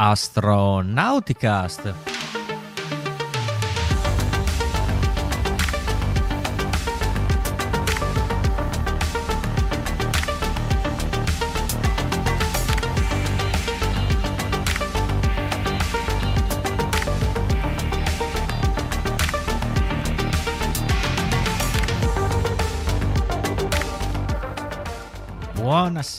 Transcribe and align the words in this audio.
Astronauticast. 0.00 2.09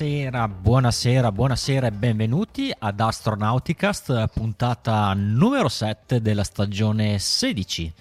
Buonasera, 0.02 0.48
buonasera, 0.48 1.32
buonasera 1.32 1.86
e 1.86 1.92
benvenuti 1.92 2.74
ad 2.76 3.00
Astronauticast, 3.00 4.30
puntata 4.34 5.14
numero 5.14 5.70
7 5.70 6.22
della 6.22 6.44
stagione 6.44 7.20
16. 7.20 7.94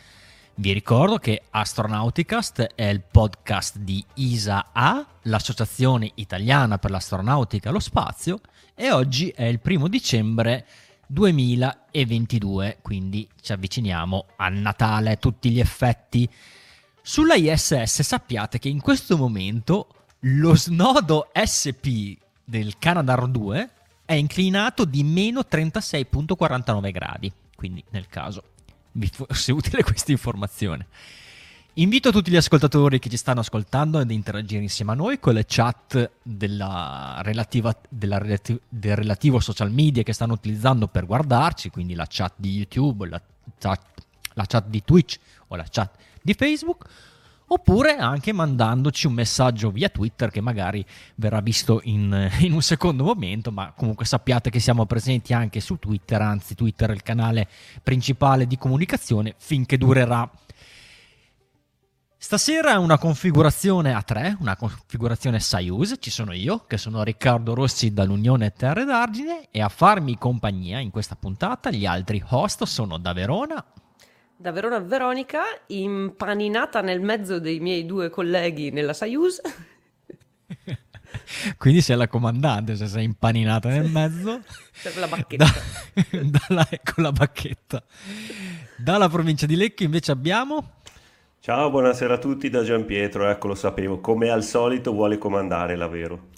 Vi 0.55 0.73
ricordo 0.73 1.19
che 1.19 1.43
Astronauticast 1.51 2.73
è 2.75 2.85
il 2.85 3.03
podcast 3.03 3.77
di 3.77 4.03
ISA-A, 4.15 5.07
l'Associazione 5.25 6.11
Italiana 6.15 6.79
per 6.79 6.91
l'Astronautica 6.91 7.69
e 7.69 7.73
lo 7.73 7.81
Spazio, 7.81 8.41
e 8.75 8.91
oggi 8.91 9.29
è 9.29 9.45
il 9.45 9.61
primo 9.61 9.87
dicembre 9.87 10.67
2022, 11.07 12.79
quindi 12.81 13.29
ci 13.43 13.53
avviciniamo 13.53 14.25
a 14.37 14.49
Natale 14.49 15.11
a 15.11 15.17
tutti 15.17 15.51
gli 15.51 15.61
effetti. 15.61 16.27
Sulla 17.03 17.35
ISS 17.35 18.01
sappiate 18.01 18.59
che 18.59 18.71
in 18.71 18.81
questo 18.81 19.19
momento 19.19 19.89
lo 20.21 20.55
snodo 20.55 21.31
SP 21.33 22.19
del 22.45 22.77
Canadarm 22.79 23.31
2 23.31 23.71
è 24.05 24.15
inclinato 24.15 24.85
di 24.85 25.03
meno 25.03 25.41
36.49 25.49 26.91
gradi, 26.91 27.33
quindi 27.55 27.83
nel 27.91 28.09
caso 28.09 28.43
vi 28.93 29.09
fosse 29.09 29.53
utile 29.53 29.83
questa 29.85 30.11
informazione. 30.11 30.87
Invito 31.75 32.11
tutti 32.11 32.31
gli 32.31 32.37
ascoltatori 32.37 32.99
che 32.99 33.09
ci 33.09 33.17
stanno 33.17 33.41
ascoltando 33.41 33.99
ad 33.99 34.11
interagire 34.11 34.61
insieme 34.61 34.91
a 34.91 34.97
noi 34.97 35.21
con 35.21 35.35
le 35.35 35.45
chat 35.47 36.11
della 36.21 37.21
relativa, 37.23 37.75
della 37.89 38.19
relati- 38.19 38.61
del 38.69 38.97
relativo 38.97 39.39
social 39.39 39.71
media 39.71 40.03
che 40.03 40.13
stanno 40.13 40.33
utilizzando 40.33 40.89
per 40.89 41.07
guardarci, 41.07 41.71
quindi 41.71 41.95
la 41.95 42.07
chat 42.09 42.35
di 42.37 42.51
YouTube, 42.51 43.09
la 43.09 43.23
chat, 43.59 43.81
la 44.35 44.45
chat 44.47 44.67
di 44.67 44.83
Twitch 44.85 45.19
o 45.47 45.57
la 45.57 45.67
chat 45.71 45.97
di 46.21 46.35
Facebook 46.35 46.87
oppure 47.53 47.97
anche 47.97 48.33
mandandoci 48.33 49.07
un 49.07 49.15
messaggio 49.15 49.71
via 49.71 49.89
Twitter 49.89 50.31
che 50.31 50.41
magari 50.41 50.85
verrà 51.17 51.41
visto 51.41 51.81
in, 51.85 52.31
in, 52.41 52.53
un 52.53 52.63
secondo 52.63 53.05
momento, 53.05 53.51
ma 53.51 53.73
comunque 53.77 54.05
sappiate 54.05 54.51
che 54.51 54.61
siamo 54.61 54.87
presenti 54.87 55.33
anche 55.33 55.61
su 55.61 55.79
Twitter, 55.79 56.21
anzi 56.21 56.55
Twitter 56.55 56.91
è 56.91 56.95
il 56.95 57.03
canale 57.03 57.49
principale 57.83 58.47
di 58.47 58.57
comunicazione 58.57 59.35
finché 59.39 59.77
durerà. 59.77 60.29
Stasera 62.23 62.73
è 62.73 62.77
una 62.77 62.99
configurazione 62.99 63.95
a 63.95 64.03
tre, 64.03 64.37
una 64.41 64.55
configurazione 64.55 65.41
Soyuz, 65.41 65.97
ci 65.99 66.11
sono 66.11 66.33
io, 66.33 66.67
che 66.67 66.77
sono 66.77 67.03
Riccardo 67.03 67.55
Rossi 67.55 67.95
dall'Unione 67.95 68.53
Terre 68.53 68.85
d'Argine, 68.85 69.49
e 69.51 69.63
a 69.63 69.71
farmi 69.71 70.19
compagnia 70.19 70.79
in 70.81 70.91
questa 70.91 71.17
puntata 71.17 71.71
gli 71.71 71.87
altri 71.87 72.23
host 72.29 72.65
sono 72.65 72.99
da 72.99 73.15
Verona, 73.15 73.65
da 74.41 74.53
Verona 74.53 74.77
a 74.77 74.81
Veronica, 74.81 75.43
impaninata 75.67 76.81
nel 76.81 77.03
mezzo 77.03 77.39
dei 77.39 77.61
miei 77.61 77.85
due 77.85 78.09
colleghi 78.09 78.71
nella 78.71 78.95
Soyuz. 78.95 79.39
Quindi 81.59 81.83
sei 81.83 81.99
la 81.99 82.09
comandante 82.09 82.75
se 82.75 82.87
sei 82.87 83.05
impaninata 83.05 83.69
nel 83.69 83.91
mezzo. 83.91 84.41
C'è 84.73 84.99
la 84.99 85.09
bacchetta. 85.09 85.45
Da, 86.11 86.41
dalla, 86.49 86.67
ecco 86.71 87.03
la 87.03 87.13
bacchetta. 87.13 87.85
Dalla 88.77 89.11
provincia 89.11 89.45
di 89.45 89.57
Lecco 89.57 89.83
invece 89.83 90.13
abbiamo... 90.13 90.79
Ciao, 91.41 91.71
buonasera 91.71 92.15
a 92.15 92.19
tutti 92.19 92.49
da 92.49 92.63
Gian 92.63 92.87
Pietro, 92.87 93.29
ecco 93.29 93.49
lo 93.49 93.55
sapevo, 93.55 94.01
come 94.01 94.31
al 94.31 94.43
solito 94.43 94.93
vuole 94.93 95.19
comandare 95.19 95.77
la 95.77 95.89
Vero. 95.89 96.29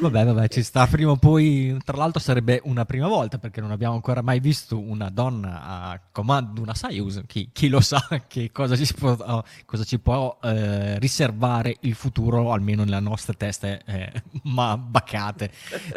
Vabbè, 0.00 0.24
vabbè, 0.26 0.48
ci 0.48 0.62
sta 0.62 0.86
prima 0.86 1.10
o 1.10 1.16
poi. 1.16 1.76
Tra 1.84 1.96
l'altro, 1.96 2.20
sarebbe 2.20 2.60
una 2.64 2.84
prima 2.84 3.08
volta 3.08 3.38
perché 3.38 3.60
non 3.60 3.72
abbiamo 3.72 3.94
ancora 3.94 4.22
mai 4.22 4.38
visto 4.38 4.78
una 4.78 5.10
donna 5.10 5.62
a 5.62 6.00
comando 6.12 6.62
una 6.62 6.74
Soyuz. 6.74 7.22
Chi, 7.26 7.50
chi, 7.52 7.68
lo 7.68 7.80
sa 7.80 8.06
che 8.28 8.52
cosa 8.52 8.76
ci 8.76 8.92
può, 8.94 9.10
oh, 9.10 9.42
cosa 9.64 9.82
ci 9.82 9.98
può 9.98 10.38
eh, 10.42 11.00
riservare 11.00 11.76
il 11.80 11.94
futuro, 11.94 12.52
almeno 12.52 12.84
nelle 12.84 13.00
nostre 13.00 13.34
teste 13.34 13.82
eh, 13.86 14.22
ma 14.44 14.78
baccate 14.78 15.50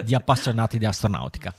di 0.04 0.16
appassionati 0.16 0.80
di 0.80 0.86
astronautica. 0.86 1.54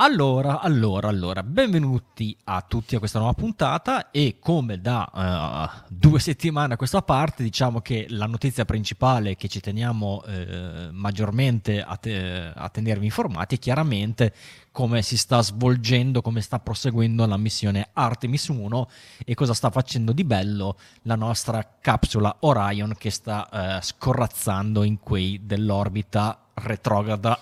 Allora, 0.00 0.60
allora, 0.60 1.08
allora, 1.08 1.42
benvenuti 1.42 2.36
a 2.44 2.62
tutti 2.62 2.94
a 2.94 3.00
questa 3.00 3.18
nuova 3.18 3.34
puntata 3.34 4.12
e 4.12 4.36
come 4.38 4.80
da 4.80 5.10
uh, 5.12 5.86
due 5.88 6.20
settimane 6.20 6.74
a 6.74 6.76
questa 6.76 7.02
parte 7.02 7.42
diciamo 7.42 7.80
che 7.80 8.06
la 8.10 8.26
notizia 8.26 8.64
principale 8.64 9.34
che 9.34 9.48
ci 9.48 9.58
teniamo 9.58 10.22
uh, 10.24 10.90
maggiormente 10.92 11.82
a, 11.82 11.96
te- 11.96 12.52
a, 12.54 12.68
tenervi 12.68 13.06
informati 13.06 13.56
è 13.56 13.58
chiaramente 13.58 14.32
come 14.78 15.02
si 15.02 15.16
sta 15.18 15.42
svolgendo, 15.42 16.22
come 16.22 16.40
sta 16.40 16.60
proseguendo 16.60 17.26
la 17.26 17.36
missione 17.36 17.88
Artemis 17.94 18.46
1 18.46 18.88
e 19.24 19.34
cosa 19.34 19.52
sta 19.52 19.70
facendo 19.70 20.12
di 20.12 20.22
bello 20.22 20.76
la 21.02 21.16
nostra 21.16 21.78
capsula 21.80 22.36
Orion 22.42 22.94
che 22.96 23.10
sta 23.10 23.48
uh, 23.50 23.82
scorrazzando 23.82 24.84
in 24.84 25.00
quei 25.00 25.40
dell'orbita 25.42 26.50
retrograda 26.54 27.36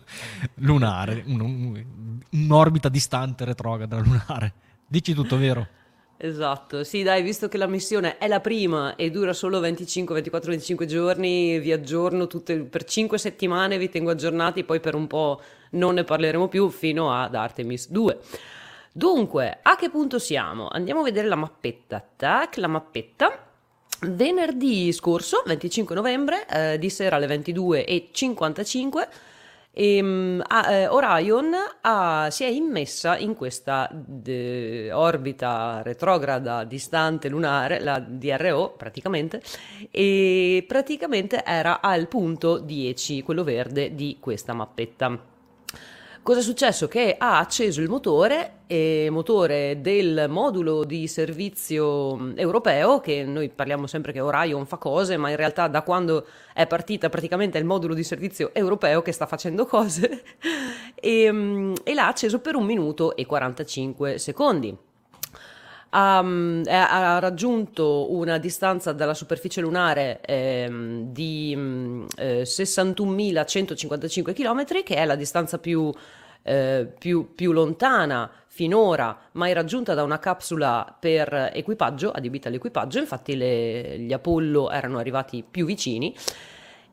lunare, 0.64 1.24
un'orbita 1.26 2.88
distante 2.88 3.44
retrograda 3.44 3.98
lunare. 3.98 4.54
Dici 4.86 5.12
tutto, 5.12 5.36
vero? 5.36 5.66
Esatto, 6.16 6.84
sì 6.84 7.02
dai, 7.02 7.22
visto 7.22 7.48
che 7.48 7.58
la 7.58 7.66
missione 7.66 8.16
è 8.16 8.26
la 8.28 8.40
prima 8.40 8.96
e 8.96 9.10
dura 9.10 9.34
solo 9.34 9.60
25, 9.60 10.14
24, 10.14 10.50
25 10.52 10.86
giorni, 10.86 11.58
vi 11.58 11.70
aggiorno 11.70 12.26
tutte, 12.26 12.56
per 12.60 12.84
5 12.84 13.18
settimane 13.18 13.76
vi 13.76 13.90
tengo 13.90 14.10
aggiornati, 14.10 14.64
poi 14.64 14.80
per 14.80 14.94
un 14.94 15.06
po' 15.06 15.38
non 15.70 15.94
ne 15.94 16.04
parleremo 16.04 16.48
più 16.48 16.68
fino 16.70 17.12
ad 17.12 17.34
Artemis 17.34 17.88
2. 17.90 18.18
Dunque, 18.92 19.58
a 19.62 19.76
che 19.76 19.90
punto 19.90 20.18
siamo? 20.18 20.68
Andiamo 20.68 21.00
a 21.00 21.04
vedere 21.04 21.28
la 21.28 21.36
mappetta. 21.36 22.04
Tac, 22.16 22.56
la 22.56 22.66
mappetta. 22.66 23.46
Venerdì 24.00 24.92
scorso, 24.92 25.42
25 25.44 25.94
novembre, 25.94 26.46
eh, 26.46 26.78
di 26.78 26.88
sera 26.88 27.16
alle 27.16 27.26
22.55, 27.26 29.08
ehm, 29.72 30.42
eh, 30.68 30.86
Orion 30.86 31.52
ha, 31.80 32.28
si 32.30 32.44
è 32.44 32.46
immessa 32.46 33.16
in 33.16 33.34
questa 33.34 33.88
de, 33.92 34.92
orbita 34.92 35.82
retrograda 35.82 36.62
distante 36.62 37.28
lunare, 37.28 37.80
la 37.80 37.98
DRO 37.98 38.74
praticamente, 38.76 39.42
e 39.90 40.64
praticamente 40.66 41.42
era 41.44 41.80
al 41.80 42.06
punto 42.06 42.58
10, 42.58 43.22
quello 43.22 43.42
verde 43.42 43.96
di 43.96 44.18
questa 44.20 44.52
mappetta. 44.52 45.36
Cosa 46.28 46.40
è 46.40 46.42
successo? 46.42 46.88
Che 46.88 47.14
ha 47.16 47.38
acceso 47.38 47.80
il 47.80 47.88
motore, 47.88 48.56
eh, 48.66 49.08
motore 49.10 49.80
del 49.80 50.26
modulo 50.28 50.84
di 50.84 51.06
servizio 51.08 52.16
mm, 52.16 52.32
europeo, 52.36 53.00
che 53.00 53.24
noi 53.24 53.48
parliamo 53.48 53.86
sempre 53.86 54.12
che 54.12 54.20
Orion 54.20 54.66
fa 54.66 54.76
cose, 54.76 55.16
ma 55.16 55.30
in 55.30 55.36
realtà 55.36 55.68
da 55.68 55.80
quando 55.80 56.26
è 56.52 56.66
partita 56.66 57.08
praticamente 57.08 57.56
è 57.56 57.62
il 57.62 57.66
modulo 57.66 57.94
di 57.94 58.04
servizio 58.04 58.50
europeo 58.52 59.00
che 59.00 59.12
sta 59.12 59.24
facendo 59.24 59.64
cose, 59.64 60.22
e, 60.94 61.32
mm, 61.32 61.72
e 61.82 61.94
l'ha 61.94 62.08
acceso 62.08 62.40
per 62.40 62.56
un 62.56 62.66
minuto 62.66 63.16
e 63.16 63.24
45 63.24 64.18
secondi 64.18 64.76
ha, 65.90 66.18
ha, 66.18 67.18
raggiunto 67.18 68.12
una 68.12 68.38
distanza 68.38 68.92
dalla 68.92 69.14
superficie 69.14 69.60
lunare 69.60 70.20
eh, 70.20 70.68
di 71.04 71.52
eh, 72.16 72.42
61.155 72.42 74.34
km, 74.34 74.64
che 74.82 74.96
è 74.96 75.04
la 75.06 75.14
distanza 75.14 75.58
più, 75.58 75.90
eh, 76.42 76.92
più, 76.98 77.34
più, 77.34 77.52
lontana 77.52 78.30
finora 78.46 79.16
mai 79.32 79.52
raggiunta 79.52 79.94
da 79.94 80.02
una 80.02 80.18
capsula 80.18 80.96
per 80.98 81.50
equipaggio, 81.52 82.10
adibita 82.10 82.48
all'equipaggio, 82.48 82.98
infatti 82.98 83.36
le, 83.36 83.98
gli 83.98 84.12
Apollo 84.12 84.70
erano 84.70 84.98
arrivati 84.98 85.44
più 85.48 85.66
vicini. 85.66 86.14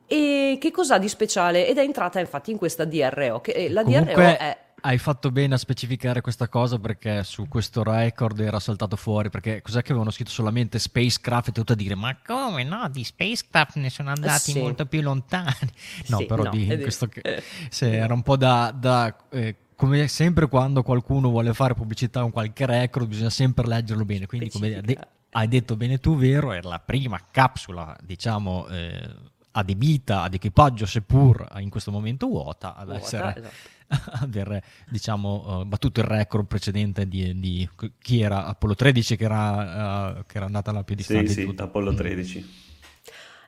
E 0.07 0.57
che 0.59 0.71
cos'ha 0.71 0.99
di 0.99 1.09
speciale? 1.09 1.67
Ed 1.67 1.77
è 1.77 1.81
entrata 1.81 2.19
infatti 2.19 2.51
in 2.51 2.57
questa 2.57 2.85
DRO, 2.85 3.41
che 3.41 3.51
eh, 3.51 3.69
la 3.69 3.81
Comunque... 3.81 4.13
DRO 4.13 4.21
è 4.21 4.57
hai 4.85 4.99
fatto 4.99 5.31
bene 5.31 5.55
a 5.55 5.57
specificare 5.57 6.21
questa 6.21 6.47
cosa 6.47 6.77
perché 6.77 7.23
su 7.23 7.47
questo 7.47 7.81
record 7.81 8.39
era 8.39 8.59
saltato 8.59 8.95
fuori 8.95 9.31
perché 9.31 9.63
cos'è 9.63 9.81
che 9.81 9.89
avevano 9.89 10.11
scritto 10.11 10.29
solamente 10.29 10.77
spacecraft 10.77 11.47
e 11.47 11.51
tutto 11.51 11.73
a 11.73 11.75
dire 11.75 11.95
ma 11.95 12.15
come? 12.23 12.63
No 12.63 12.87
di 12.89 13.03
spacecraft 13.03 13.77
ne 13.77 13.89
sono 13.89 14.11
andati 14.11 14.51
sì. 14.51 14.59
molto 14.59 14.85
più 14.85 15.01
lontani. 15.01 15.53
No 16.07 16.17
sì, 16.17 16.25
però 16.25 16.43
no, 16.43 16.49
di, 16.51 16.67
questo 16.81 17.07
che, 17.07 17.41
sì, 17.69 17.85
era 17.85 18.13
un 18.13 18.21
po' 18.21 18.37
da, 18.37 18.71
da 18.77 19.15
eh, 19.29 19.55
come 19.75 20.07
sempre 20.07 20.47
quando 20.47 20.83
qualcuno 20.83 21.29
vuole 21.29 21.53
fare 21.53 21.73
pubblicità 21.73 22.21
con 22.21 22.31
qualche 22.31 22.65
record 22.65 23.07
bisogna 23.07 23.31
sempre 23.31 23.65
leggerlo 23.65 24.05
bene. 24.05 24.27
Quindi 24.27 24.49
come 24.49 24.81
de- 24.81 24.99
hai 25.31 25.47
detto 25.47 25.75
bene 25.75 25.97
tu 25.99 26.15
vero 26.15 26.51
era 26.51 26.69
la 26.69 26.79
prima 26.79 27.19
capsula 27.31 27.97
diciamo 28.01 28.67
eh, 28.67 29.09
adibita 29.51 30.21
ad 30.21 30.33
equipaggio, 30.33 30.85
seppur 30.85 31.47
in 31.57 31.69
questo 31.69 31.91
momento 31.91 32.27
vuota, 32.27 32.75
ad 32.75 32.87
Vuota, 32.87 33.03
essere 33.03 33.35
esatto. 33.37 33.73
aver 34.21 34.61
diciamo 34.89 35.59
uh, 35.59 35.65
battuto 35.65 35.99
il 35.99 36.07
record 36.07 36.45
precedente 36.45 37.07
di, 37.07 37.39
di, 37.39 37.69
chi 37.99 38.21
era 38.21 38.45
Apollo 38.45 38.75
13 38.75 39.15
che 39.15 39.23
era, 39.23 40.17
uh, 40.17 40.23
che 40.25 40.37
era 40.37 40.45
andata 40.45 40.71
la 40.71 40.83
più 40.83 40.95
distante 40.95 41.27
sì, 41.27 41.35
di 41.35 41.41
sì, 41.41 41.47
tutto. 41.47 41.63
Apollo 41.63 41.91
Mm. 41.91 41.95
13. 41.95 42.63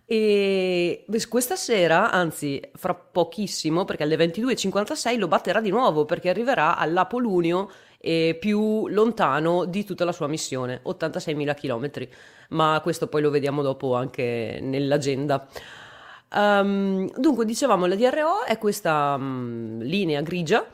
E 0.09 1.05
questa 1.27 1.57
sera, 1.57 2.11
anzi 2.11 2.61
fra 2.75 2.93
pochissimo, 2.93 3.83
perché 3.83 4.03
alle 4.03 4.15
22.56 4.15 5.17
lo 5.17 5.27
batterà 5.27 5.59
di 5.59 5.69
nuovo 5.69 6.05
perché 6.05 6.29
arriverà 6.29 6.77
all'Apolunio 6.77 7.69
eh, 7.99 8.37
più 8.39 8.87
lontano 8.87 9.65
di 9.65 9.83
tutta 9.83 10.05
la 10.05 10.13
sua 10.13 10.27
missione, 10.27 10.81
86.000 10.85 11.55
km. 11.55 12.07
Ma 12.49 12.79
questo 12.81 13.07
poi 13.07 13.21
lo 13.21 13.29
vediamo 13.29 13.61
dopo 13.61 13.95
anche 13.95 14.59
nell'agenda. 14.61 15.45
Um, 16.33 17.09
dunque, 17.15 17.45
dicevamo, 17.45 17.85
la 17.85 17.95
DRO 17.95 18.44
è 18.44 18.57
questa 18.57 19.15
um, 19.18 19.81
linea 19.81 20.21
grigia. 20.21 20.65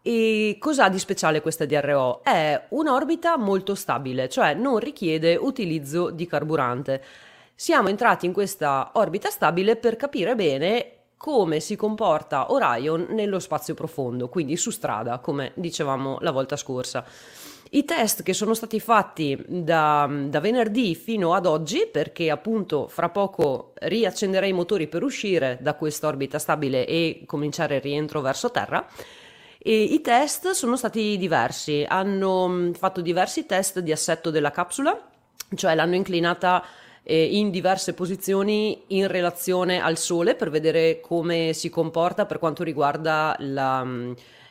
E 0.00 0.56
cos'ha 0.58 0.88
di 0.88 0.98
speciale 0.98 1.42
questa 1.42 1.66
DRO? 1.66 2.22
È 2.22 2.66
un'orbita 2.70 3.36
molto 3.36 3.74
stabile, 3.74 4.28
cioè 4.28 4.54
non 4.54 4.78
richiede 4.78 5.36
utilizzo 5.36 6.10
di 6.10 6.26
carburante. 6.26 7.02
Siamo 7.54 7.88
entrati 7.88 8.24
in 8.24 8.32
questa 8.32 8.92
orbita 8.94 9.28
stabile 9.28 9.76
per 9.76 9.96
capire 9.96 10.34
bene 10.34 10.92
come 11.18 11.58
si 11.58 11.74
comporta 11.74 12.52
Orion 12.52 13.08
nello 13.10 13.40
spazio 13.40 13.74
profondo, 13.74 14.28
quindi 14.28 14.56
su 14.56 14.70
strada, 14.70 15.18
come 15.18 15.50
dicevamo 15.56 16.18
la 16.20 16.30
volta 16.30 16.56
scorsa. 16.56 17.04
I 17.70 17.84
test 17.84 18.22
che 18.22 18.32
sono 18.32 18.54
stati 18.54 18.80
fatti 18.80 19.38
da, 19.46 20.08
da, 20.26 20.40
venerdì 20.40 20.94
fino 20.94 21.34
ad 21.34 21.44
oggi, 21.44 21.86
perché 21.90 22.30
appunto 22.30 22.88
fra 22.88 23.10
poco 23.10 23.72
riaccenderei 23.74 24.50
i 24.50 24.54
motori 24.54 24.88
per 24.88 25.02
uscire 25.02 25.58
da 25.60 25.74
questa 25.74 26.06
orbita 26.06 26.38
stabile 26.38 26.86
e 26.86 27.24
cominciare 27.26 27.76
il 27.76 27.82
rientro 27.82 28.22
verso 28.22 28.50
Terra, 28.50 28.86
e 29.58 29.82
i 29.82 30.00
test 30.00 30.50
sono 30.52 30.76
stati 30.76 31.18
diversi, 31.18 31.84
hanno 31.86 32.70
fatto 32.74 33.02
diversi 33.02 33.44
test 33.44 33.80
di 33.80 33.92
assetto 33.92 34.30
della 34.30 34.50
capsula, 34.50 35.08
cioè 35.54 35.74
l'hanno 35.74 35.94
inclinata 35.94 36.64
in 37.10 37.50
diverse 37.50 37.94
posizioni 37.94 38.82
in 38.88 39.08
relazione 39.08 39.80
al 39.80 39.96
Sole 39.96 40.34
per 40.34 40.50
vedere 40.50 41.00
come 41.00 41.54
si 41.54 41.70
comporta 41.70 42.26
per 42.26 42.38
quanto 42.38 42.62
riguarda 42.62 43.34
la, 43.38 43.86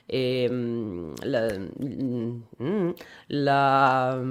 eh, 0.07 0.48
la, 0.50 1.57
mm, 1.59 2.89
la 3.27 4.21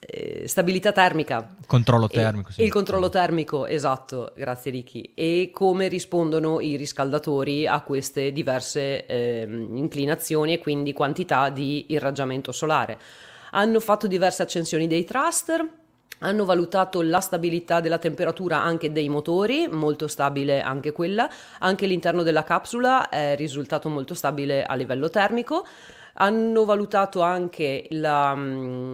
eh, 0.00 0.46
stabilità 0.46 0.92
termica. 0.92 1.56
Controllo 1.66 2.08
termico. 2.08 2.50
E, 2.50 2.52
sì. 2.52 2.62
Il 2.62 2.70
controllo 2.70 3.08
termico, 3.08 3.66
esatto, 3.66 4.32
grazie 4.36 4.70
Ricky. 4.70 5.12
E 5.14 5.50
come 5.52 5.88
rispondono 5.88 6.60
i 6.60 6.76
riscaldatori 6.76 7.66
a 7.66 7.80
queste 7.80 8.32
diverse 8.32 9.04
eh, 9.06 9.46
inclinazioni 9.48 10.54
e 10.54 10.58
quindi 10.58 10.92
quantità 10.92 11.50
di 11.50 11.86
irraggiamento 11.88 12.52
solare. 12.52 12.98
Hanno 13.50 13.80
fatto 13.80 14.06
diverse 14.06 14.42
accensioni 14.42 14.86
dei 14.86 15.04
thruster 15.04 15.66
hanno 16.20 16.44
valutato 16.44 17.02
la 17.02 17.20
stabilità 17.20 17.80
della 17.80 17.98
temperatura 17.98 18.62
anche 18.62 18.90
dei 18.90 19.08
motori, 19.08 19.68
molto 19.68 20.08
stabile 20.08 20.60
anche 20.60 20.92
quella, 20.92 21.28
anche 21.60 21.86
l'interno 21.86 22.22
della 22.22 22.42
capsula 22.42 23.08
è 23.08 23.36
risultato 23.36 23.88
molto 23.88 24.14
stabile 24.14 24.64
a 24.64 24.74
livello 24.74 25.10
termico. 25.10 25.64
Hanno 26.20 26.64
valutato 26.64 27.20
anche 27.20 27.86
la, 27.90 28.36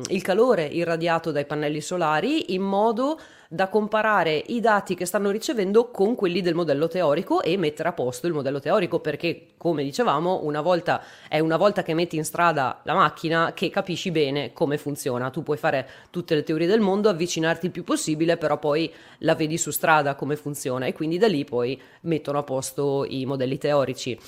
il 0.08 0.22
calore 0.22 0.66
irradiato 0.66 1.30
dai 1.30 1.46
pannelli 1.46 1.80
solari 1.80 2.54
in 2.54 2.62
modo 2.62 3.18
da 3.48 3.68
comparare 3.68 4.42
i 4.48 4.60
dati 4.60 4.94
che 4.94 5.06
stanno 5.06 5.30
ricevendo 5.30 5.90
con 5.90 6.16
quelli 6.16 6.40
del 6.40 6.54
modello 6.54 6.88
teorico 6.88 7.40
e 7.40 7.56
mettere 7.56 7.88
a 7.88 7.92
posto 7.92 8.26
il 8.26 8.32
modello 8.32 8.58
teorico 8.58 8.98
perché 8.98 9.48
come 9.56 9.84
dicevamo 9.84 10.40
una 10.42 10.60
volta 10.60 11.02
è 11.28 11.38
una 11.38 11.56
volta 11.56 11.84
che 11.84 11.94
metti 11.94 12.16
in 12.16 12.24
strada 12.24 12.80
la 12.82 12.94
macchina 12.94 13.52
che 13.54 13.70
capisci 13.70 14.10
bene 14.10 14.52
come 14.52 14.76
funziona. 14.76 15.30
Tu 15.30 15.42
puoi 15.42 15.56
fare 15.56 15.88
tutte 16.10 16.34
le 16.34 16.42
teorie 16.42 16.66
del 16.66 16.80
mondo 16.80 17.08
avvicinarti 17.08 17.66
il 17.66 17.72
più 17.72 17.84
possibile 17.84 18.36
però 18.36 18.58
poi 18.58 18.92
la 19.18 19.34
vedi 19.34 19.56
su 19.56 19.70
strada 19.70 20.14
come 20.14 20.36
funziona 20.36 20.86
e 20.86 20.92
quindi 20.92 21.16
da 21.16 21.28
lì 21.28 21.44
poi 21.44 21.80
mettono 22.02 22.38
a 22.38 22.42
posto 22.42 23.06
i 23.08 23.24
modelli 23.24 23.56
teorici 23.56 24.18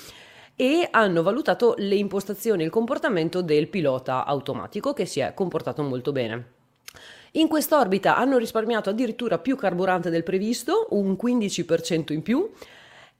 e 0.57 0.87
hanno 0.89 1.21
valutato 1.21 1.75
le 1.77 1.95
impostazioni 1.95 2.63
e 2.63 2.65
il 2.65 2.71
comportamento 2.71 3.41
del 3.41 3.67
pilota 3.69 4.25
automatico 4.25 4.91
che 4.91 5.05
si 5.05 5.19
è 5.19 5.33
comportato 5.33 5.83
molto 5.83 6.11
bene. 6.11 6.55
In 7.33 7.47
quest'orbita 7.47 8.17
hanno 8.17 8.39
risparmiato 8.39 8.89
addirittura 8.89 9.37
più 9.37 9.55
carburante 9.55 10.09
del 10.09 10.23
previsto, 10.23 10.87
un 10.89 11.15
15% 11.21 12.11
in 12.11 12.23
più, 12.23 12.49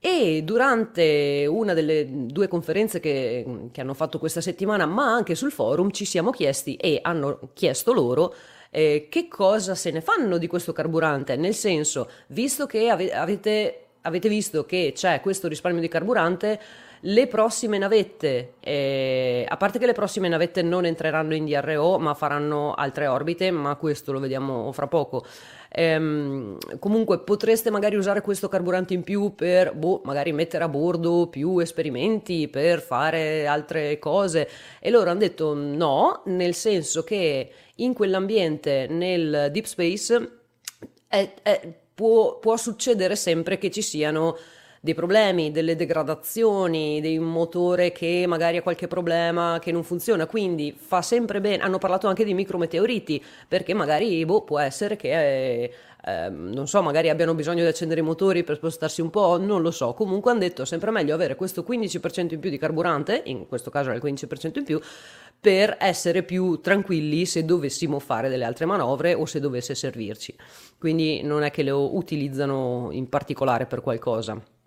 e 0.00 0.42
durante 0.44 1.46
una 1.48 1.74
delle 1.74 2.06
due 2.26 2.48
conferenze 2.48 2.98
che, 2.98 3.68
che, 3.70 3.80
hanno 3.80 3.94
fatto 3.94 4.18
questa 4.18 4.40
settimana, 4.40 4.86
ma 4.86 5.12
anche 5.12 5.36
sul 5.36 5.52
forum, 5.52 5.90
ci 5.90 6.04
siamo 6.04 6.30
chiesti 6.30 6.74
e 6.74 6.98
hanno 7.00 7.50
chiesto 7.52 7.92
loro 7.92 8.34
eh, 8.70 9.06
che 9.08 9.28
cosa 9.28 9.76
se 9.76 9.92
ne 9.92 10.00
fanno 10.00 10.38
di 10.38 10.48
questo 10.48 10.72
carburante, 10.72 11.36
nel 11.36 11.54
senso, 11.54 12.10
visto 12.28 12.66
che 12.66 12.88
ave- 12.88 13.12
avete, 13.12 13.86
avete 14.02 14.28
visto 14.28 14.64
che 14.64 14.92
c'è 14.94 15.20
questo 15.20 15.46
risparmio 15.46 15.80
di 15.80 15.88
carburante, 15.88 16.60
le 17.02 17.26
prossime 17.26 17.78
navette, 17.78 18.54
eh, 18.60 19.44
a 19.48 19.56
parte 19.56 19.78
che 19.78 19.86
le 19.86 19.92
prossime 19.92 20.28
navette 20.28 20.62
non 20.62 20.84
entreranno 20.84 21.34
in 21.34 21.44
DRO 21.44 21.98
ma 21.98 22.14
faranno 22.14 22.74
altre 22.74 23.06
orbite, 23.06 23.50
ma 23.50 23.76
questo 23.76 24.12
lo 24.12 24.20
vediamo 24.20 24.72
fra 24.72 24.86
poco. 24.86 25.24
Ehm, 25.70 26.56
comunque 26.78 27.20
potreste 27.20 27.70
magari 27.70 27.96
usare 27.96 28.20
questo 28.20 28.48
carburante 28.48 28.94
in 28.94 29.02
più 29.02 29.34
per 29.34 29.74
boh, 29.74 30.00
magari 30.04 30.32
mettere 30.32 30.64
a 30.64 30.68
bordo 30.68 31.28
più 31.28 31.58
esperimenti, 31.58 32.48
per 32.48 32.80
fare 32.80 33.46
altre 33.46 33.98
cose. 33.98 34.48
E 34.80 34.90
loro 34.90 35.10
hanno 35.10 35.20
detto 35.20 35.54
no, 35.54 36.22
nel 36.26 36.54
senso 36.54 37.04
che 37.04 37.50
in 37.76 37.92
quell'ambiente, 37.92 38.86
nel 38.88 39.50
deep 39.52 39.66
space, 39.66 40.30
è, 41.06 41.34
è, 41.42 41.74
può, 41.94 42.38
può 42.38 42.56
succedere 42.56 43.16
sempre 43.16 43.58
che 43.58 43.70
ci 43.70 43.82
siano 43.82 44.36
dei 44.80 44.94
problemi, 44.94 45.50
delle 45.50 45.76
degradazioni, 45.76 47.00
di 47.00 47.16
un 47.18 47.30
motore 47.30 47.92
che 47.92 48.24
magari 48.26 48.58
ha 48.58 48.62
qualche 48.62 48.86
problema 48.86 49.58
che 49.60 49.72
non 49.72 49.82
funziona, 49.82 50.26
quindi 50.26 50.74
fa 50.76 51.02
sempre 51.02 51.40
bene, 51.40 51.62
hanno 51.62 51.78
parlato 51.78 52.06
anche 52.06 52.24
di 52.24 52.34
micrometeoriti, 52.34 53.22
perché 53.46 53.74
magari 53.74 54.24
boh, 54.24 54.42
può 54.42 54.58
essere 54.58 54.96
che, 54.96 55.10
eh, 55.10 55.72
eh, 56.04 56.28
non 56.30 56.68
so, 56.68 56.82
magari 56.82 57.08
abbiano 57.08 57.34
bisogno 57.34 57.62
di 57.62 57.68
accendere 57.68 58.00
i 58.00 58.04
motori 58.04 58.44
per 58.44 58.56
spostarsi 58.56 59.00
un 59.00 59.10
po', 59.10 59.38
non 59.38 59.62
lo 59.62 59.70
so, 59.70 59.94
comunque 59.94 60.30
hanno 60.30 60.40
detto 60.40 60.64
sempre 60.64 60.90
meglio 60.90 61.14
avere 61.14 61.34
questo 61.34 61.64
15% 61.68 62.34
in 62.34 62.40
più 62.40 62.50
di 62.50 62.58
carburante, 62.58 63.22
in 63.26 63.46
questo 63.48 63.70
caso 63.70 63.90
era 63.90 63.98
il 63.98 64.02
15% 64.04 64.58
in 64.58 64.64
più, 64.64 64.80
per 65.40 65.76
essere 65.78 66.24
più 66.24 66.60
tranquilli 66.60 67.24
se 67.24 67.44
dovessimo 67.44 67.98
fare 68.00 68.28
delle 68.28 68.44
altre 68.44 68.64
manovre 68.64 69.14
o 69.14 69.24
se 69.24 69.38
dovesse 69.38 69.74
servirci. 69.74 70.34
Quindi 70.78 71.22
non 71.22 71.42
è 71.42 71.50
che 71.50 71.62
lo 71.62 71.96
utilizzano 71.96 72.88
in 72.90 73.08
particolare 73.08 73.66
per 73.66 73.80
qualcosa. 73.80 74.57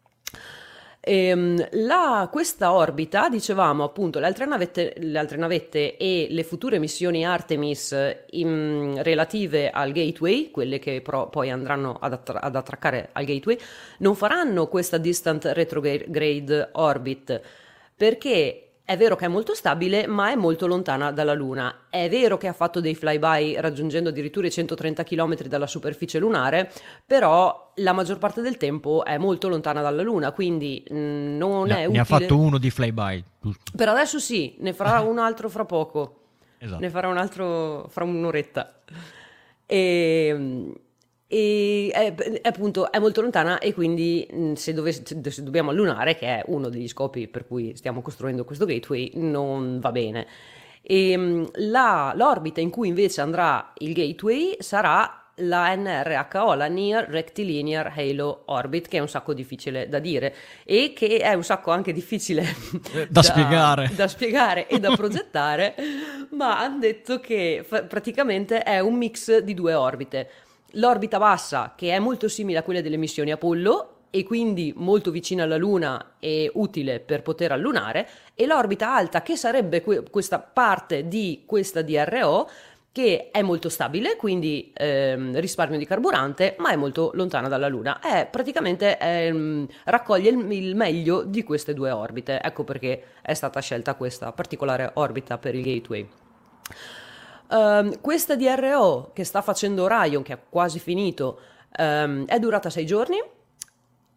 Ehm, 1.03 1.67
la, 1.71 2.29
questa 2.31 2.73
orbita, 2.73 3.27
dicevamo 3.27 3.83
appunto, 3.83 4.19
le 4.19 4.27
altre, 4.27 4.45
navette, 4.45 4.93
le 4.97 5.17
altre, 5.17 5.37
navette, 5.37 5.97
e 5.97 6.27
le 6.29 6.43
future 6.43 6.77
missioni 6.77 7.25
Artemis 7.25 7.95
in, 8.31 9.01
relative 9.01 9.71
al 9.71 9.91
gateway, 9.93 10.51
quelle 10.51 10.77
che 10.77 11.01
pro, 11.01 11.27
poi 11.29 11.49
andranno 11.49 11.97
ad, 11.99 12.13
attra- 12.13 12.41
ad 12.41 12.55
attraccare 12.55 13.09
al 13.13 13.25
gateway, 13.25 13.57
non 13.99 14.15
faranno 14.15 14.67
questa 14.67 14.97
distant 14.97 15.45
retrograde 15.45 16.69
orbit 16.73 17.41
perché 17.95 18.70
è 18.91 18.97
vero 18.97 19.15
che 19.15 19.23
è 19.23 19.29
molto 19.29 19.53
stabile, 19.55 20.05
ma 20.05 20.31
è 20.31 20.35
molto 20.35 20.67
lontana 20.67 21.11
dalla 21.11 21.33
Luna. 21.33 21.85
È 21.89 22.09
vero 22.09 22.37
che 22.37 22.47
ha 22.47 22.53
fatto 22.53 22.81
dei 22.81 22.93
flyby 22.93 23.55
raggiungendo 23.57 24.09
addirittura 24.09 24.47
i 24.47 24.51
130 24.51 25.03
km 25.03 25.43
dalla 25.43 25.65
superficie 25.65 26.19
lunare, 26.19 26.69
però 27.05 27.71
la 27.75 27.93
maggior 27.93 28.17
parte 28.17 28.41
del 28.41 28.57
tempo 28.57 29.05
è 29.05 29.17
molto 29.17 29.47
lontana 29.47 29.81
dalla 29.81 30.01
Luna, 30.01 30.33
quindi 30.33 30.83
mh, 30.85 30.95
non 30.95 31.67
ne, 31.67 31.77
è 31.77 31.85
utile. 31.85 31.91
Ne 31.91 31.99
ha 31.99 32.03
fatto 32.03 32.37
uno 32.37 32.57
di 32.57 32.69
flyby. 32.69 33.23
Per 33.73 33.87
adesso 33.87 34.19
sì, 34.19 34.55
ne 34.59 34.73
farà 34.73 34.99
un 35.07 35.19
altro 35.19 35.47
fra 35.47 35.63
poco. 35.63 36.17
Esatto. 36.57 36.81
Ne 36.81 36.89
farà 36.89 37.07
un 37.07 37.17
altro 37.17 37.87
fra 37.87 38.03
un'oretta. 38.03 38.81
E 39.65 40.73
e 41.33 41.89
è, 41.93 42.13
è, 42.13 42.41
appunto 42.43 42.91
è 42.91 42.99
molto 42.99 43.21
lontana 43.21 43.59
e 43.59 43.73
quindi 43.73 44.27
se, 44.55 44.73
dovesse, 44.73 45.03
se, 45.29 45.43
dobbiamo 45.43 45.69
allunare, 45.69 46.17
che 46.17 46.27
è 46.27 46.43
uno 46.47 46.67
degli 46.67 46.89
scopi 46.89 47.29
per 47.29 47.47
cui 47.47 47.73
stiamo 47.77 48.01
costruendo 48.01 48.43
questo 48.43 48.65
gateway, 48.65 49.11
non 49.13 49.79
va 49.79 49.93
bene. 49.93 50.27
E 50.81 51.47
la, 51.53 52.11
l'orbita 52.17 52.59
in 52.59 52.69
cui 52.69 52.89
invece 52.89 53.21
andrà 53.21 53.71
il 53.77 53.93
gateway 53.93 54.57
sarà 54.59 55.29
la 55.35 55.73
NRHO, 55.73 56.53
la 56.53 56.67
Near 56.67 57.07
Rectilinear 57.07 57.93
Halo 57.95 58.43
Orbit, 58.47 58.89
che 58.89 58.97
è 58.97 58.99
un 58.99 59.07
sacco 59.07 59.33
difficile 59.33 59.87
da 59.87 59.99
dire 59.99 60.35
e 60.65 60.91
che 60.93 61.19
è 61.19 61.33
un 61.33 61.45
sacco 61.45 61.71
anche 61.71 61.93
difficile 61.93 62.43
da, 62.93 63.05
da 63.07 63.21
spiegare. 63.21 63.91
da 63.95 64.07
spiegare 64.09 64.67
e 64.67 64.79
da 64.81 64.93
progettare, 64.97 65.75
ma 66.31 66.59
hanno 66.59 66.79
detto 66.79 67.21
che 67.21 67.63
f- 67.65 67.85
praticamente 67.85 68.63
è 68.63 68.79
un 68.79 68.95
mix 68.95 69.37
di 69.37 69.53
due 69.53 69.73
orbite 69.73 70.29
l'orbita 70.73 71.17
bassa, 71.17 71.73
che 71.75 71.93
è 71.93 71.99
molto 71.99 72.27
simile 72.27 72.59
a 72.59 72.63
quella 72.63 72.81
delle 72.81 72.97
missioni 72.97 73.31
Apollo, 73.31 73.95
e 74.13 74.23
quindi 74.23 74.73
molto 74.75 75.09
vicina 75.09 75.43
alla 75.43 75.57
Luna 75.57 76.15
e 76.19 76.51
utile 76.55 76.99
per 76.99 77.21
poter 77.21 77.53
allunare, 77.53 78.07
e 78.35 78.45
l'orbita 78.45 78.93
alta 78.93 79.21
che 79.21 79.35
sarebbe 79.37 79.81
que- 79.81 80.03
questa 80.09 80.39
parte 80.39 81.07
di 81.07 81.43
questa 81.45 81.81
DRO 81.81 82.49
che 82.91 83.29
è 83.31 83.41
molto 83.41 83.69
stabile, 83.69 84.17
quindi 84.17 84.69
ehm, 84.75 85.39
risparmio 85.39 85.77
di 85.77 85.85
carburante, 85.85 86.55
ma 86.59 86.71
è 86.71 86.75
molto 86.75 87.11
lontana 87.13 87.47
dalla 87.47 87.69
Luna. 87.69 88.01
È 88.01 88.27
praticamente 88.29 88.97
ehm, 88.99 89.65
raccoglie 89.85 90.29
il, 90.29 90.51
il, 90.51 90.75
meglio 90.75 91.23
di 91.23 91.43
queste 91.43 91.73
due 91.73 91.89
orbite. 91.89 92.41
Ecco 92.41 92.65
perché 92.65 93.03
è 93.21 93.33
stata 93.33 93.61
scelta 93.61 93.95
questa 93.95 94.33
particolare 94.33 94.91
orbita 94.95 95.37
per 95.37 95.55
il 95.55 95.63
Gateway. 95.63 96.09
Um, 97.51 97.99
questa 97.99 98.35
DRO 98.35 99.11
che 99.13 99.25
sta 99.25 99.41
facendo 99.41 99.83
Orion, 99.83 100.23
che 100.23 100.33
è 100.33 100.39
quasi 100.49 100.79
finito, 100.79 101.39
um, 101.77 102.25
è 102.25 102.39
durata 102.39 102.69
sei 102.69 102.85
giorni 102.85 103.21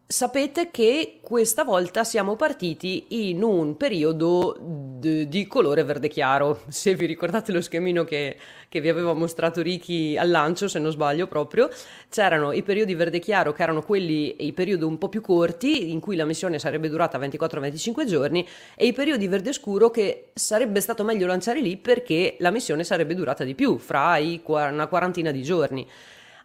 Sapete 0.06 0.70
che 0.70 1.20
questa 1.22 1.64
volta 1.64 2.04
siamo 2.04 2.36
partiti 2.36 3.06
in 3.30 3.42
un 3.42 3.74
periodo 3.78 4.54
d- 4.60 5.24
di 5.24 5.46
colore 5.46 5.82
verde 5.82 6.08
chiaro. 6.08 6.60
Se 6.68 6.94
vi 6.94 7.06
ricordate 7.06 7.52
lo 7.52 7.62
schemino 7.62 8.04
che, 8.04 8.36
che, 8.68 8.82
vi 8.82 8.90
aveva 8.90 9.14
mostrato 9.14 9.62
Ricky 9.62 10.14
al 10.18 10.28
lancio, 10.28 10.68
se 10.68 10.78
non 10.78 10.90
sbaglio 10.90 11.26
proprio, 11.26 11.70
c'erano 12.10 12.52
i 12.52 12.62
periodi 12.62 12.94
verde 12.94 13.18
chiaro 13.18 13.54
che 13.54 13.62
erano 13.62 13.82
quelli, 13.82 14.44
i 14.44 14.52
periodi 14.52 14.84
un 14.84 14.98
po' 14.98 15.08
più 15.08 15.22
corti, 15.22 15.90
in 15.90 16.00
cui 16.00 16.16
la 16.16 16.26
missione 16.26 16.58
sarebbe 16.58 16.90
durata 16.90 17.18
24-25 17.18 18.04
giorni, 18.04 18.46
e 18.76 18.86
i 18.86 18.92
periodi 18.92 19.26
verde 19.26 19.54
scuro 19.54 19.88
che 19.88 20.32
sarebbe 20.34 20.82
stato 20.82 21.02
meglio 21.02 21.26
lanciare 21.26 21.62
lì 21.62 21.78
perché 21.78 22.36
la 22.40 22.50
missione 22.50 22.84
sarebbe 22.84 23.14
durata 23.14 23.42
di 23.42 23.54
più, 23.54 23.78
fra 23.78 24.18
i, 24.18 24.42
una 24.44 24.86
quarantina 24.86 25.30
di 25.30 25.42
giorni. 25.42 25.88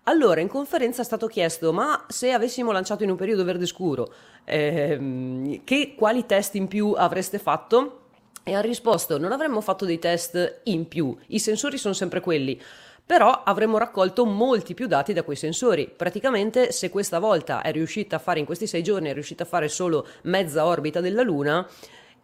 Allora, 0.04 0.42
in 0.42 0.48
conferenza 0.48 1.02
è 1.02 1.06
stato 1.06 1.28
chiesto, 1.28 1.72
ma 1.72 2.06
se 2.08 2.32
avessimo 2.32 2.72
lanciato 2.72 3.04
in 3.04 3.12
un 3.12 3.16
periodo 3.16 3.44
verde 3.44 3.66
scuro, 3.66 4.12
ehm, 4.44 5.64
che, 5.64 5.94
quali 5.96 6.26
test 6.26 6.56
in 6.56 6.68
più 6.68 6.94
avreste 6.98 7.38
fatto? 7.38 8.00
E 8.44 8.56
ha 8.56 8.62
risposto, 8.62 9.20
non 9.20 9.32
avremmo 9.32 9.62
fatto 9.62 9.86
dei 9.86 10.00
test 10.00 10.62
in 10.64 10.88
più, 10.88 11.16
i 11.28 11.40
sensori 11.40 11.78
sono 11.78 11.94
sempre 11.94 12.22
quelli, 12.22 12.60
però 13.06 13.44
avremmo 13.44 13.78
raccolto 13.78 14.26
molti 14.26 14.74
più 14.74 14.88
dati 14.88 15.14
da 15.14 15.24
quei 15.24 15.36
sensori. 15.36 15.92
Praticamente, 15.96 16.72
se 16.72 16.90
questa 16.90 17.20
volta 17.20 17.62
è 17.62 17.72
riuscita 17.72 18.16
a 18.16 18.20
fare, 18.20 18.40
in 18.40 18.46
questi 18.46 18.66
sei 18.66 18.82
giorni, 18.82 19.10
è 19.10 19.14
riuscita 19.14 19.44
a 19.44 19.48
fare 19.48 19.68
solo 19.68 20.08
mezza 20.24 20.66
orbita 20.66 21.02
della 21.02 21.24
Luna, 21.24 21.68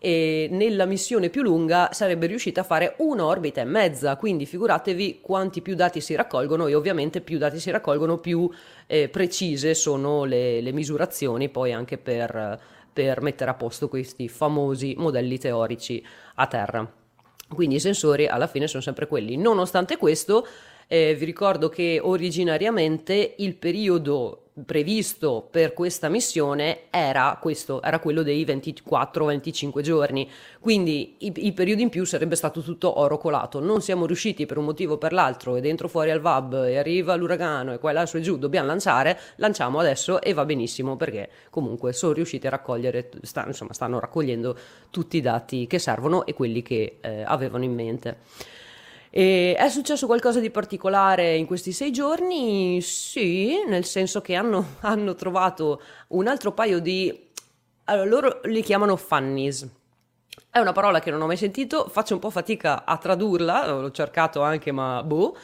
e 0.05 0.47
nella 0.51 0.85
missione 0.85 1.31
più 1.31 1.41
lunga 1.41 1.89
sarebbe 1.91 2.27
riuscita 2.27 2.61
a 2.61 2.63
fare 2.63 2.93
un'orbita 2.99 3.61
e 3.61 3.63
mezza, 3.63 4.15
quindi 4.17 4.45
figuratevi 4.45 5.17
quanti 5.19 5.63
più 5.63 5.73
dati 5.73 5.99
si 5.99 6.13
raccolgono 6.13 6.67
e 6.67 6.75
ovviamente 6.75 7.21
più 7.21 7.39
dati 7.39 7.59
si 7.59 7.71
raccolgono 7.71 8.19
più 8.19 8.47
eh, 8.85 9.09
precise 9.09 9.73
sono 9.73 10.23
le, 10.25 10.61
le, 10.61 10.71
misurazioni 10.73 11.49
poi 11.49 11.73
anche 11.73 11.97
per, 11.97 12.61
per 12.93 13.23
mettere 13.23 13.49
a 13.49 13.55
posto 13.55 13.87
questi 13.89 14.29
famosi 14.29 14.93
modelli 14.95 15.39
teorici 15.39 16.05
a 16.35 16.45
terra. 16.45 16.87
Quindi 17.49 17.77
i 17.77 17.79
sensori 17.79 18.27
alla 18.27 18.45
fine 18.45 18.67
sono 18.67 18.83
sempre 18.83 19.07
quelli. 19.07 19.37
Nonostante 19.37 19.97
questo, 19.97 20.45
eh, 20.87 21.15
vi 21.15 21.25
ricordo 21.25 21.69
che 21.69 21.99
originariamente 22.01 23.35
il 23.37 23.55
periodo 23.55 24.45
previsto 24.63 25.45
per 25.51 25.73
questa 25.73 26.07
missione 26.07 26.83
era 26.89 27.37
questo, 27.41 27.81
era 27.81 27.99
quello 27.99 28.23
dei 28.23 28.45
24-25 28.45 29.81
giorni, 29.81 30.29
quindi 30.61 31.15
i, 31.19 31.33
i, 31.35 31.51
periodi 31.51 31.81
in 31.81 31.89
più 31.89 32.05
sarebbe 32.05 32.35
stato 32.35 32.61
tutto 32.61 32.99
oro 32.99 33.17
colato. 33.17 33.59
Non 33.59 33.81
siamo 33.81 34.05
riusciti 34.05 34.45
per 34.45 34.57
un 34.57 34.65
motivo 34.65 34.93
o 34.93 34.97
per 34.97 35.11
l'altro, 35.11 35.57
e 35.57 35.61
dentro 35.61 35.89
fuori 35.89 36.11
al 36.11 36.21
VAB, 36.21 36.65
e 36.67 36.77
arriva 36.77 37.15
l'uragano, 37.15 37.73
e 37.73 37.79
qua 37.79 37.89
e 37.89 37.93
là 37.93 38.05
su 38.05 38.15
e 38.15 38.21
giù, 38.21 38.37
dobbiamo 38.37 38.67
lanciare, 38.67 39.19
lanciamo 39.37 39.79
adesso 39.79 40.21
e 40.21 40.31
va 40.31 40.45
benissimo 40.45 40.95
perché 40.95 41.29
comunque 41.49 41.91
sono 41.91 42.13
riusciti 42.13 42.47
a 42.47 42.51
raccogliere, 42.51 43.09
sta, 43.23 43.43
insomma 43.45 43.73
stanno 43.73 43.99
raccogliendo 43.99 44.57
tutti 44.89 45.17
i 45.17 45.21
dati 45.21 45.67
che 45.67 45.79
servono 45.79 46.25
e 46.25 46.33
quelli 46.33 46.61
che 46.61 46.99
eh, 47.01 47.23
avevano 47.23 47.65
in 47.65 47.73
mente. 47.73 48.17
E 49.17 49.55
è 49.55 49.69
successo 49.69 50.07
qualcosa 50.07 50.41
di 50.41 50.49
particolare 50.49 51.37
in 51.37 51.45
questi 51.45 51.71
sei 51.71 51.89
giorni? 51.93 52.81
Sì, 52.81 53.63
nel 53.65 53.85
senso 53.85 54.19
che 54.19 54.35
hanno, 54.35 54.75
hanno 54.81 55.15
trovato 55.15 55.81
un 56.09 56.27
altro 56.27 56.51
paio 56.51 56.79
di... 56.79 57.29
Allora, 57.85 58.09
loro 58.09 58.39
li 58.43 58.61
chiamano 58.61 58.97
funnies. 58.97 59.65
È 60.49 60.59
una 60.59 60.73
parola 60.73 60.99
che 60.99 61.11
non 61.11 61.21
ho 61.21 61.27
mai 61.27 61.37
sentito, 61.37 61.87
faccio 61.87 62.13
un 62.13 62.19
po' 62.19 62.29
fatica 62.29 62.83
a 62.83 62.97
tradurla, 62.97 63.71
l'ho 63.71 63.91
cercato 63.91 64.41
anche, 64.41 64.73
ma 64.73 65.01
boh. 65.01 65.37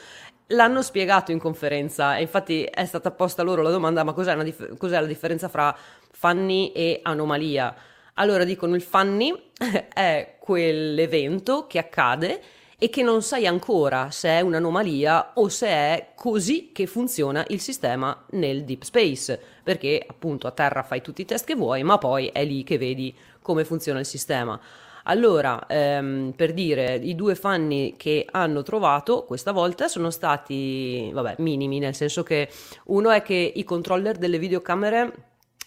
L'hanno 0.48 0.82
spiegato 0.82 1.32
in 1.32 1.38
conferenza 1.38 2.18
e 2.18 2.20
infatti 2.20 2.64
è 2.64 2.84
stata 2.84 3.10
posta 3.10 3.42
loro 3.42 3.62
la 3.62 3.70
domanda: 3.70 4.04
ma 4.04 4.12
cos'è, 4.12 4.36
dif- 4.44 4.76
cos'è 4.76 5.00
la 5.00 5.06
differenza 5.06 5.48
fra 5.48 5.74
funny 6.10 6.72
e 6.72 7.00
anomalia? 7.02 7.74
Allora 8.14 8.44
dicono 8.44 8.74
il 8.74 8.82
funny 8.82 9.52
è 9.94 10.36
quell'evento 10.38 11.66
che 11.66 11.78
accade 11.78 12.42
e 12.82 12.90
che 12.90 13.04
non 13.04 13.22
sai 13.22 13.46
ancora 13.46 14.10
se 14.10 14.28
è 14.28 14.40
un'anomalia 14.40 15.34
o 15.34 15.48
se 15.48 15.68
è 15.68 16.08
così 16.16 16.72
che 16.72 16.86
funziona 16.86 17.44
il 17.50 17.60
sistema 17.60 18.24
nel 18.30 18.64
deep 18.64 18.82
space, 18.82 19.40
perché 19.62 20.04
appunto 20.04 20.48
a 20.48 20.50
terra 20.50 20.82
fai 20.82 21.00
tutti 21.00 21.20
i 21.20 21.24
test 21.24 21.46
che 21.46 21.54
vuoi, 21.54 21.84
ma 21.84 21.98
poi 21.98 22.26
è 22.32 22.44
lì 22.44 22.64
che 22.64 22.78
vedi 22.78 23.14
come 23.40 23.64
funziona 23.64 24.00
il 24.00 24.04
sistema. 24.04 24.60
Allora, 25.04 25.64
ehm, 25.68 26.32
per 26.34 26.52
dire, 26.52 26.96
i 26.96 27.14
due 27.14 27.36
fanni 27.36 27.94
che 27.96 28.26
hanno 28.28 28.62
trovato 28.62 29.22
questa 29.22 29.52
volta 29.52 29.86
sono 29.86 30.10
stati, 30.10 31.08
vabbè, 31.12 31.36
minimi, 31.38 31.78
nel 31.78 31.94
senso 31.94 32.24
che 32.24 32.48
uno 32.86 33.10
è 33.10 33.22
che 33.22 33.52
i 33.54 33.62
controller 33.62 34.16
delle 34.16 34.40
videocamere 34.40 35.12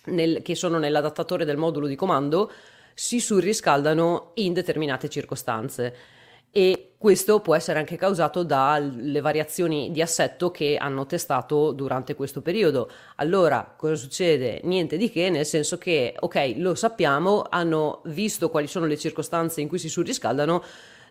nel, 0.08 0.42
che 0.42 0.54
sono 0.56 0.80
nell'adattatore 0.80 1.46
del 1.46 1.56
modulo 1.56 1.88
di 1.88 1.96
comando 1.96 2.52
si 2.94 3.22
surriscaldano 3.22 4.32
in 4.36 4.52
determinate 4.52 5.08
circostanze 5.08 5.96
e 6.58 6.92
questo 6.98 7.42
può 7.42 7.54
essere 7.54 7.80
anche 7.80 7.98
causato 7.98 8.44
dalle 8.44 9.20
variazioni 9.20 9.92
di 9.92 10.02
assetto 10.02 10.52
che 10.52 10.78
hanno 10.78 11.06
testato 11.06 11.74
durante 11.74 12.16
questo 12.16 12.42
periodo. 12.42 12.90
Allora, 13.18 13.74
cosa 13.76 13.96
succede? 13.96 14.62
Niente 14.64 14.96
di 14.96 15.10
che, 15.12 15.30
nel 15.30 15.46
senso 15.46 15.78
che, 15.78 16.16
ok, 16.18 16.54
lo 16.56 16.74
sappiamo, 16.74 17.46
hanno 17.50 18.00
visto 18.06 18.50
quali 18.50 18.68
sono 18.68 18.86
le 18.86 18.98
circostanze 18.98 19.60
in 19.60 19.68
cui 19.68 19.80
si 19.80 19.90
surriscaldano, 19.90 20.64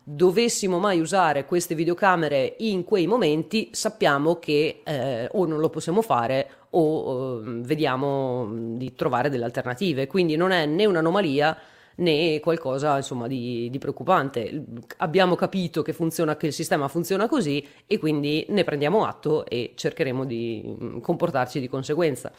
dovessimo 0.02 0.78
mai 0.78 0.98
usare 0.98 1.44
queste 1.44 1.74
videocamere 1.74 2.54
in 2.60 2.82
quei 2.82 3.06
momenti, 3.06 3.68
sappiamo 3.72 4.38
che 4.38 4.80
eh, 4.82 5.28
o 5.30 5.44
non 5.44 5.60
lo 5.60 5.68
possiamo 5.68 6.00
fare 6.00 6.48
o 6.70 7.42
eh, 7.44 7.60
vediamo 7.60 8.48
di 8.50 8.94
trovare 8.94 9.28
delle 9.28 9.44
alternative. 9.44 10.06
Quindi 10.06 10.36
non 10.36 10.52
è 10.52 10.64
né 10.64 10.86
un'anomalia 10.86 11.54
né 11.96 12.40
qualcosa 12.40 12.96
insomma 12.96 13.26
di, 13.26 13.68
di, 13.70 13.78
preoccupante. 13.78 14.64
Abbiamo 14.98 15.34
capito 15.34 15.82
che 15.82 15.92
funziona, 15.92 16.36
che 16.36 16.46
il 16.46 16.52
sistema 16.52 16.88
funziona 16.88 17.28
così 17.28 17.66
e 17.86 17.98
quindi 17.98 18.44
ne 18.48 18.64
prendiamo 18.64 19.04
atto 19.04 19.46
e 19.46 19.72
cercheremo 19.74 20.24
di 20.24 20.62
mm, 20.64 20.98
comportarci 21.00 21.60
di 21.60 21.68
conseguenza. 21.68 22.32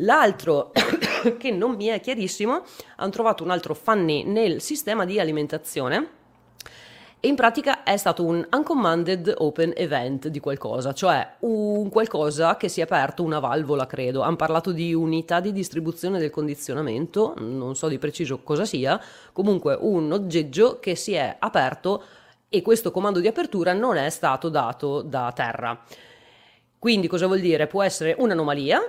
L'altro 0.00 0.72
che 1.38 1.50
non 1.50 1.74
mi 1.74 1.86
è 1.86 2.00
chiarissimo, 2.00 2.62
hanno 2.96 3.10
trovato 3.10 3.42
un 3.42 3.50
altro 3.50 3.74
funny 3.74 4.24
nel 4.24 4.60
sistema 4.60 5.04
di 5.04 5.18
alimentazione 5.18 6.16
in 7.20 7.34
pratica 7.34 7.82
è 7.82 7.96
stato 7.96 8.24
un 8.24 8.46
uncommanded 8.48 9.34
open 9.38 9.72
event 9.74 10.28
di 10.28 10.38
qualcosa, 10.38 10.92
cioè 10.92 11.34
un 11.40 11.88
qualcosa 11.88 12.56
che 12.56 12.68
si 12.68 12.78
è 12.78 12.84
aperto, 12.84 13.24
una 13.24 13.40
valvola 13.40 13.86
credo. 13.86 14.20
Hanno 14.20 14.36
parlato 14.36 14.70
di 14.70 14.94
unità 14.94 15.40
di 15.40 15.52
distribuzione 15.52 16.20
del 16.20 16.30
condizionamento, 16.30 17.34
non 17.38 17.74
so 17.74 17.88
di 17.88 17.98
preciso 17.98 18.38
cosa 18.44 18.64
sia, 18.64 19.00
comunque 19.32 19.76
un 19.80 20.12
oggeggio 20.12 20.78
che 20.78 20.94
si 20.94 21.14
è 21.14 21.34
aperto 21.40 22.04
e 22.48 22.62
questo 22.62 22.92
comando 22.92 23.18
di 23.18 23.26
apertura 23.26 23.72
non 23.72 23.96
è 23.96 24.10
stato 24.10 24.48
dato 24.48 25.02
da 25.02 25.32
terra. 25.34 25.76
Quindi 26.78 27.08
cosa 27.08 27.26
vuol 27.26 27.40
dire? 27.40 27.66
Può 27.66 27.82
essere 27.82 28.14
un'anomalia, 28.16 28.80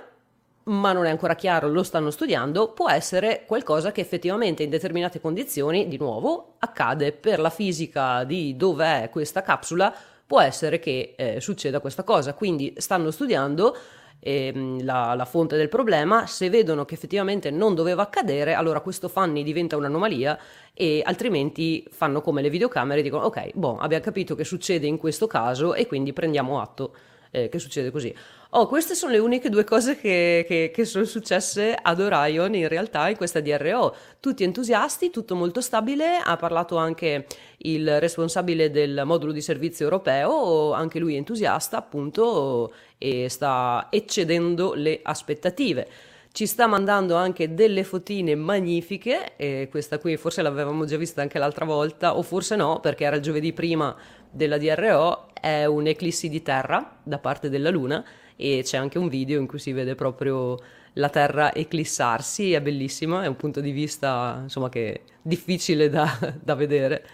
ma 0.70 0.92
non 0.92 1.04
è 1.04 1.10
ancora 1.10 1.34
chiaro, 1.34 1.68
lo 1.68 1.82
stanno 1.82 2.10
studiando, 2.10 2.72
può 2.72 2.88
essere 2.88 3.42
qualcosa 3.46 3.90
che 3.90 4.00
effettivamente 4.00 4.62
in 4.62 4.70
determinate 4.70 5.20
condizioni, 5.20 5.88
di 5.88 5.98
nuovo, 5.98 6.54
accade 6.58 7.12
per 7.12 7.40
la 7.40 7.50
fisica 7.50 8.22
di 8.22 8.56
dove 8.56 9.02
è 9.02 9.10
questa 9.10 9.42
capsula, 9.42 9.92
può 10.24 10.40
essere 10.40 10.78
che 10.78 11.14
eh, 11.16 11.40
succeda 11.40 11.80
questa 11.80 12.04
cosa. 12.04 12.34
Quindi 12.34 12.72
stanno 12.76 13.10
studiando 13.10 13.76
ehm, 14.20 14.84
la, 14.84 15.14
la, 15.14 15.24
fonte 15.24 15.56
del 15.56 15.68
problema, 15.68 16.26
se 16.28 16.48
vedono 16.50 16.84
che 16.84 16.94
effettivamente 16.94 17.50
non 17.50 17.74
doveva 17.74 18.02
accadere, 18.02 18.54
allora 18.54 18.80
questo 18.80 19.08
fanny 19.08 19.42
diventa 19.42 19.76
un'anomalia 19.76 20.38
e 20.72 21.02
altrimenti 21.04 21.84
fanno 21.90 22.20
come 22.20 22.42
le 22.42 22.50
videocamere 22.50 23.00
e 23.00 23.02
dicono 23.02 23.24
ok, 23.24 23.54
boh, 23.54 23.78
abbiamo 23.78 24.04
capito 24.04 24.36
che 24.36 24.44
succede 24.44 24.86
in 24.86 24.98
questo 24.98 25.26
caso 25.26 25.74
e 25.74 25.88
quindi 25.88 26.12
prendiamo 26.12 26.60
atto 26.60 26.94
eh, 27.32 27.48
che 27.48 27.58
succede 27.58 27.90
così. 27.90 28.14
Oh, 28.52 28.66
queste 28.66 28.96
sono 28.96 29.12
le 29.12 29.18
uniche 29.18 29.48
due 29.48 29.62
cose 29.62 29.96
che, 29.96 30.44
che, 30.48 30.72
che, 30.74 30.84
sono 30.84 31.04
successe 31.04 31.72
ad 31.80 32.00
Orion 32.00 32.52
in 32.52 32.66
realtà 32.66 33.08
in 33.08 33.16
questa 33.16 33.38
DRO. 33.38 33.94
Tutti 34.18 34.42
entusiasti, 34.42 35.10
tutto 35.10 35.36
molto 35.36 35.60
stabile. 35.60 36.16
Ha 36.16 36.36
parlato 36.36 36.76
anche 36.76 37.26
il 37.58 38.00
responsabile 38.00 38.72
del 38.72 39.02
modulo 39.04 39.30
di 39.30 39.40
servizio 39.40 39.84
europeo, 39.84 40.72
anche 40.72 40.98
lui 40.98 41.14
entusiasta 41.14 41.76
appunto 41.76 42.72
e 42.98 43.28
sta 43.28 43.86
eccedendo 43.88 44.74
le 44.74 44.98
aspettative. 45.00 45.86
ci 46.32 46.46
sta 46.46 46.66
mandando 46.66 47.14
anche 47.16 47.54
delle 47.54 47.84
fotine 47.84 48.34
magnifiche, 48.34 49.36
e 49.36 49.68
questa 49.70 49.98
qui 49.98 50.16
forse 50.16 50.42
l'avevamo 50.42 50.84
già 50.84 50.96
vista 50.96 51.22
anche 51.22 51.38
l'altra 51.38 51.64
volta, 51.64 52.16
o 52.16 52.22
forse 52.22 52.56
no, 52.56 52.80
perché 52.80 53.04
era 53.04 53.16
il 53.16 53.22
giovedì 53.22 53.52
prima 53.52 53.94
della 54.30 54.58
DRO, 54.58 55.28
è 55.40 55.64
un'eclissi 55.64 56.28
di 56.28 56.42
terra 56.42 56.98
da 57.02 57.18
parte 57.18 57.48
della 57.48 57.70
Luna 57.70 58.04
e 58.40 58.62
c'è 58.64 58.78
anche 58.78 58.98
un 58.98 59.08
video 59.08 59.38
in 59.38 59.46
cui 59.46 59.58
si 59.58 59.72
vede 59.72 59.94
proprio 59.94 60.58
la 60.94 61.10
Terra 61.10 61.54
eclissarsi, 61.54 62.52
è 62.52 62.62
bellissimo, 62.62 63.20
è 63.20 63.26
un 63.26 63.36
punto 63.36 63.60
di 63.60 63.70
vista 63.70 64.38
insomma 64.42 64.70
che 64.70 64.92
è 64.92 65.00
difficile 65.20 65.90
da, 65.90 66.18
da 66.42 66.54
vedere. 66.54 67.06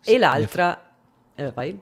Sì, 0.00 0.14
e 0.14 0.18
l'altra... 0.18 0.92
Eh, 1.34 1.52
vai. 1.52 1.78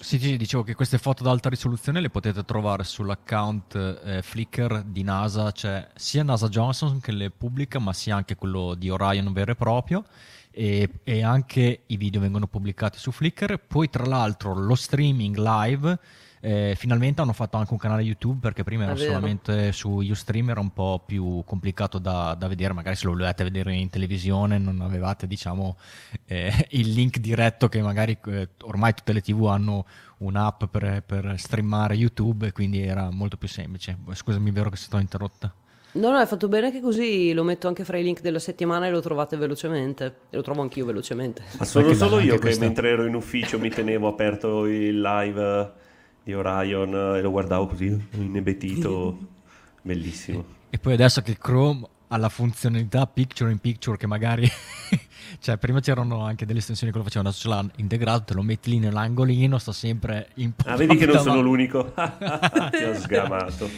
Sì, 0.00 0.20
sì, 0.20 0.36
dicevo 0.36 0.62
che 0.62 0.74
queste 0.74 0.98
foto 0.98 1.22
ad 1.22 1.28
alta 1.30 1.48
risoluzione 1.48 2.00
le 2.00 2.10
potete 2.10 2.44
trovare 2.44 2.84
sull'account 2.84 4.00
eh, 4.04 4.22
Flickr 4.22 4.84
di 4.84 5.02
NASA, 5.02 5.50
c'è 5.50 5.88
sia 5.96 6.22
NASA 6.22 6.48
Johnson 6.48 7.00
che 7.00 7.10
le 7.10 7.30
pubblica, 7.30 7.80
ma 7.80 7.92
sia 7.92 8.14
anche 8.14 8.36
quello 8.36 8.74
di 8.74 8.88
Orion 8.88 9.32
vero 9.32 9.52
e 9.52 9.56
proprio. 9.56 10.04
E, 10.52 10.88
e 11.04 11.22
anche 11.22 11.82
i 11.86 11.96
video 11.96 12.20
vengono 12.20 12.46
pubblicati 12.46 12.98
su 12.98 13.10
Flickr. 13.10 13.58
Poi, 13.66 13.88
tra 13.90 14.04
l'altro, 14.04 14.54
lo 14.54 14.74
streaming 14.74 15.36
live 15.36 15.98
eh, 16.40 16.74
finalmente 16.76 17.20
hanno 17.20 17.34
fatto 17.34 17.58
anche 17.58 17.72
un 17.72 17.78
canale 17.78 18.02
YouTube 18.02 18.38
perché 18.40 18.64
prima 18.64 18.84
era 18.84 18.96
solamente 18.96 19.72
su 19.72 19.90
Ustream, 19.90 20.50
era 20.50 20.60
un 20.60 20.72
po' 20.72 21.02
più 21.04 21.42
complicato 21.44 21.98
da, 21.98 22.34
da, 22.34 22.48
vedere, 22.48 22.72
magari 22.72 22.96
se 22.96 23.04
lo 23.04 23.12
volevate 23.12 23.44
vedere 23.44 23.74
in 23.74 23.90
televisione 23.90 24.58
non 24.58 24.80
avevate 24.80 25.26
diciamo 25.26 25.76
eh, 26.24 26.66
il 26.70 26.92
link 26.92 27.18
diretto 27.18 27.68
che 27.68 27.82
magari 27.82 28.16
eh, 28.26 28.48
ormai 28.62 28.94
tutte 28.94 29.12
le 29.12 29.20
tv 29.20 29.44
hanno 29.46 29.84
un'app 30.18 30.64
per, 30.64 31.02
per 31.04 31.34
streamare 31.36 31.94
YouTube 31.94 32.46
e 32.46 32.52
quindi 32.52 32.82
era 32.82 33.10
molto 33.10 33.36
più 33.36 33.48
semplice. 33.48 33.96
Scusami, 34.12 34.50
vero 34.50 34.70
che 34.70 34.76
sto 34.76 34.98
interrotta. 34.98 35.52
No, 35.92 36.10
no, 36.10 36.18
hai 36.18 36.26
fatto 36.26 36.46
bene 36.46 36.70
che 36.70 36.80
così 36.80 37.32
lo 37.32 37.42
metto 37.42 37.66
anche 37.66 37.84
fra 37.84 37.98
i 37.98 38.02
link 38.02 38.20
della 38.20 38.38
settimana 38.38 38.86
e 38.86 38.90
lo 38.90 39.00
trovate 39.00 39.36
velocemente. 39.36 40.14
E 40.30 40.36
lo 40.36 40.42
trovo 40.42 40.62
anch'io 40.62 40.84
velocemente. 40.84 41.42
Ma 41.58 41.64
sono 41.64 41.92
solo 41.94 42.20
io 42.20 42.34
che 42.34 42.40
questa... 42.40 42.64
mentre 42.64 42.90
ero 42.90 43.06
in 43.06 43.14
ufficio 43.14 43.58
mi 43.58 43.70
tenevo 43.70 44.06
aperto 44.06 44.66
il 44.66 45.00
live 45.00 45.88
di 46.22 46.34
Orion 46.34 47.16
e 47.16 47.20
lo 47.20 47.30
guardavo 47.30 47.66
così 47.68 48.08
inebetito, 48.12 49.18
bellissimo. 49.82 50.44
E 50.70 50.78
poi 50.78 50.92
adesso 50.92 51.22
che 51.22 51.36
Chrome 51.36 51.86
ha 52.12 52.16
la 52.16 52.28
funzionalità 52.28 53.06
picture 53.06 53.50
in 53.50 53.58
picture 53.58 53.96
che 53.96 54.06
magari 54.06 54.48
cioè 55.38 55.56
prima 55.58 55.80
c'erano 55.80 56.24
anche 56.24 56.44
delle 56.44 56.58
estensioni 56.58 56.90
che 56.90 56.98
lo 56.98 57.04
facevano 57.04 57.28
adesso 57.28 57.42
ce 57.44 57.54
l'hanno 57.54 57.70
integrato 57.76 58.24
te 58.24 58.34
lo 58.34 58.42
metti 58.42 58.70
lì 58.70 58.78
nell'angolino 58.80 59.58
sta 59.58 59.70
sempre 59.70 60.30
in 60.34 60.52
ah 60.64 60.74
vedi 60.74 60.96
che 60.96 61.06
non 61.06 61.18
sono 61.18 61.40
l'unico. 61.40 61.92
Ti 61.94 62.82
ho 62.82 62.94
sgamato. 62.94 63.68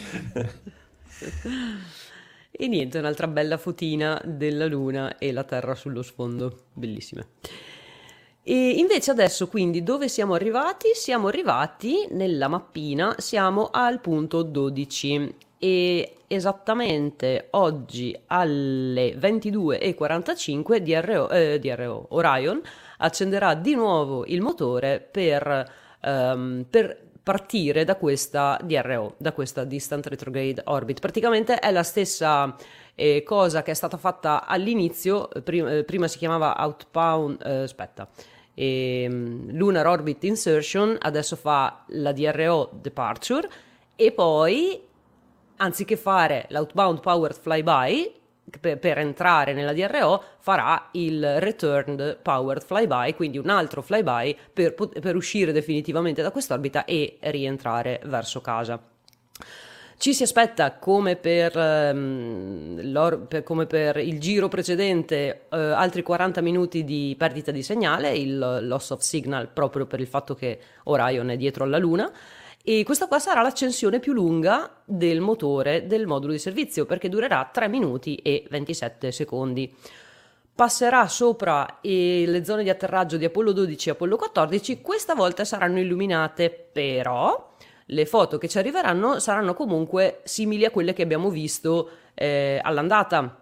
E 2.55 2.67
niente 2.67 2.97
un'altra 2.97 3.27
bella 3.27 3.57
fotina 3.57 4.19
della 4.23 4.67
luna 4.67 5.17
e 5.17 5.31
la 5.31 5.43
terra 5.43 5.75
sullo 5.75 6.01
sfondo. 6.01 6.65
Bellissime 6.73 7.27
e 8.45 8.71
invece 8.71 9.11
adesso 9.11 9.47
quindi 9.47 9.83
dove 9.83 10.09
siamo 10.09 10.33
arrivati? 10.33 10.89
Siamo 10.93 11.27
arrivati 11.27 12.07
nella 12.11 12.49
mappina, 12.49 13.15
siamo 13.17 13.69
al 13.71 14.01
punto 14.01 14.43
12 14.43 15.35
e 15.57 16.15
esattamente 16.27 17.47
oggi 17.51 18.13
alle 18.27 19.15
22.45 19.15 20.77
DRO, 20.79 21.29
eh, 21.29 21.57
DRO 21.57 22.07
Orion 22.09 22.61
accenderà 22.97 23.53
di 23.53 23.75
nuovo 23.75 24.25
il 24.25 24.41
motore 24.41 24.99
per, 24.99 25.71
um, 26.01 26.65
per 26.69 27.11
partire 27.23 27.85
da 27.85 27.95
questa 27.95 28.59
DRO, 28.61 29.15
da 29.17 29.31
questa 29.31 29.63
Distant 29.63 30.05
Retrograde 30.07 30.61
Orbit. 30.65 30.99
Praticamente 30.99 31.59
è 31.59 31.71
la 31.71 31.83
stessa 31.83 32.53
eh, 32.95 33.23
cosa 33.23 33.63
che 33.63 33.71
è 33.71 33.73
stata 33.73 33.95
fatta 33.95 34.45
all'inizio, 34.45 35.29
prima, 35.43 35.71
eh, 35.71 35.83
prima 35.85 36.09
si 36.09 36.17
chiamava 36.17 36.55
Outbound, 36.59 37.41
eh, 37.45 37.61
aspetta, 37.63 38.07
e 38.53 39.03
ehm, 39.03 39.51
Lunar 39.55 39.87
Orbit 39.87 40.23
Insertion 40.23 40.97
adesso 40.99 41.35
fa 41.35 41.83
la 41.87 42.11
DRO 42.11 42.69
Departure 42.73 43.49
e 43.95 44.11
poi 44.11 44.81
anziché 45.57 45.97
fare 45.97 46.45
l'outbound 46.49 46.99
powered 46.99 47.37
flyby 47.37 48.13
per, 48.59 48.77
per, 48.77 48.97
entrare 48.97 49.53
nella 49.53 49.73
DRO 49.73 50.21
farà 50.39 50.89
il 50.91 51.39
returned 51.39 52.17
powered 52.21 52.63
flyby 52.63 53.13
quindi 53.13 53.37
un 53.37 53.49
altro 53.49 53.81
flyby 53.81 54.37
per, 54.51 54.73
per 54.73 55.15
uscire 55.15 55.51
definitivamente 55.51 56.21
da 56.21 56.31
quest'orbita 56.31 56.85
e 56.85 57.17
rientrare 57.21 58.01
verso 58.05 58.41
casa 58.41 58.81
ci 60.03 60.13
si 60.13 60.23
aspetta, 60.23 60.73
come 60.79 61.15
per, 61.15 61.55
um, 61.55 63.25
per, 63.29 63.41
come 63.41 63.65
per 63.65 63.95
il 63.95 64.19
giro 64.19 64.49
precedente, 64.49 65.45
uh, 65.49 65.55
altri 65.55 66.03
40 66.03 66.41
minuti 66.41 66.83
di 66.83 67.15
perdita 67.17 67.51
di 67.51 67.63
segnale, 67.63 68.13
il 68.13 68.37
loss 68.37 68.89
of 68.89 68.99
signal 68.99 69.47
proprio 69.47 69.85
per 69.85 70.01
il 70.01 70.07
fatto 70.07 70.35
che 70.35 70.59
Orion 70.83 71.29
è 71.29 71.37
dietro 71.37 71.63
alla 71.63 71.77
Luna. 71.77 72.11
E 72.61 72.83
questa 72.83 73.07
qua 73.07 73.17
sarà 73.19 73.41
l'accensione 73.41 74.01
più 74.01 74.11
lunga 74.11 74.75
del 74.83 75.21
motore 75.21 75.87
del 75.87 76.05
modulo 76.05 76.33
di 76.33 76.39
servizio 76.39 76.85
perché 76.85 77.07
durerà 77.07 77.49
3 77.49 77.69
minuti 77.69 78.15
e 78.15 78.45
27 78.49 79.09
secondi. 79.09 79.73
Passerà 80.53 81.07
sopra 81.07 81.79
eh, 81.79 82.25
le 82.27 82.43
zone 82.43 82.63
di 82.63 82.69
atterraggio 82.69 83.15
di 83.15 83.23
Apollo 83.23 83.53
12 83.53 83.87
e 83.87 83.91
Apollo 83.93 84.17
14, 84.17 84.81
questa 84.81 85.15
volta 85.15 85.45
saranno 85.45 85.79
illuminate, 85.79 86.49
però 86.49 87.52
le 87.87 88.05
foto 88.05 88.37
che 88.37 88.47
ci 88.47 88.57
arriveranno 88.57 89.19
saranno 89.19 89.53
comunque 89.53 90.21
simili 90.23 90.65
a 90.65 90.71
quelle 90.71 90.93
che 90.93 91.01
abbiamo 91.01 91.29
visto 91.29 91.89
eh, 92.13 92.59
all'andata. 92.61 93.39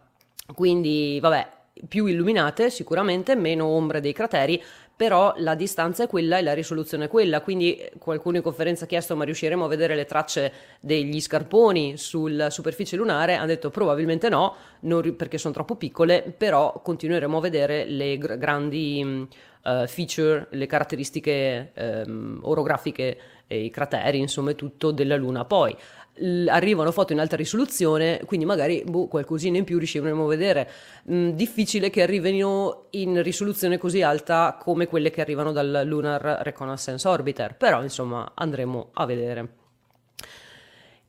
Quindi, 0.54 1.20
vabbè, 1.22 1.48
più 1.88 2.06
illuminate 2.06 2.70
sicuramente, 2.70 3.36
meno 3.36 3.66
ombre 3.66 4.02
dei 4.02 4.14
crateri, 4.14 4.62
però 4.96 5.34
la 5.38 5.56
distanza 5.56 6.04
è 6.04 6.08
quella 6.08 6.38
e 6.38 6.44
la 6.44 6.54
risoluzione 6.54 7.06
è 7.06 7.08
quella. 7.08 7.42
Quindi 7.42 7.90
qualcuno 7.98 8.38
in 8.38 8.44
conferenza 8.44 8.84
ha 8.84 8.88
chiesto 8.88 9.16
ma 9.16 9.24
riusciremo 9.24 9.66
a 9.66 9.68
vedere 9.68 9.96
le 9.96 10.06
tracce 10.06 10.54
degli 10.80 11.20
scarponi 11.20 11.98
sulla 11.98 12.52
superficie 12.52 12.98
lunare? 12.98 13.36
Ha 13.36 13.46
detto 13.46 13.72
probabilmente 13.72 14.30
no, 14.30 14.56
non, 14.82 15.16
perché 15.16 15.40
sono 15.40 15.54
troppo 15.54 15.76
piccole, 15.76 16.22
però 16.38 16.82
continueremo 16.84 17.38
a 17.38 17.42
vedere 17.42 17.86
le 17.86 18.18
gr- 18.20 18.38
grandi 18.38 19.28
uh, 19.64 19.88
feature, 19.88 20.48
le 20.52 20.68
caratteristiche 20.68 21.72
um, 21.76 22.40
orografiche 22.44 23.18
i 23.56 23.70
crateri, 23.70 24.20
insomma, 24.20 24.54
tutto 24.54 24.92
della 24.92 25.16
Luna. 25.16 25.46
Poi 25.46 25.76
l- 26.16 26.48
arrivano 26.48 26.92
foto 26.92 27.14
in 27.14 27.20
alta 27.20 27.36
risoluzione, 27.36 28.22
quindi 28.26 28.46
magari 28.46 28.84
boh, 28.86 29.08
qualcosina 29.08 29.58
in 29.58 29.64
più 29.64 29.78
riusciremo 29.78 30.26
a 30.26 30.28
vedere. 30.28 30.70
Mm, 31.12 31.30
difficile 31.30 31.90
che 31.90 32.02
arrivino 32.02 32.88
in 32.92 33.22
risoluzione 33.24 33.78
così 33.78 34.02
alta 34.02 34.58
come 34.60 34.88
quelle 34.88 35.10
che 35.10 35.22
arrivano 35.22 35.52
dal 35.52 35.84
Lunar 35.86 36.40
Reconnaissance 36.44 37.08
Orbiter, 37.08 37.56
però 37.56 37.82
insomma 37.82 38.32
andremo 38.36 38.90
a 38.94 39.06
vedere. 39.06 39.50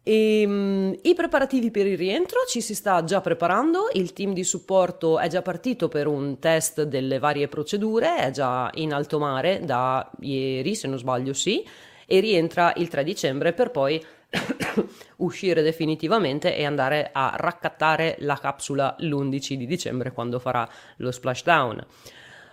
E, 0.04 0.42
um, 0.44 0.98
I 1.02 1.14
preparativi 1.14 1.70
per 1.70 1.86
il 1.86 1.96
rientro 1.96 2.40
ci 2.48 2.60
si 2.60 2.74
sta 2.74 3.04
già 3.04 3.20
preparando, 3.20 3.88
il 3.92 4.12
team 4.12 4.32
di 4.32 4.42
supporto 4.42 5.18
è 5.20 5.28
già 5.28 5.42
partito 5.42 5.88
per 5.88 6.08
un 6.08 6.40
test 6.40 6.82
delle 6.82 7.20
varie 7.20 7.46
procedure, 7.46 8.16
è 8.16 8.30
già 8.32 8.68
in 8.74 8.92
alto 8.92 9.20
mare 9.20 9.60
da 9.64 10.10
ieri 10.20 10.74
se 10.74 10.88
non 10.88 10.98
sbaglio 10.98 11.32
sì, 11.32 11.64
e 12.12 12.20
rientra 12.20 12.74
il 12.76 12.88
3 12.88 13.04
dicembre 13.04 13.54
per 13.54 13.70
poi 13.70 14.04
uscire 15.16 15.62
definitivamente 15.62 16.54
e 16.54 16.66
andare 16.66 17.08
a 17.10 17.32
raccattare 17.36 18.16
la 18.18 18.36
capsula 18.36 18.96
l'11 18.98 19.54
di 19.54 19.64
dicembre 19.64 20.12
quando 20.12 20.38
farà 20.38 20.68
lo 20.96 21.10
splashdown. 21.10 21.86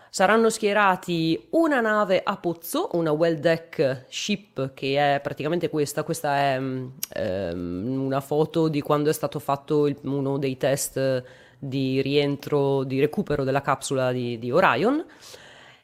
Saranno 0.10 0.50
schierati 0.50 1.48
una 1.50 1.82
nave 1.82 2.22
a 2.24 2.38
pozzo, 2.38 2.92
una 2.94 3.12
well 3.12 3.36
deck 3.36 4.06
ship 4.08 4.74
che 4.74 5.16
è 5.16 5.20
praticamente 5.20 5.70
questa, 5.70 6.04
questa 6.04 6.38
è 6.38 6.58
um, 6.58 6.94
una 7.12 8.22
foto 8.22 8.70
di 8.70 8.80
quando 8.80 9.10
è 9.10 9.14
stato 9.14 9.40
fatto 9.40 9.88
il, 9.88 9.98
uno 10.04 10.38
dei 10.38 10.56
test 10.56 11.24
di 11.60 12.02
rientro, 12.02 12.86
di 12.86 13.02
recupero 13.02 13.44
della 13.44 13.62
capsula 13.62 14.14
di, 14.14 14.40
di 14.40 14.52
Orion 14.52 15.06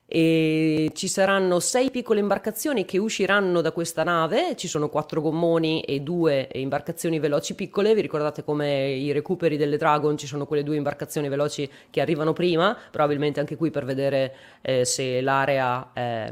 e 0.08 0.92
ci 0.94 1.08
saranno 1.08 1.60
sei 1.60 1.90
piccole 1.90 2.20
imbarcazioni 2.20 2.86
che 2.86 3.00
usciranno 3.00 3.62
da 3.62 3.72
questa 3.72 4.04
nave, 4.04 4.56
ci 4.56 4.68
sono 4.68 4.88
quattro 4.90 5.20
gommoni 5.20 5.82
e 5.82 6.02
due 6.02 6.48
imbarcazioni 6.54 7.20
veloci 7.20 7.56
piccole, 7.56 7.96
vi 7.96 8.02
ricordate 8.02 8.44
come 8.44 8.92
i 8.92 9.12
recuperi 9.12 9.58
delle 9.58 9.78
Dragon? 9.78 10.16
Ci 10.18 10.28
sono 10.28 10.46
quelle 10.46 10.64
due 10.64 10.76
imbarcazioni 10.76 11.28
veloci 11.28 11.70
che 11.90 12.02
arrivano 12.02 12.34
prima, 12.34 12.78
probabilmente 12.92 13.40
anche 13.40 13.56
qui 13.56 13.72
per 13.72 13.86
vedere 13.86 14.36
eh, 14.62 14.86
se 14.86 15.22
l'area 15.22 15.92
è 15.94 16.32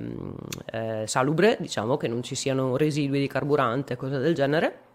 eh, 0.71 1.03
salubre, 1.07 1.57
diciamo 1.59 1.97
che 1.97 2.07
non 2.07 2.21
ci 2.21 2.35
siano 2.35 2.77
residui 2.77 3.19
di 3.19 3.27
carburante, 3.27 3.95
cose 3.95 4.19
del 4.19 4.35
genere. 4.35 4.91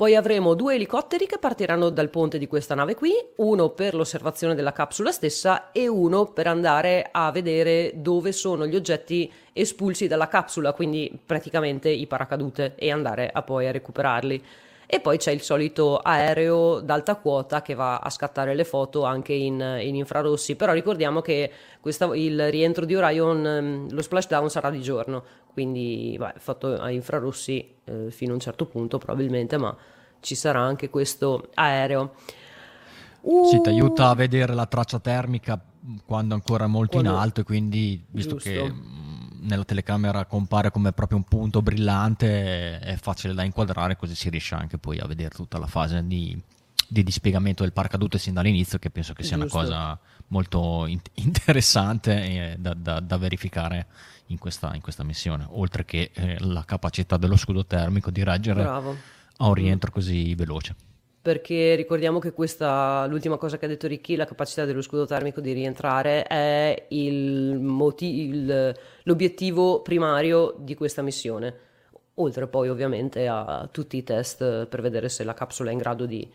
Poi 0.00 0.16
avremo 0.16 0.54
due 0.54 0.76
elicotteri 0.76 1.26
che 1.26 1.36
partiranno 1.36 1.90
dal 1.90 2.08
ponte 2.08 2.38
di 2.38 2.46
questa 2.46 2.74
nave 2.74 2.94
qui, 2.94 3.12
uno 3.36 3.68
per 3.68 3.94
l'osservazione 3.94 4.54
della 4.54 4.72
capsula 4.72 5.12
stessa 5.12 5.72
e 5.72 5.88
uno 5.88 6.24
per 6.32 6.46
andare 6.46 7.06
a 7.10 7.30
vedere 7.30 7.92
dove 7.96 8.32
sono 8.32 8.66
gli 8.66 8.74
oggetti 8.74 9.30
espulsi 9.52 10.06
dalla 10.06 10.26
capsula, 10.26 10.72
quindi 10.72 11.20
praticamente 11.22 11.90
i 11.90 12.06
paracadute 12.06 12.76
e 12.76 12.90
andare 12.90 13.28
a 13.30 13.42
poi 13.42 13.66
a 13.66 13.72
recuperarli. 13.72 14.42
E 14.92 14.98
poi 14.98 15.18
c'è 15.18 15.30
il 15.30 15.40
solito 15.40 15.98
aereo 15.98 16.80
d'alta 16.80 17.14
quota 17.14 17.62
che 17.62 17.74
va 17.74 17.98
a 17.98 18.10
scattare 18.10 18.56
le 18.56 18.64
foto 18.64 19.04
anche 19.04 19.32
in, 19.32 19.78
in 19.80 19.94
infrarossi, 19.94 20.56
però 20.56 20.72
ricordiamo 20.72 21.20
che 21.20 21.48
questa, 21.78 22.06
il 22.16 22.50
rientro 22.50 22.84
di 22.84 22.96
Orion, 22.96 23.46
ehm, 23.46 23.92
lo 23.92 24.02
splashdown 24.02 24.50
sarà 24.50 24.68
di 24.68 24.82
giorno, 24.82 25.22
quindi 25.52 26.16
beh, 26.18 26.34
fatto 26.38 26.76
a 26.76 26.90
infrarossi 26.90 27.72
eh, 27.84 28.10
fino 28.10 28.32
a 28.32 28.34
un 28.34 28.40
certo 28.40 28.66
punto 28.66 28.98
probabilmente, 28.98 29.56
ma 29.58 29.76
ci 30.18 30.34
sarà 30.34 30.58
anche 30.58 30.90
questo 30.90 31.50
aereo. 31.54 32.14
Uh. 33.20 33.44
Sì, 33.44 33.60
ti 33.60 33.68
aiuta 33.68 34.08
a 34.08 34.14
vedere 34.16 34.54
la 34.54 34.66
traccia 34.66 34.98
termica 34.98 35.62
quando 36.04 36.34
ancora 36.34 36.66
molto 36.66 36.98
quando... 36.98 37.10
in 37.10 37.16
alto 37.16 37.42
e 37.42 37.44
quindi 37.44 38.02
visto 38.10 38.34
Giusto. 38.34 38.50
che 38.50 38.74
nella 39.40 39.64
telecamera 39.64 40.24
compare 40.24 40.70
come 40.70 40.92
proprio 40.92 41.18
un 41.18 41.24
punto 41.24 41.62
brillante, 41.62 42.78
è 42.78 42.96
facile 42.96 43.34
da 43.34 43.42
inquadrare, 43.42 43.96
così 43.96 44.14
si 44.14 44.30
riesce 44.30 44.54
anche 44.54 44.78
poi 44.78 44.98
a 44.98 45.06
vedere 45.06 45.30
tutta 45.30 45.58
la 45.58 45.66
fase 45.66 46.06
di, 46.06 46.40
di 46.88 47.02
dispiegamento 47.02 47.62
del 47.62 47.72
paracadute 47.72 48.18
sin 48.18 48.34
dall'inizio, 48.34 48.78
che 48.78 48.90
penso 48.90 49.12
che 49.12 49.22
sia 49.22 49.38
Giusto. 49.38 49.56
una 49.56 49.66
cosa 49.66 49.98
molto 50.28 50.86
in- 50.86 51.00
interessante 51.14 52.56
da, 52.58 52.74
da, 52.74 53.00
da, 53.00 53.16
verificare 53.16 53.86
in 54.26 54.38
questa, 54.38 54.74
in 54.74 54.80
questa, 54.80 55.04
missione, 55.04 55.46
oltre 55.48 55.84
che 55.84 56.10
eh, 56.14 56.36
la 56.40 56.64
capacità 56.64 57.16
dello 57.16 57.36
scudo 57.36 57.64
termico 57.64 58.10
di 58.10 58.22
reggere 58.22 58.62
Bravo. 58.62 58.96
a 59.36 59.46
un 59.46 59.54
rientro 59.54 59.90
così 59.90 60.34
veloce 60.34 60.74
perché 61.22 61.74
ricordiamo 61.74 62.18
che 62.18 62.32
questa, 62.32 63.04
l'ultima 63.06 63.36
cosa 63.36 63.58
che 63.58 63.66
ha 63.66 63.68
detto 63.68 63.86
Ricchi, 63.86 64.16
la 64.16 64.24
capacità 64.24 64.64
dello 64.64 64.80
scudo 64.80 65.04
termico 65.04 65.40
di 65.40 65.52
rientrare, 65.52 66.22
è 66.22 66.86
il 66.90 67.58
moti- 67.58 68.28
il, 68.28 68.74
l'obiettivo 69.02 69.82
primario 69.82 70.54
di 70.58 70.74
questa 70.74 71.02
missione, 71.02 71.54
oltre 72.14 72.46
poi 72.46 72.70
ovviamente 72.70 73.26
a 73.28 73.68
tutti 73.70 73.98
i 73.98 74.02
test 74.02 74.66
per 74.66 74.80
vedere 74.80 75.10
se 75.10 75.24
la 75.24 75.34
capsula 75.34 75.70
è 75.70 75.72
in 75.72 75.78
grado 75.78 76.06
di 76.06 76.26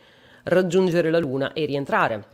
raggiungere 0.43 1.10
la 1.10 1.19
Luna 1.19 1.54
e 1.54 1.65
rientrare. 1.65 2.34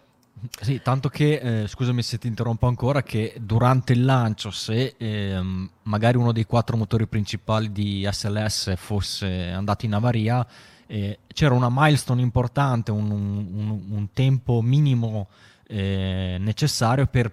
Sì, 0.60 0.82
tanto 0.82 1.08
che, 1.08 1.62
eh, 1.64 1.68
scusami 1.68 2.02
se 2.02 2.18
ti 2.18 2.28
interrompo 2.28 2.66
ancora, 2.68 3.04
che 3.04 3.36
durante 3.40 3.94
il 3.94 4.04
lancio, 4.04 4.50
se 4.50 4.96
eh, 4.98 5.40
magari 5.84 6.18
uno 6.18 6.32
dei 6.32 6.46
quattro 6.46 6.76
motori 6.76 7.08
principali 7.08 7.72
di 7.72 8.08
SLS 8.10 8.76
fosse 8.76 9.50
andato 9.52 9.86
in 9.86 9.94
avaria, 9.94 10.46
eh, 10.92 11.20
c'era 11.34 11.54
una 11.54 11.70
milestone 11.72 12.22
importante, 12.22 12.92
un, 12.92 13.10
un, 13.10 13.82
un 13.90 14.08
tempo 14.12 14.62
minimo 14.62 15.30
eh, 15.66 16.36
necessario 16.38 17.08
per 17.08 17.32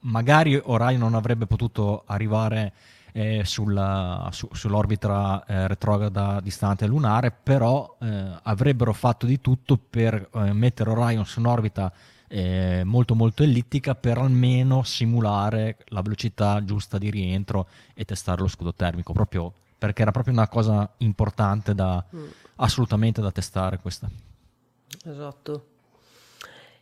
magari 0.00 0.60
Orion 0.62 1.00
non 1.00 1.14
avrebbe 1.14 1.46
potuto 1.46 2.04
arrivare 2.06 2.72
eh, 3.12 3.42
sulla, 3.44 4.28
su, 4.30 4.48
sull'orbita 4.52 5.44
eh, 5.44 5.66
retrograda 5.66 6.38
distante 6.40 6.86
lunare, 6.86 7.32
però 7.32 7.96
eh, 8.00 8.38
avrebbero 8.42 8.92
fatto 8.92 9.26
di 9.26 9.40
tutto 9.40 9.76
per 9.76 10.28
eh, 10.32 10.52
mettere 10.52 10.90
Orion 10.90 11.26
su 11.26 11.40
un'orbita 11.40 11.92
eh, 12.28 12.82
molto 12.84 13.16
molto 13.16 13.42
ellittica 13.42 13.96
per 13.96 14.18
almeno 14.18 14.84
simulare 14.84 15.78
la 15.86 16.00
velocità 16.00 16.62
giusta 16.64 16.96
di 16.98 17.10
rientro 17.10 17.66
e 17.92 18.04
testare 18.04 18.40
lo 18.40 18.48
scudo 18.48 18.72
termico, 18.72 19.12
proprio 19.12 19.52
perché 19.76 20.02
era 20.02 20.12
proprio 20.12 20.34
una 20.34 20.48
cosa 20.48 20.88
importante 20.98 21.74
da, 21.74 22.02
mm. 22.14 22.22
Assolutamente 22.56 23.20
da 23.20 23.30
testare 23.30 23.78
questa. 23.78 24.08
Esatto. 25.04 25.72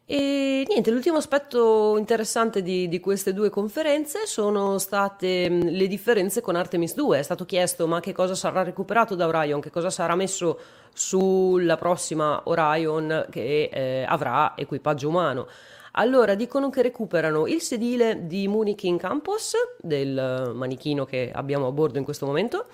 E 0.05 0.65
niente, 0.69 0.91
l'ultimo 0.91 1.17
aspetto 1.17 1.97
interessante 1.97 2.61
di, 2.61 2.89
di, 2.89 3.01
queste 3.01 3.33
due 3.33 3.51
conferenze 3.51 4.27
sono 4.27 4.77
state 4.79 5.49
mm, 5.49 5.61
le 5.69 5.87
differenze 5.87 6.41
con 6.41 6.57
Artemis 6.57 6.95
2. 6.95 7.21
È 7.21 7.23
stato 7.23 7.45
chiesto 7.45 7.87
ma 7.87 8.01
che 8.01 8.13
cosa 8.13 8.35
sarà 8.35 8.63
recuperato 8.63 9.15
da 9.15 9.27
Orion, 9.27 9.61
che 9.61 9.71
cosa 9.71 9.91
sarà 9.91 10.15
messo 10.15 10.59
sulla 10.93 11.77
prossima 11.77 12.43
Orion 12.45 13.27
che 13.31 13.71
eh, 13.73 14.05
avrà 14.07 14.55
equipaggio 14.57 15.09
umano. 15.09 15.47
Allora, 15.93 16.35
dicono 16.35 16.69
che 16.69 16.83
recuperano 16.83 17.47
il 17.47 17.61
sedile 17.61 18.27
di 18.27 18.49
Munikin 18.49 18.97
Campos, 18.97 19.53
del 19.79 20.53
manichino 20.55 21.05
che 21.05 21.31
abbiamo 21.33 21.67
a 21.69 21.71
bordo 21.73 21.99
in 21.99 22.05
questo 22.05 22.27
momento, 22.27 22.67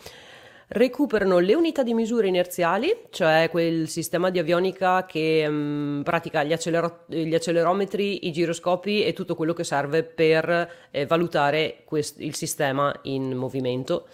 recuperano 0.68 1.38
le 1.38 1.54
unità 1.54 1.82
di 1.82 1.94
misura 1.94 2.26
inerziali, 2.26 2.94
cioè 3.10 3.48
quel 3.50 3.88
sistema 3.88 4.30
di 4.30 4.38
avionica 4.38 5.06
che 5.06 5.48
mh, 5.48 6.02
pratica 6.02 6.44
gli, 6.44 6.52
accelero- 6.52 7.04
gli, 7.06 7.34
accelerometri, 7.34 8.26
i 8.26 8.32
giroscopi 8.32 9.04
e 9.04 9.12
tutto 9.12 9.34
quello 9.34 9.54
che 9.54 9.64
serve 9.64 10.02
per 10.02 10.70
eh, 10.90 11.06
valutare 11.06 11.82
quest- 11.84 12.20
il 12.20 12.34
sistema 12.34 12.94
in 13.02 13.34
movimento, 13.34 14.08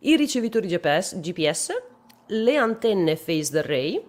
i 0.00 0.16
ricevitori 0.16 0.68
GPS, 0.68 1.18
GPS 1.20 1.82
le 2.30 2.56
antenne 2.56 3.16
phased 3.16 3.56
array 3.56 4.02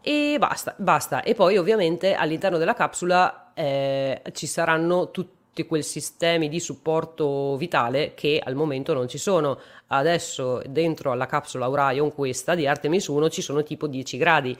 e 0.00 0.36
basta, 0.38 0.74
basta. 0.78 1.22
E 1.22 1.34
poi 1.34 1.56
ovviamente 1.56 2.14
all'interno 2.14 2.58
della 2.58 2.74
capsula 2.74 3.52
eh, 3.54 4.22
ci 4.32 4.46
saranno 4.46 5.10
tutti 5.10 5.66
quei 5.66 5.82
sistemi 5.82 6.48
di 6.48 6.60
supporto 6.60 7.56
vitale 7.56 8.12
che 8.14 8.40
al 8.42 8.54
momento 8.54 8.92
non 8.92 9.08
ci 9.08 9.18
sono. 9.18 9.58
Adesso 9.88 10.62
dentro 10.66 11.12
alla 11.12 11.26
capsula 11.26 11.68
Orion 11.68 12.12
questa 12.12 12.54
di 12.54 12.66
Artemis 12.66 13.06
1 13.06 13.28
ci 13.28 13.42
sono 13.42 13.62
tipo 13.62 13.86
10 13.86 14.16
gradi 14.16 14.56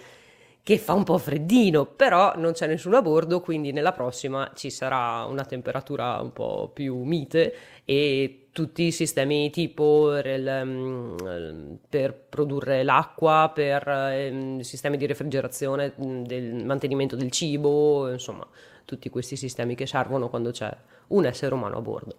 che 0.67 0.79
fa 0.79 0.95
un 0.95 1.05
po' 1.05 1.17
freddino, 1.19 1.87
però 1.87 2.33
non 2.37 2.51
c'è 2.51 2.67
nessuno 2.67 2.97
a 2.97 3.03
bordo, 3.03 3.41
quindi 3.41 3.71
nella 3.71 3.93
prossima 3.93 4.51
ci 4.57 4.69
sarà 4.69 5.25
una 5.25 5.45
temperatura 5.45 6.21
un 6.21 6.33
po' 6.33 6.73
più 6.75 7.05
mite 7.05 7.55
e 7.85 8.49
tutti 8.51 8.83
i 8.83 8.91
sistemi 8.91 9.51
tipo 9.51 10.19
um, 10.25 11.79
per 11.89 12.15
produrre 12.15 12.83
l'acqua, 12.83 13.53
per 13.55 13.87
eh, 13.87 14.59
sistemi 14.63 14.97
di 14.97 15.07
refrigerazione, 15.07 15.93
del 15.97 16.65
mantenimento 16.65 17.15
del 17.15 17.31
cibo, 17.31 18.11
insomma, 18.11 18.45
tutti 18.85 19.09
questi 19.09 19.37
sistemi 19.37 19.77
che 19.77 19.87
servono 19.87 20.29
quando 20.29 20.51
c'è 20.51 20.77
un 21.09 21.27
essere 21.27 21.55
umano 21.55 21.77
a 21.77 21.81
bordo. 21.81 22.17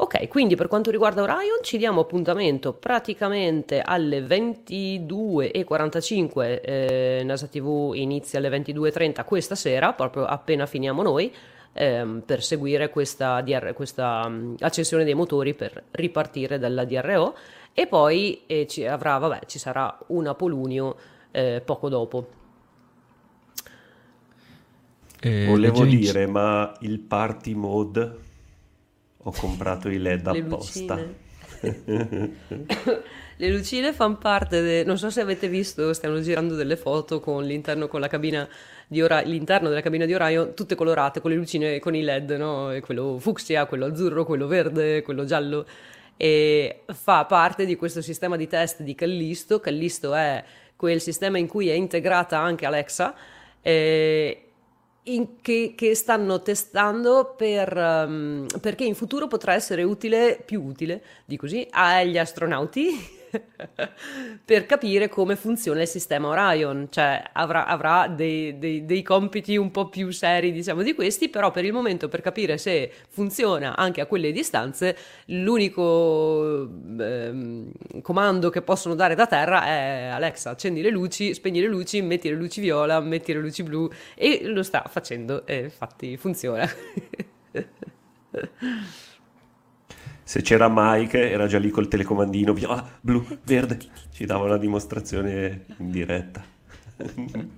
Ok, 0.00 0.28
quindi 0.28 0.54
per 0.54 0.68
quanto 0.68 0.92
riguarda 0.92 1.22
Orion 1.22 1.58
ci 1.60 1.76
diamo 1.76 2.02
appuntamento 2.02 2.72
praticamente 2.72 3.80
alle 3.80 4.20
22.45, 4.20 6.60
eh, 6.62 7.22
NASA 7.24 7.48
TV 7.48 7.90
inizia 7.94 8.38
alle 8.38 8.48
22.30 8.48 9.24
questa 9.24 9.56
sera, 9.56 9.92
proprio 9.94 10.24
appena 10.24 10.66
finiamo 10.66 11.02
noi, 11.02 11.34
ehm, 11.72 12.22
per 12.24 12.44
seguire 12.44 12.90
questa, 12.90 13.40
DR, 13.40 13.72
questa 13.72 14.22
um, 14.24 14.54
accensione 14.60 15.02
dei 15.02 15.14
motori 15.14 15.54
per 15.54 15.82
ripartire 15.90 16.60
dalla 16.60 16.84
DRO 16.84 17.34
e 17.72 17.88
poi 17.88 18.42
eh, 18.46 18.68
ci, 18.68 18.86
avrà, 18.86 19.18
vabbè, 19.18 19.46
ci 19.46 19.58
sarà 19.58 19.98
un 20.08 20.28
Apolunio 20.28 20.94
eh, 21.32 21.60
poco 21.64 21.88
dopo. 21.88 22.28
Eh, 25.20 25.46
Volevo 25.46 25.84
dire, 25.84 26.28
ma 26.28 26.72
il 26.82 27.00
party 27.00 27.54
mode 27.54 28.26
ho 29.22 29.32
comprato 29.32 29.88
i 29.88 29.98
LED 29.98 30.26
apposta. 30.26 31.26
Le 33.40 33.50
lucine 33.50 33.92
fanno 33.92 34.16
parte, 34.16 34.60
de... 34.62 34.84
non 34.84 34.98
so 34.98 35.10
se 35.10 35.20
avete 35.20 35.48
visto, 35.48 35.92
stiamo 35.92 36.20
girando 36.20 36.54
delle 36.54 36.76
foto 36.76 37.20
con 37.20 37.44
l'interno, 37.44 37.86
con 37.86 38.00
la 38.00 38.08
cabina 38.08 38.48
di 38.86 39.00
Ora... 39.00 39.20
l'interno 39.20 39.68
della 39.68 39.80
cabina 39.80 40.06
di 40.06 40.14
Orion, 40.14 40.54
tutte 40.54 40.74
colorate 40.74 41.20
con 41.20 41.30
le 41.30 41.36
lucine, 41.36 41.78
con 41.78 41.94
i 41.94 42.02
LED, 42.02 42.32
no? 42.32 42.76
quello 42.80 43.18
fucsia, 43.18 43.66
quello 43.66 43.86
azzurro, 43.86 44.24
quello 44.24 44.46
verde, 44.46 45.02
quello 45.02 45.24
giallo. 45.24 45.66
E 46.16 46.82
fa 46.86 47.26
parte 47.26 47.64
di 47.64 47.76
questo 47.76 48.02
sistema 48.02 48.36
di 48.36 48.48
test 48.48 48.82
di 48.82 48.96
Callisto. 48.96 49.60
Callisto 49.60 50.14
è 50.14 50.42
quel 50.74 51.00
sistema 51.00 51.38
in 51.38 51.46
cui 51.46 51.68
è 51.68 51.74
integrata 51.74 52.38
anche 52.38 52.66
Alexa. 52.66 53.14
E 53.62 54.47
che, 55.42 55.74
che, 55.76 55.94
stanno 55.94 56.40
testando 56.42 57.34
per, 57.36 57.76
um, 57.76 58.46
perché 58.60 58.84
in 58.84 58.94
futuro 58.94 59.26
potrà 59.26 59.54
essere 59.54 59.82
utile, 59.82 60.40
più 60.44 60.62
utile, 60.62 61.02
di 61.24 61.36
così, 61.36 61.66
agli 61.70 62.18
astronauti 62.18 63.16
per 64.44 64.66
capire 64.66 65.08
come 65.08 65.36
funziona 65.36 65.82
il 65.82 65.88
sistema 65.88 66.28
Orion, 66.28 66.88
cioè 66.90 67.22
avrà, 67.32 67.66
avrà 67.66 68.08
dei, 68.08 68.58
dei, 68.58 68.84
dei, 68.84 69.02
compiti 69.02 69.56
un 69.56 69.70
po' 69.70 69.88
più 69.88 70.10
seri 70.10 70.52
diciamo 70.52 70.82
di 70.82 70.94
questi, 70.94 71.28
però 71.28 71.50
per 71.50 71.64
il 71.64 71.72
momento 71.72 72.08
per 72.08 72.20
capire 72.20 72.58
se 72.58 72.90
funziona 73.08 73.76
anche 73.76 74.00
a 74.00 74.06
quelle 74.06 74.32
distanze 74.32 74.96
l'unico 75.26 76.68
eh, 76.98 77.64
comando 78.02 78.50
che 78.50 78.62
possono 78.62 78.94
dare 78.94 79.14
da 79.14 79.26
terra 79.26 79.66
è 79.66 80.10
Alexa 80.12 80.50
accendi 80.50 80.82
le 80.82 80.90
luci, 80.90 81.34
spegni 81.34 81.60
le 81.60 81.68
luci, 81.68 82.02
metti 82.02 82.28
le 82.28 82.36
luci 82.36 82.60
viola, 82.60 83.00
metti 83.00 83.32
le 83.32 83.40
luci 83.40 83.62
blu 83.62 83.88
e 84.14 84.42
lo 84.44 84.62
sta 84.62 84.84
facendo 84.88 85.46
e 85.46 85.64
infatti 85.64 86.16
funziona. 86.16 86.68
se 90.28 90.42
c'era 90.42 90.68
Mike 90.70 91.30
era 91.30 91.46
già 91.46 91.58
lì 91.58 91.70
col 91.70 91.88
telecomandino, 91.88 92.52
viola, 92.52 92.86
blu, 93.00 93.26
verde, 93.44 93.78
ci 94.12 94.26
dava 94.26 94.44
una 94.44 94.58
dimostrazione 94.58 95.64
in 95.78 95.90
diretta. 95.90 96.44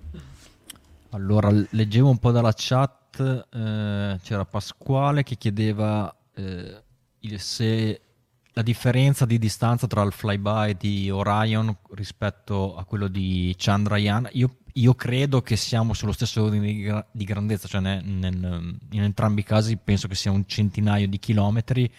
allora, 1.11 1.51
leggevo 1.71 2.09
un 2.09 2.19
po' 2.19 2.31
dalla 2.31 2.53
chat, 2.55 3.49
eh, 3.53 4.21
c'era 4.23 4.45
Pasquale 4.45 5.25
che 5.25 5.35
chiedeva 5.35 6.17
eh, 6.37 6.83
se 7.39 8.01
la 8.53 8.63
differenza 8.63 9.27
di 9.27 9.41
distanza 9.41 9.89
tra 9.89 10.03
il 10.03 10.13
flyby 10.13 10.77
di 10.79 11.11
Orion 11.11 11.77
rispetto 11.95 12.77
a 12.77 12.85
quello 12.85 13.09
di 13.09 13.53
Chandrayaan, 13.59 14.29
io, 14.35 14.59
io 14.75 14.95
credo 14.95 15.43
che 15.43 15.57
siamo 15.57 15.93
sullo 15.93 16.13
stesso 16.13 16.45
ordine 16.45 16.67
di, 16.67 17.05
di 17.11 17.25
grandezza, 17.25 17.67
cioè 17.67 17.81
nel, 17.81 18.05
nel, 18.05 18.79
in 18.93 19.03
entrambi 19.03 19.41
i 19.41 19.45
casi 19.45 19.77
penso 19.77 20.07
che 20.07 20.15
sia 20.15 20.31
un 20.31 20.47
centinaio 20.47 21.09
di 21.09 21.19
chilometri. 21.19 21.93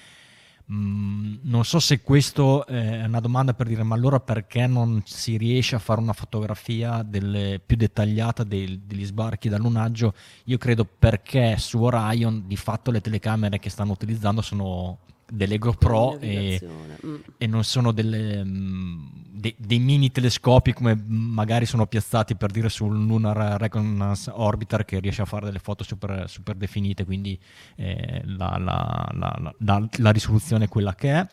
Mm, 0.74 1.36
non 1.42 1.66
so 1.66 1.80
se 1.80 2.02
questo 2.02 2.66
è 2.66 3.04
una 3.04 3.20
domanda 3.20 3.54
per 3.54 3.68
dire, 3.68 3.84
ma 3.84 3.96
allora 3.96 4.22
perché 4.22 4.68
non 4.68 5.02
si 5.06 5.36
riesce 5.36 5.76
a 5.76 5.80
fare 5.80 6.00
una 6.00 6.14
fotografia 6.14 7.04
delle, 7.04 7.60
più 7.64 7.76
dettagliata 7.76 8.46
dei, 8.46 8.82
degli 8.86 9.04
sbarchi 9.04 9.50
da 9.50 9.58
lunaggio? 9.58 10.14
Io 10.46 10.58
credo 10.58 10.86
perché 10.86 11.58
su 11.58 11.82
Orion 11.82 12.44
di 12.48 12.56
fatto 12.56 12.90
le 12.90 13.02
telecamere 13.02 13.60
che 13.60 13.70
stanno 13.70 13.92
utilizzando 13.92 14.42
sono 14.42 15.00
delle 15.30 15.58
GoPro 15.58 16.20
e, 16.20 16.62
mm. 17.06 17.16
e, 17.38 17.48
non 17.48 17.64
sono 17.64 17.92
delle, 17.92 18.44
mm, 18.44 19.06
de, 19.42 19.56
dei 19.58 19.80
mini 19.80 20.12
telescopi 20.12 20.72
come 20.72 20.96
magari 21.06 21.66
sono 21.66 21.88
piazzati 21.88 22.36
per 22.36 22.52
dire 22.52 22.70
sul 22.70 22.96
Lunar 22.96 23.60
Reconnaissance 23.60 24.32
Orbiter 24.34 24.86
che 24.86 25.00
riesce 25.00 25.24
a 25.24 25.26
fare 25.26 25.48
delle 25.48 25.60
foto 25.60 25.84
super, 25.84 26.30
super 26.30 26.56
definite, 26.56 27.04
quindi 27.04 27.38
eh, 27.76 28.22
la, 28.24 28.58
la, 28.58 29.10
la, 29.58 29.88
la, 29.98 30.12
risoluzione 30.12 30.66
è 30.66 30.68
quella 30.68 30.94
che 30.94 31.12
è. 31.12 31.28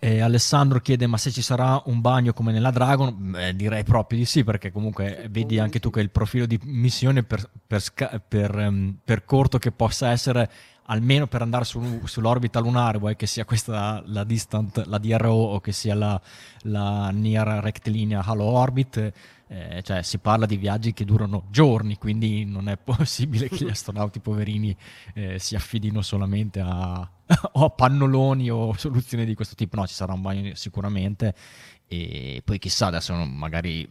E 0.00 0.20
Alessandro 0.20 0.78
chiede: 0.80 1.06
Ma 1.08 1.16
se 1.16 1.32
ci 1.32 1.42
sarà 1.42 1.82
un 1.86 2.00
bagno 2.00 2.32
come 2.32 2.52
nella 2.52 2.70
Dragon? 2.70 3.14
Beh, 3.32 3.56
direi 3.56 3.82
proprio 3.82 4.18
di 4.18 4.24
sì, 4.24 4.44
perché 4.44 4.70
comunque 4.70 5.26
vedi 5.28 5.58
anche 5.58 5.80
tu 5.80 5.90
che 5.90 6.00
il 6.00 6.10
profilo 6.10 6.46
di 6.46 6.58
missione 6.62 7.24
per, 7.24 7.50
per, 7.66 8.22
per, 8.28 8.54
um, 8.54 8.96
per 9.02 9.24
corto 9.24 9.58
che 9.58 9.72
possa 9.72 10.10
essere 10.10 10.50
almeno 10.90 11.26
per 11.26 11.42
andare 11.42 11.64
su, 11.64 12.00
sull'orbita 12.04 12.60
lunare, 12.60 12.98
vuoi 12.98 13.16
che 13.16 13.26
sia 13.26 13.44
questa 13.44 14.02
la 14.06 14.24
distant, 14.24 14.84
la 14.86 14.98
DRO 14.98 15.32
o 15.32 15.60
che 15.60 15.72
sia 15.72 15.94
la, 15.94 16.20
la 16.62 17.10
near 17.10 17.62
rectilinear 17.62 18.26
halo 18.26 18.44
orbit, 18.44 19.12
eh, 19.48 19.82
cioè 19.82 20.02
si 20.02 20.18
parla 20.18 20.46
di 20.46 20.56
viaggi 20.56 20.92
che 20.92 21.04
durano 21.04 21.44
giorni, 21.50 21.96
quindi 21.98 22.44
non 22.44 22.68
è 22.68 22.76
possibile 22.82 23.48
che 23.48 23.64
gli 23.64 23.68
astronauti 23.70 24.20
poverini 24.20 24.74
eh, 25.14 25.38
si 25.38 25.56
affidino 25.56 26.02
solamente 26.02 26.60
a, 26.60 27.08
o 27.52 27.70
pannoloni 27.70 28.50
o 28.50 28.74
soluzioni 28.76 29.24
di 29.24 29.34
questo 29.34 29.54
tipo. 29.54 29.76
No, 29.76 29.86
ci 29.86 29.94
sarà 29.94 30.12
un 30.12 30.22
bagno 30.22 30.54
sicuramente. 30.54 31.34
E 31.86 32.42
poi 32.44 32.58
chissà 32.58 32.86
adesso 32.86 33.14
magari 33.14 33.88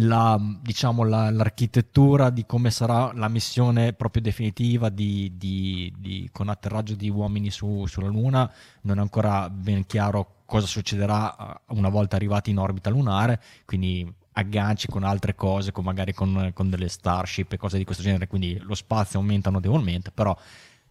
la, 0.00 0.38
diciamo, 0.62 1.04
la, 1.04 1.30
l'architettura 1.30 2.30
di 2.30 2.46
come 2.46 2.70
sarà 2.70 3.12
la 3.14 3.28
missione 3.28 3.92
proprio 3.92 4.22
definitiva 4.22 4.88
di, 4.88 5.32
di, 5.36 5.92
di, 5.96 6.28
con 6.32 6.48
atterraggio 6.48 6.94
di 6.94 7.08
uomini 7.08 7.50
su, 7.50 7.84
sulla 7.86 8.08
Luna 8.08 8.50
non 8.82 8.98
è 8.98 9.00
ancora 9.00 9.50
ben 9.50 9.86
chiaro 9.86 10.36
cosa 10.44 10.66
succederà 10.66 11.36
eh, 11.36 11.74
una 11.74 11.88
volta 11.88 12.16
arrivati 12.16 12.50
in 12.50 12.58
orbita 12.58 12.90
lunare, 12.90 13.42
quindi 13.64 14.10
agganci 14.32 14.86
con 14.86 15.02
altre 15.02 15.34
cose, 15.34 15.72
con 15.72 15.84
magari 15.84 16.14
con, 16.14 16.52
con 16.54 16.70
delle 16.70 16.88
Starship 16.88 17.52
e 17.52 17.56
cose 17.56 17.76
di 17.76 17.84
questo 17.84 18.04
genere, 18.04 18.28
quindi 18.28 18.56
lo 18.60 18.74
spazio 18.74 19.18
aumenta 19.18 19.50
notevolmente, 19.50 20.12
però 20.12 20.36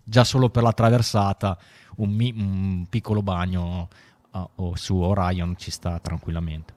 già 0.07 0.23
solo 0.23 0.49
per 0.49 0.63
la 0.63 0.71
traversata 0.71 1.57
un, 1.97 2.17
un 2.35 2.85
piccolo 2.89 3.21
bagno 3.21 3.89
uh, 4.31 4.75
su 4.75 4.95
Orion 4.95 5.55
ci 5.57 5.69
sta 5.69 5.99
tranquillamente. 5.99 6.75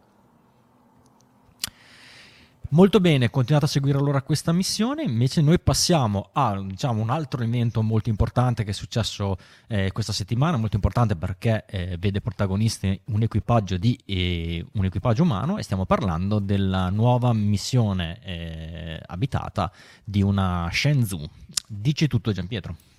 Molto 2.73 3.01
bene, 3.01 3.31
continuate 3.31 3.67
a 3.67 3.69
seguire 3.69 3.99
allora 3.99 4.23
questa 4.23 4.53
missione, 4.53 5.03
invece 5.03 5.41
noi 5.41 5.59
passiamo 5.59 6.29
a 6.33 6.61
diciamo, 6.61 7.03
un 7.03 7.11
altro 7.11 7.43
evento 7.43 7.83
molto 7.83 8.11
importante 8.11 8.63
che 8.63 8.71
è 8.71 8.73
successo 8.73 9.37
eh, 9.67 9.91
questa 9.91 10.13
settimana, 10.13 10.57
molto 10.57 10.77
importante 10.77 11.17
perché 11.17 11.65
eh, 11.67 11.97
vede 11.99 12.21
protagonisti 12.21 13.01
un 13.07 13.23
equipaggio, 13.23 13.77
di, 13.77 13.99
eh, 14.05 14.65
un 14.75 14.85
equipaggio 14.85 15.25
umano 15.25 15.59
e 15.59 15.65
stiamo 15.65 15.85
parlando 15.85 16.39
della 16.39 16.91
nuova 16.91 17.33
missione 17.33 18.21
eh, 18.23 19.03
abitata 19.05 19.73
di 20.05 20.23
una 20.23 20.69
Shenzhou. 20.71 21.29
Dici 21.67 22.07
tutto 22.07 22.31
Giampietro. 22.31 22.90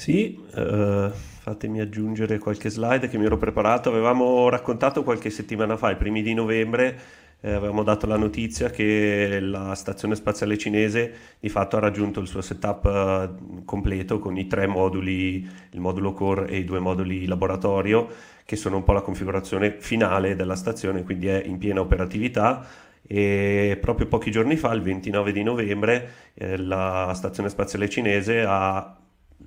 Sì, 0.00 0.34
uh, 0.54 1.10
fatemi 1.10 1.78
aggiungere 1.78 2.38
qualche 2.38 2.70
slide 2.70 3.06
che 3.10 3.18
mi 3.18 3.26
ero 3.26 3.36
preparato, 3.36 3.90
avevamo 3.90 4.48
raccontato 4.48 5.02
qualche 5.02 5.28
settimana 5.28 5.76
fa, 5.76 5.90
i 5.90 5.96
primi 5.96 6.22
di 6.22 6.32
novembre, 6.32 6.98
eh, 7.42 7.52
avevamo 7.52 7.82
dato 7.82 8.06
la 8.06 8.16
notizia 8.16 8.70
che 8.70 9.40
la 9.40 9.74
stazione 9.74 10.14
spaziale 10.14 10.56
cinese 10.56 11.12
di 11.38 11.50
fatto 11.50 11.76
ha 11.76 11.80
raggiunto 11.80 12.18
il 12.20 12.28
suo 12.28 12.40
setup 12.40 12.86
eh, 12.86 13.64
completo 13.66 14.18
con 14.20 14.38
i 14.38 14.46
tre 14.46 14.66
moduli, 14.66 15.46
il 15.72 15.80
modulo 15.80 16.14
core 16.14 16.48
e 16.48 16.56
i 16.56 16.64
due 16.64 16.78
moduli 16.78 17.26
laboratorio, 17.26 18.08
che 18.46 18.56
sono 18.56 18.76
un 18.76 18.84
po' 18.84 18.92
la 18.92 19.02
configurazione 19.02 19.76
finale 19.80 20.34
della 20.34 20.56
stazione, 20.56 21.02
quindi 21.02 21.26
è 21.26 21.42
in 21.44 21.58
piena 21.58 21.82
operatività. 21.82 22.66
E 23.06 23.76
proprio 23.78 24.06
pochi 24.06 24.30
giorni 24.30 24.56
fa, 24.56 24.72
il 24.72 24.80
29 24.80 25.30
di 25.30 25.42
novembre, 25.42 26.10
eh, 26.32 26.56
la 26.56 27.12
stazione 27.14 27.50
spaziale 27.50 27.90
cinese 27.90 28.42
ha 28.46 28.94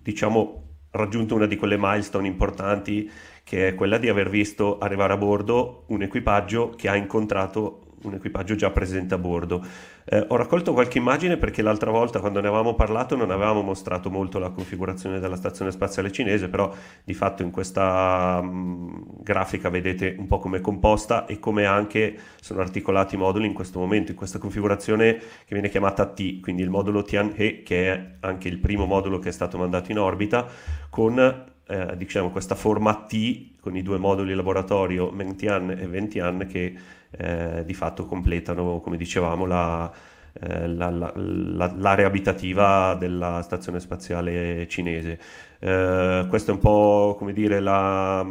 diciamo 0.01 0.61
raggiunto 0.91 1.35
una 1.35 1.47
di 1.47 1.55
quelle 1.55 1.77
milestone 1.77 2.27
importanti 2.27 3.09
che 3.43 3.69
è 3.69 3.75
quella 3.75 3.97
di 3.97 4.09
aver 4.09 4.29
visto 4.29 4.77
arrivare 4.77 5.13
a 5.13 5.17
bordo 5.17 5.85
un 5.87 6.01
equipaggio 6.01 6.69
che 6.69 6.87
ha 6.87 6.95
incontrato 6.95 7.92
un 8.03 8.13
equipaggio 8.13 8.55
già 8.55 8.69
presente 8.69 9.13
a 9.13 9.17
bordo. 9.17 9.65
Eh, 10.05 10.25
ho 10.27 10.35
raccolto 10.35 10.73
qualche 10.73 10.97
immagine 10.97 11.37
perché 11.37 11.61
l'altra 11.61 11.91
volta 11.91 12.19
quando 12.19 12.39
ne 12.39 12.47
avevamo 12.47 12.75
parlato 12.75 13.15
non 13.15 13.31
avevamo 13.31 13.61
mostrato 13.61 14.09
molto 14.09 14.39
la 14.39 14.49
configurazione 14.49 15.19
della 15.19 15.35
stazione 15.35 15.71
spaziale 15.71 16.11
cinese, 16.11 16.49
però 16.49 16.73
di 17.03 17.13
fatto 17.13 17.43
in 17.43 17.51
questa 17.51 18.41
mh, 18.41 18.47
mm, 18.47 19.01
grafica 19.21 19.69
vedete 19.69 20.15
un 20.17 20.27
po' 20.27 20.39
come 20.39 20.57
è 20.57 20.61
composta 20.61 21.25
e 21.25 21.39
come 21.39 21.65
anche 21.65 22.17
sono 22.39 22.61
articolati 22.61 23.15
i 23.15 23.17
moduli 23.17 23.47
in 23.47 23.53
questo 23.53 23.79
momento, 23.79 24.11
in 24.11 24.17
questa 24.17 24.39
configurazione 24.39 25.17
che 25.17 25.53
viene 25.53 25.69
chiamata 25.69 26.05
T, 26.05 26.39
quindi 26.41 26.61
il 26.61 26.69
modulo 26.69 27.03
Tianhe 27.03 27.63
che 27.63 27.93
è 27.93 28.05
anche 28.21 28.47
il 28.47 28.59
primo 28.59 28.85
modulo 28.85 29.19
che 29.19 29.29
è 29.29 29.31
stato 29.31 29.57
mandato 29.57 29.91
in 29.91 29.99
orbita 29.99 30.45
con 30.89 31.51
eh, 31.65 31.97
diciamo, 31.97 32.29
questa 32.29 32.55
forma 32.55 33.05
T 33.07 33.59
con 33.59 33.75
i 33.75 33.81
due 33.81 33.97
moduli 33.97 34.33
laboratorio 34.33 35.11
Mengtian 35.11 35.71
e 35.71 35.87
Ventian 35.87 36.45
che 36.49 36.73
eh, 37.17 37.63
di 37.65 37.73
fatto 37.73 38.05
completano, 38.05 38.79
come 38.81 38.97
dicevamo, 38.97 39.45
la, 39.45 39.91
eh, 40.33 40.67
la, 40.67 40.89
la, 40.89 41.73
l'area 41.75 42.07
abitativa 42.07 42.95
della 42.95 43.41
stazione 43.43 43.79
spaziale 43.79 44.67
cinese. 44.67 45.19
Eh, 45.59 46.25
questo 46.27 46.51
è 46.51 46.53
un 46.53 46.59
po' 46.59 47.15
come 47.17 47.33
dire 47.33 47.59
la, 47.59 48.25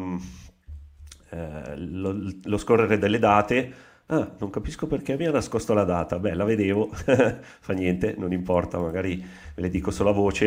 eh, 1.31 1.77
lo, 1.77 2.16
lo 2.42 2.59
scorrere 2.59 2.99
delle 2.99 3.18
date. 3.18 3.73
Ah, 4.07 4.31
non 4.38 4.51
capisco 4.51 4.87
perché 4.87 5.16
mi 5.16 5.27
ha 5.27 5.31
nascosto 5.31 5.73
la 5.75 5.85
data. 5.85 6.18
Beh, 6.18 6.35
la 6.35 6.45
vedevo, 6.45 6.90
fa 6.92 7.73
niente, 7.73 8.14
non 8.18 8.33
importa, 8.33 8.79
magari 8.79 9.16
ve 9.55 9.62
le 9.62 9.71
dico 9.71 9.90
solo 9.90 10.11
a 10.11 10.12
voce. 10.12 10.47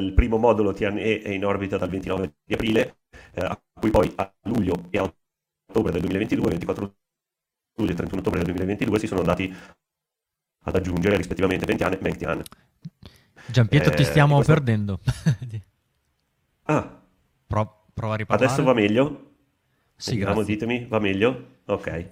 Il 0.00 0.12
primo 0.14 0.38
modulo 0.38 0.72
TNE 0.72 1.20
è 1.22 1.30
in 1.30 1.44
orbita 1.44 1.76
dal 1.76 1.88
29 1.90 2.34
di 2.44 2.54
aprile, 2.54 2.96
eh, 3.34 3.44
a 3.44 3.60
cui 3.78 3.90
poi 3.90 4.10
a 4.16 4.32
luglio 4.44 4.86
e 4.90 4.98
a 4.98 5.02
ottobre 5.02 5.92
del 5.92 6.00
2022, 6.00 6.48
24 6.50 6.94
luglio 7.76 7.92
e 7.92 7.94
31 7.94 8.20
ottobre 8.20 8.38
del 8.42 8.54
2022 8.54 8.98
si 8.98 9.06
sono 9.06 9.20
andati 9.20 9.54
ad 10.64 10.74
aggiungere 10.74 11.16
rispettivamente 11.16 11.66
20 11.66 11.82
anni 11.84 11.94
e 11.94 11.98
20 11.98 12.24
anni. 12.24 12.42
Giampietro, 13.46 13.92
eh, 13.92 13.96
ti 13.96 14.04
stiamo 14.04 14.36
questo... 14.36 14.52
perdendo. 14.52 15.00
ah. 16.64 17.00
Pro- 17.46 17.84
prova 17.94 18.14
a 18.14 18.16
riparlare. 18.16 18.46
Adesso 18.46 18.64
va 18.64 18.72
meglio? 18.72 19.30
Sì, 19.94 20.16
Vediamo, 20.16 20.42
ditemi, 20.42 20.86
va 20.86 20.98
meglio? 20.98 21.46
Ok. 21.66 22.08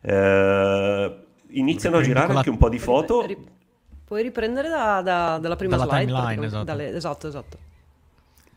Eh, 0.00 1.26
iniziano 1.48 1.98
a 1.98 2.02
girare 2.02 2.32
anche 2.32 2.50
un 2.50 2.56
po' 2.56 2.68
di 2.68 2.78
foto. 2.78 3.26
Puoi 4.04 4.22
riprendere 4.22 4.68
da, 4.68 5.02
da, 5.02 5.38
dalla 5.38 5.56
prima 5.56 5.76
Dalla 5.76 5.90
slide? 5.90 6.12
Timeline, 6.12 6.46
esatto. 6.46 6.64
Dalle, 6.64 6.94
esatto, 6.94 7.28
esatto. 7.28 7.58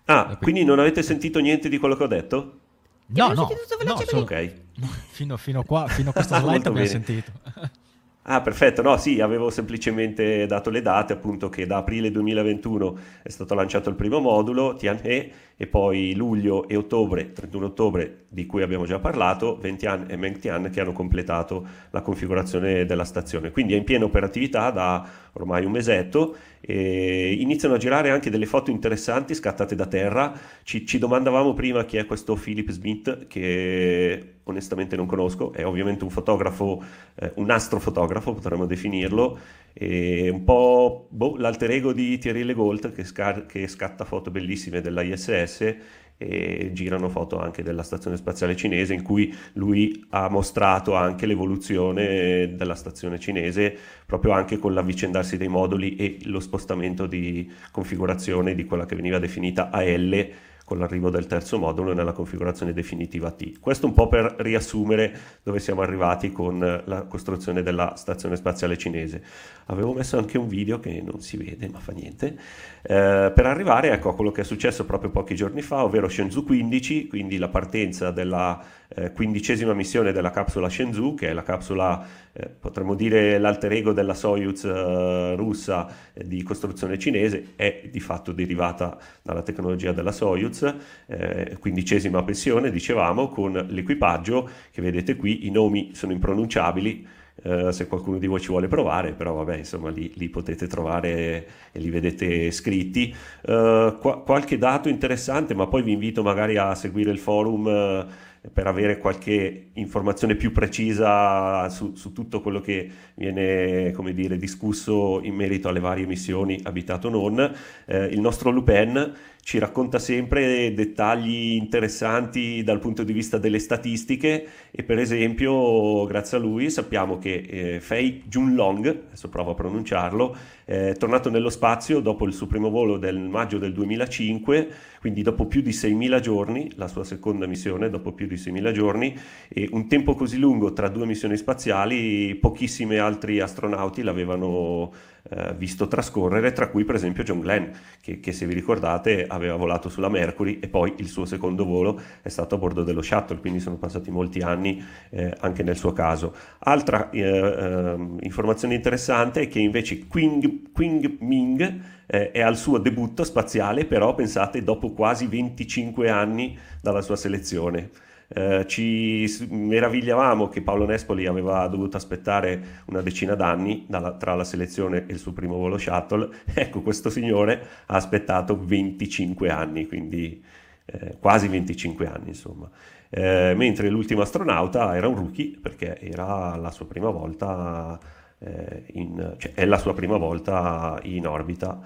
Ah, 0.05 0.37
quindi 0.41 0.63
non 0.63 0.79
avete 0.79 1.01
sentito 1.03 1.39
niente 1.39 1.67
di 1.67 1.77
quello 1.77 1.95
che 1.95 2.03
ho 2.03 2.07
detto? 2.07 2.59
No, 3.07 3.33
no, 3.33 3.49
no, 3.83 3.97
solo... 4.05 4.21
ok. 4.21 4.53
Fino, 5.09 5.37
fino, 5.37 5.63
qua, 5.63 5.87
fino 5.87 6.11
a 6.11 6.13
questa 6.13 6.39
slide 6.41 6.67
abbiamo 6.67 6.87
sentito. 6.87 7.31
Ah, 8.29 8.41
perfetto. 8.41 8.81
No, 8.81 8.97
sì, 8.97 9.21
avevo 9.21 9.49
semplicemente 9.49 10.45
dato 10.47 10.69
le 10.69 10.81
date, 10.81 11.13
appunto, 11.13 11.47
che 11.47 11.65
da 11.65 11.77
aprile 11.77 12.11
2021 12.11 12.97
è 13.23 13.29
stato 13.29 13.53
lanciato 13.53 13.87
il 13.87 13.95
primo 13.95 14.19
modulo, 14.19 14.75
Tianhe, 14.75 15.31
e 15.55 15.67
poi 15.67 16.13
luglio 16.13 16.67
e 16.67 16.75
ottobre, 16.75 17.31
31 17.31 17.67
ottobre, 17.67 18.25
di 18.27 18.45
cui 18.45 18.63
abbiamo 18.63 18.85
già 18.85 18.99
parlato, 18.99 19.55
Ventian 19.55 20.07
e 20.09 20.17
Mengtian 20.17 20.69
che 20.69 20.81
hanno 20.81 20.91
completato 20.91 21.65
la 21.91 22.01
configurazione 22.01 22.85
della 22.85 23.05
stazione. 23.05 23.49
Quindi 23.51 23.75
è 23.75 23.77
in 23.77 23.85
piena 23.85 24.03
operatività 24.03 24.71
da 24.71 25.07
ormai 25.31 25.63
un 25.63 25.71
mesetto 25.71 26.35
e 26.59 27.31
iniziano 27.39 27.75
a 27.75 27.77
girare 27.77 28.09
anche 28.09 28.29
delle 28.29 28.45
foto 28.45 28.71
interessanti 28.71 29.35
scattate 29.35 29.73
da 29.73 29.85
terra. 29.85 30.37
Ci, 30.63 30.85
ci 30.85 30.97
domandavamo 30.97 31.53
prima 31.53 31.85
chi 31.85 31.95
è 31.95 32.05
questo 32.05 32.35
Philip 32.35 32.71
Smith 32.71 33.27
che 33.27 34.36
onestamente 34.51 34.95
non 34.95 35.05
conosco, 35.05 35.51
è 35.53 35.65
ovviamente 35.65 36.03
un 36.03 36.09
fotografo, 36.09 36.83
eh, 37.15 37.31
un 37.35 37.49
astrofotografo 37.49 38.33
potremmo 38.33 38.65
definirlo, 38.65 39.37
e 39.73 40.29
un 40.29 40.43
po' 40.43 41.07
boh, 41.09 41.37
l'alter 41.37 41.71
ego 41.71 41.93
di 41.93 42.17
Thierry 42.17 42.43
Legault 42.43 42.91
che, 42.91 43.03
scar- 43.03 43.45
che 43.45 43.67
scatta 43.67 44.05
foto 44.05 44.31
bellissime 44.31 44.81
della 44.81 45.01
ISS 45.01 45.75
e 46.17 46.71
girano 46.73 47.09
foto 47.09 47.39
anche 47.39 47.61
della 47.61 47.83
stazione 47.83 48.17
spaziale 48.17 48.55
cinese 48.55 48.95
in 48.95 49.03
cui 49.03 49.33
lui 49.53 50.03
ha 50.09 50.29
mostrato 50.29 50.95
anche 50.95 51.27
l'evoluzione 51.27 52.55
della 52.55 52.73
stazione 52.73 53.19
cinese 53.19 53.75
proprio 54.05 54.31
anche 54.31 54.57
con 54.57 54.73
l'avvicendarsi 54.73 55.37
dei 55.37 55.47
moduli 55.47 55.95
e 55.95 56.17
lo 56.23 56.39
spostamento 56.39 57.05
di 57.05 57.49
configurazione 57.71 58.55
di 58.55 58.65
quella 58.65 58.87
che 58.87 58.95
veniva 58.95 59.19
definita 59.19 59.69
AL 59.69 60.29
con 60.67 60.79
l'arrivo 60.79 61.09
del 61.09 61.27
terzo 61.27 61.57
modulo 61.57 61.93
nella 61.93 62.11
configurazione 62.11 62.73
definitiva 62.73 63.31
T. 63.31 63.57
Questo 63.57 63.85
un 63.85 63.93
po' 63.93 64.09
per 64.09 64.35
riassumere 64.39 65.17
dove 65.41 65.59
siamo 65.59 65.81
arrivati 65.81 66.33
con 66.33 66.59
la 66.83 67.03
costruzione 67.03 67.63
della 67.63 67.93
stazione 67.95 68.35
spaziale 68.35 68.77
cinese. 68.77 69.23
Avevo 69.67 69.93
messo 69.93 70.17
anche 70.17 70.37
un 70.37 70.49
video 70.49 70.81
che 70.81 71.01
non 71.01 71.21
si 71.21 71.37
vede, 71.37 71.69
ma 71.69 71.79
fa 71.79 71.93
niente, 71.93 72.37
eh, 72.81 73.31
per 73.33 73.45
arrivare 73.45 73.91
ecco, 73.91 74.09
a 74.09 74.13
quello 74.13 74.31
che 74.31 74.41
è 74.41 74.43
successo 74.43 74.83
proprio 74.83 75.09
pochi 75.09 75.35
giorni 75.35 75.61
fa, 75.61 75.85
ovvero 75.85 76.09
Shenzhou 76.09 76.43
15, 76.43 77.07
quindi 77.07 77.37
la 77.37 77.47
partenza 77.47 78.11
della 78.11 78.61
eh, 78.89 79.11
quindicesima 79.11 79.73
missione 79.73 80.11
della 80.11 80.31
capsula 80.31 80.69
Shenzhou, 80.69 81.13
che 81.13 81.29
è 81.29 81.33
la 81.33 81.43
capsula, 81.43 82.05
eh, 82.31 82.47
potremmo 82.47 82.95
dire 82.95 83.37
l'alter 83.37 83.73
ego 83.73 83.91
della 83.91 84.13
Soyuz 84.13 84.63
eh, 84.63 85.35
russa 85.35 85.87
eh, 86.13 86.25
di 86.25 86.41
costruzione 86.43 86.97
cinese, 86.97 87.53
è 87.55 87.89
di 87.91 87.99
fatto 87.99 88.31
derivata 88.31 88.97
dalla 89.21 89.41
tecnologia 89.41 89.91
della 89.91 90.11
Soyuz, 90.11 90.56
eh, 90.63 91.57
quindicesima 91.59 92.21
missione, 92.21 92.71
dicevamo, 92.71 93.27
con 93.27 93.53
l'equipaggio 93.69 94.49
che 94.71 94.81
vedete 94.81 95.15
qui, 95.15 95.47
i 95.47 95.51
nomi 95.51 95.91
sono 95.93 96.11
impronunciabili, 96.11 97.15
Uh, 97.43 97.69
se 97.69 97.85
qualcuno 97.85 98.17
di 98.17 98.25
voi 98.25 98.39
ci 98.39 98.47
vuole 98.47 98.67
provare, 98.67 99.13
però 99.13 99.35
vabbè, 99.35 99.57
insomma, 99.57 99.91
li, 99.91 100.11
li 100.15 100.27
potete 100.27 100.65
trovare 100.65 101.47
e 101.71 101.79
li 101.79 101.91
vedete 101.91 102.49
scritti. 102.49 103.13
Uh, 103.43 103.95
qua, 103.99 104.23
qualche 104.25 104.57
dato 104.57 104.89
interessante, 104.89 105.53
ma 105.53 105.67
poi 105.67 105.83
vi 105.83 105.91
invito 105.91 106.23
magari 106.23 106.57
a 106.57 106.73
seguire 106.73 107.11
il 107.11 107.19
forum 107.19 107.65
uh, 107.67 108.05
per 108.51 108.67
avere 108.67 108.97
qualche 108.97 109.69
informazione 109.73 110.35
più 110.35 110.51
precisa 110.51 111.67
su, 111.69 111.95
su, 111.95 112.11
tutto 112.13 112.41
quello 112.41 112.61
che 112.61 112.89
viene 113.15 113.91
come 113.91 114.13
dire, 114.13 114.37
discusso 114.37 115.21
in 115.21 115.35
merito 115.35 115.67
alle 115.69 115.79
varie 115.79 116.05
missioni 116.05 116.59
abitato 116.63 117.09
non. 117.09 117.53
Eh, 117.85 118.05
il 118.05 118.19
nostro 118.19 118.49
Lupin 118.49 119.13
ci 119.47 119.59
racconta 119.59 119.97
sempre 119.97 120.73
dettagli 120.73 121.53
interessanti 121.53 122.63
dal 122.65 122.79
punto 122.79 123.03
di 123.03 123.13
vista 123.13 123.37
delle 123.37 123.59
statistiche 123.59 124.45
e 124.69 124.83
per 124.83 124.99
esempio 124.99 126.03
grazie 126.05 126.35
a 126.35 126.41
lui 126.41 126.69
sappiamo 126.69 127.17
che 127.17 127.45
eh, 127.47 127.79
Fei 127.79 128.23
Junlong, 128.25 129.03
adesso 129.07 129.29
provo 129.29 129.51
a 129.51 129.55
pronunciarlo, 129.55 130.35
è 130.65 130.91
tornato 130.97 131.29
nello 131.29 131.49
spazio 131.49 132.01
dopo 132.01 132.25
il 132.25 132.33
suo 132.33 132.45
primo 132.45 132.69
volo 132.69 132.97
del 132.97 133.17
maggio 133.19 133.57
del 133.57 133.71
2005, 133.71 134.69
quindi 134.99 135.21
dopo 135.21 135.45
più 135.45 135.61
di 135.61 135.71
6.000 135.71 136.19
giorni, 136.19 136.69
la 136.75 136.89
sua 136.89 137.05
seconda 137.05 137.47
missione 137.47 137.89
dopo 137.89 138.11
più 138.11 138.27
di 138.27 138.35
6.000 138.35 138.71
giorni 138.73 139.17
e 139.47 139.69
un 139.71 139.87
tempo 139.87 140.13
così 140.13 140.37
lungo 140.39 140.73
tra 140.73 140.89
due 140.89 141.05
missioni 141.05 141.37
spaziali 141.37 142.35
pochissimi 142.35 142.97
altri 142.97 143.39
astronauti 143.39 144.01
l'avevano 144.01 144.91
eh, 145.29 145.53
visto 145.55 145.87
trascorrere, 145.87 146.51
tra 146.51 146.69
cui 146.69 146.85
per 146.85 146.95
esempio 146.95 147.23
John 147.23 147.39
Glenn, 147.39 147.65
che, 148.01 148.19
che, 148.19 148.31
se 148.31 148.45
vi 148.45 148.53
ricordate 148.53 149.25
aveva 149.27 149.55
volato 149.55 149.89
sulla 149.89 150.09
Mercury 150.09 150.59
e 150.59 150.67
poi 150.67 150.93
il 150.97 151.07
suo 151.07 151.25
secondo 151.25 151.65
volo 151.65 151.99
è 152.21 152.29
stato 152.29 152.55
a 152.55 152.57
bordo 152.57 152.83
dello 152.83 153.01
shuttle, 153.01 153.39
quindi 153.39 153.59
sono 153.59 153.77
passati 153.77 154.11
molti 154.11 154.39
anni 154.39 154.83
eh, 155.09 155.33
anche 155.39 155.63
nel 155.63 155.75
suo 155.75 155.93
caso. 155.93 156.33
Altra 156.59 157.09
eh, 157.09 157.21
ehm, 157.21 158.17
informazione 158.21 158.75
interessante 158.75 159.41
è 159.41 159.47
che 159.47 159.59
invece 159.59 160.07
Qing, 160.07 160.71
Qing 160.73 161.17
Ming 161.19 161.81
eh, 162.07 162.31
è 162.31 162.41
al 162.41 162.57
suo 162.57 162.77
debutto 162.77 163.23
spaziale, 163.23 163.85
però 163.85 164.15
pensate 164.15 164.63
dopo 164.63 164.91
quasi 164.91 165.27
25 165.27 166.09
anni 166.09 166.57
dalla 166.81 167.01
sua 167.01 167.15
selezione. 167.15 167.89
Eh, 168.29 168.65
ci 168.67 169.25
meravigliavamo 169.49 170.49
che 170.49 170.61
Paolo 170.61 170.85
Nespoli 170.85 171.25
aveva 171.25 171.65
dovuto 171.67 171.95
aspettare 171.95 172.83
una 172.87 173.01
decina 173.01 173.35
d'anni 173.35 173.85
dalla, 173.87 174.13
tra 174.13 174.35
la 174.35 174.43
selezione 174.43 175.05
e 175.07 175.13
il 175.13 175.19
suo 175.19 175.33
primo 175.33 175.55
volo 175.57 175.77
shuttle. 175.77 176.29
Ecco, 176.53 176.81
questo 176.81 177.09
signore 177.09 177.61
ha 177.85 177.95
aspettato 177.95 178.59
25 178.59 179.49
anni, 179.49 179.87
quindi 179.87 180.43
eh, 180.85 181.17
quasi 181.19 181.47
25 181.47 182.07
anni, 182.07 182.29
insomma. 182.29 182.69
Eh, 183.09 183.53
mentre 183.55 183.89
l'ultimo 183.89 184.21
astronauta 184.21 184.95
era 184.95 185.07
un 185.07 185.15
rookie 185.15 185.57
perché 185.61 185.97
era 185.99 186.55
la 186.57 186.71
sua 186.71 186.85
prima 186.87 187.09
volta 187.09 187.97
eh, 188.39 188.83
in, 188.93 189.35
cioè 189.37 189.53
è 189.53 189.65
la 189.65 189.77
sua 189.77 189.93
prima 189.93 190.17
volta 190.17 190.99
in 191.03 191.25
orbita 191.25 191.79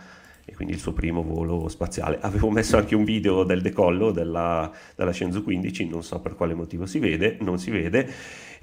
e 0.51 0.55
quindi 0.55 0.73
il 0.73 0.79
suo 0.79 0.91
primo 0.91 1.23
volo 1.23 1.69
spaziale. 1.69 2.17
Avevo 2.19 2.49
messo 2.49 2.75
anche 2.75 2.93
un 2.93 3.05
video 3.05 3.43
del 3.43 3.61
decollo 3.61 4.11
della, 4.11 4.69
della 4.95 5.13
Shenzhou 5.13 5.43
15, 5.43 5.87
non 5.87 6.03
so 6.03 6.19
per 6.19 6.35
quale 6.35 6.53
motivo 6.53 6.85
si 6.85 6.99
vede, 6.99 7.37
non 7.39 7.57
si 7.57 7.71
vede. 7.71 8.09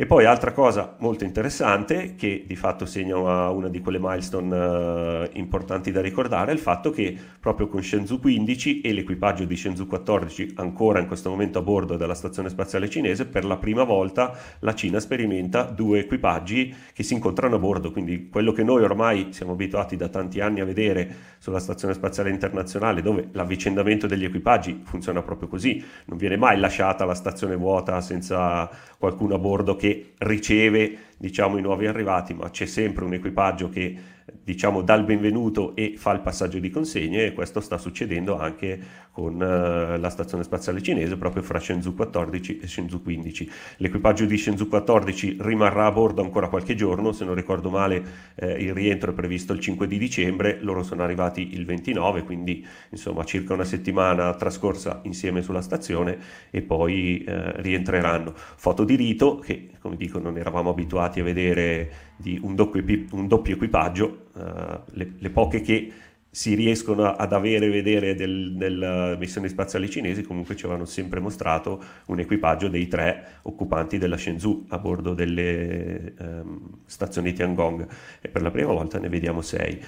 E 0.01 0.07
poi 0.07 0.27
altra 0.27 0.53
cosa 0.53 0.95
molto 1.01 1.25
interessante, 1.25 2.15
che 2.15 2.45
di 2.47 2.55
fatto 2.55 2.87
segna 2.87 3.17
una 3.49 3.69
di 3.69 3.81
quelle 3.81 3.99
milestone 3.99 4.55
uh, 4.57 5.29
importanti 5.33 5.91
da 5.91 6.01
ricordare, 6.01 6.53
è 6.53 6.55
il 6.55 6.61
fatto 6.61 6.91
che 6.91 7.17
proprio 7.41 7.67
con 7.67 7.83
Shenzhou 7.83 8.21
15 8.21 8.81
e 8.83 8.93
l'equipaggio 8.93 9.45
di 9.45 9.57
Shenzhou 9.57 9.89
14 9.89 10.53
ancora 10.57 11.01
in 11.01 11.09
questo 11.09 11.31
momento 11.31 11.59
a 11.59 11.63
bordo 11.63 11.97
della 11.97 12.15
stazione 12.15 12.49
spaziale 12.49 12.89
cinese, 12.89 13.27
per 13.27 13.45
la 13.45 13.57
prima 13.57 13.83
volta 13.83 14.39
la 14.61 14.73
Cina 14.73 15.01
sperimenta 15.01 15.63
due 15.65 15.99
equipaggi 16.01 16.73
che 16.93 17.03
si 17.03 17.15
incontrano 17.15 17.57
a 17.57 17.59
bordo, 17.59 17.91
quindi 17.91 18.29
quello 18.29 18.53
che 18.53 18.63
noi 18.63 18.85
ormai 18.85 19.29
siamo 19.31 19.51
abituati 19.51 19.97
da 19.97 20.09
tanti 20.09 20.39
anni 20.39 20.61
a 20.61 20.65
vedere 20.65 21.13
sulla 21.39 21.59
stazione 21.59 21.77
spaziale 21.79 22.31
internazionale, 22.31 23.03
dove 23.03 23.29
l'avvicendamento 23.33 24.07
degli 24.07 24.25
equipaggi 24.25 24.83
funziona 24.85 25.23
proprio 25.23 25.49
così, 25.49 25.83
non 26.07 26.19
viene 26.19 26.37
mai 26.37 26.59
lasciata 26.59 27.05
la 27.05 27.15
stazione 27.15 27.57
vuota 27.57 28.01
senza 28.01 28.69
qualcuno 28.99 29.35
a 29.35 29.39
bordo 29.39 29.77
che 29.77 30.15
riceve 30.19 30.99
diciamo, 31.17 31.57
i 31.59 31.63
nuovi 31.63 31.87
arrivati, 31.87 32.35
ma 32.35 32.51
c'è 32.51 32.67
sempre 32.67 33.05
un 33.05 33.15
equipaggio 33.15 33.69
che 33.69 33.97
diciamo, 34.43 34.83
dà 34.83 34.95
il 34.95 35.05
benvenuto 35.05 35.75
e 35.75 35.95
fa 35.97 36.13
il 36.13 36.21
passaggio 36.21 36.59
di 36.59 36.71
consegne 36.71 37.27
e 37.27 37.33
questo 37.33 37.61
sta 37.61 37.79
succedendo 37.79 38.39
anche 38.39 39.07
con 39.13 39.35
uh, 39.35 39.99
la 39.99 40.11
stazione 40.11 40.45
spaziale 40.45 40.81
cinese 40.81 41.17
proprio 41.17 41.43
fra 41.43 41.59
Shenzhou 41.59 41.95
14 41.95 42.61
e 42.61 42.67
Shenzhou 42.67 43.03
15. 43.03 43.51
L'equipaggio 43.79 44.25
di 44.27 44.37
Shenzhou 44.37 44.69
14 44.69 45.39
rimarrà 45.41 45.87
a 45.87 45.91
bordo 45.91 46.23
ancora 46.23 46.49
qualche 46.49 46.75
giorno, 46.75 47.13
se 47.13 47.25
non 47.25 47.35
ricordo 47.35 47.71
male 47.71 48.33
eh, 48.37 48.53
il 48.53 48.73
rientro 48.73 49.11
è 49.11 49.15
previsto 49.15 49.53
il 49.53 49.61
5 49.61 49.87
di 49.87 49.99
dicembre, 49.99 50.59
loro 50.61 50.83
sono 50.83 51.03
arrivati 51.03 51.55
il 51.55 51.65
29, 51.65 52.23
quindi 52.23 52.65
insomma 52.91 53.25
circa 53.25 53.55
una 53.55 53.65
settimana 53.65 54.35
trascorsa 54.35 55.01
insieme 55.05 55.43
sulla 55.43 55.63
stazione 55.63 56.19
e 56.51 56.63
poi 56.63 57.25
eh, 57.25 57.61
rientreranno. 57.61 58.33
Foto 58.35 58.85
di 58.85 58.95
rito 58.95 59.39
che 59.39 59.71
come 59.81 59.97
dico 59.97 60.19
non 60.19 60.37
eravamo 60.37 60.71
abituati 60.71 61.21
a 61.21 61.25
vedere 61.25 61.91
di 62.19 62.39
un 62.43 62.55
doppio, 62.55 62.85
un 63.13 63.27
doppio 63.27 63.55
equipaggio, 63.55 64.27
uh, 64.35 64.41
le, 64.91 65.13
le 65.17 65.31
poche 65.31 65.63
che 65.63 65.93
si 66.31 66.55
riescono 66.55 67.05
ad 67.05 67.33
avere 67.33 67.67
e 67.67 67.71
vedere 67.71 68.15
del, 68.15 68.53
delle 68.55 69.17
missioni 69.19 69.49
spaziali 69.49 69.89
cinesi, 69.89 70.23
comunque 70.23 70.57
ci 70.57 70.67
avevano 70.67 70.85
sempre 70.85 71.21
mostrato 71.21 71.83
un 72.07 72.21
equipaggio 72.21 72.69
dei 72.69 72.87
tre 72.87 73.41
occupanti 73.43 73.99
della 73.99 74.17
Shenzhou 74.17 74.67
a 74.69 74.79
bordo 74.79 75.15
delle 75.15 76.15
um, 76.19 76.81
stazioni 76.85 77.33
Tiangong. 77.33 77.87
E 78.21 78.29
per 78.29 78.43
la 78.43 78.51
prima 78.51 78.73
volta 78.73 78.99
ne 78.99 79.09
vediamo 79.09 79.41
sei 79.41 79.81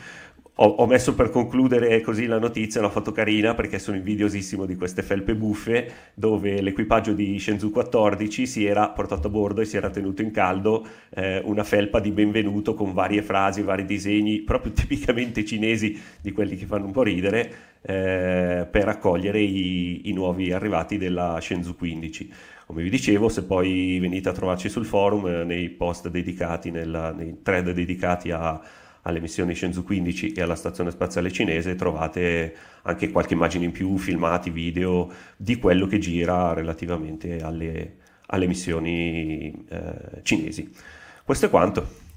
ho, 0.62 0.66
ho, 0.66 0.86
messo 0.86 1.14
per 1.14 1.30
concludere 1.30 2.00
così 2.02 2.26
la 2.26 2.38
notizia 2.38 2.80
una 2.80 2.90
foto 2.90 3.12
carina 3.12 3.54
perché 3.54 3.78
sono 3.78 3.96
invidiosissimo 3.96 4.66
di 4.66 4.76
queste 4.76 5.02
felpe 5.02 5.34
buffe 5.34 5.90
dove 6.12 6.60
l'equipaggio 6.60 7.14
di 7.14 7.38
Shenzhou 7.38 7.70
14 7.70 8.46
si 8.46 8.66
era 8.66 8.90
portato 8.90 9.28
a 9.28 9.30
bordo 9.30 9.62
e 9.62 9.64
si 9.64 9.78
era 9.78 9.88
tenuto 9.88 10.20
in 10.20 10.30
caldo 10.30 10.86
eh, 11.14 11.40
una 11.44 11.64
felpa 11.64 11.98
di 11.98 12.10
benvenuto 12.10 12.74
con 12.74 12.92
varie 12.92 13.22
frasi, 13.22 13.62
vari 13.62 13.86
disegni 13.86 14.40
proprio 14.40 14.72
tipicamente 14.76 15.46
cinesi 15.46 15.98
di 16.20 16.32
quelli 16.32 16.56
che 16.56 16.66
fanno 16.66 16.84
un 16.84 16.92
po' 16.92 17.04
ridere 17.04 17.52
eh, 17.80 18.68
per 18.70 18.88
accogliere 18.88 19.40
i, 19.40 20.10
i 20.10 20.12
nuovi 20.12 20.52
arrivati 20.52 20.98
della 20.98 21.38
Shenzhou 21.40 21.74
15 21.74 22.32
come 22.66 22.84
vi 22.84 22.90
dicevo, 22.90 23.28
se 23.28 23.42
poi 23.42 23.98
venite 23.98 24.28
a 24.28 24.32
trovarci 24.32 24.68
sul 24.68 24.84
forum, 24.84 25.26
eh, 25.26 25.42
nei 25.42 25.70
post 25.70 26.08
dedicati, 26.08 26.70
nella, 26.70 27.10
nei 27.10 27.38
thread 27.42 27.72
dedicati 27.72 28.30
a, 28.30 28.60
alle 29.02 29.20
missioni 29.20 29.54
Shenzhou 29.54 29.84
15 29.84 30.32
e 30.32 30.42
alla 30.42 30.54
stazione 30.54 30.90
spaziale 30.90 31.32
cinese 31.32 31.74
trovate 31.74 32.54
anche 32.82 33.10
qualche 33.10 33.34
immagine 33.34 33.64
in 33.64 33.72
più, 33.72 33.96
filmati, 33.96 34.50
video 34.50 35.12
di 35.36 35.56
quello 35.56 35.86
che 35.86 35.98
gira 35.98 36.52
relativamente 36.52 37.38
alle, 37.40 37.96
alle 38.26 38.46
missioni 38.46 39.64
eh, 39.68 40.22
cinesi. 40.22 40.70
Questo 41.24 41.46
è 41.46 41.50
quanto. 41.50 42.08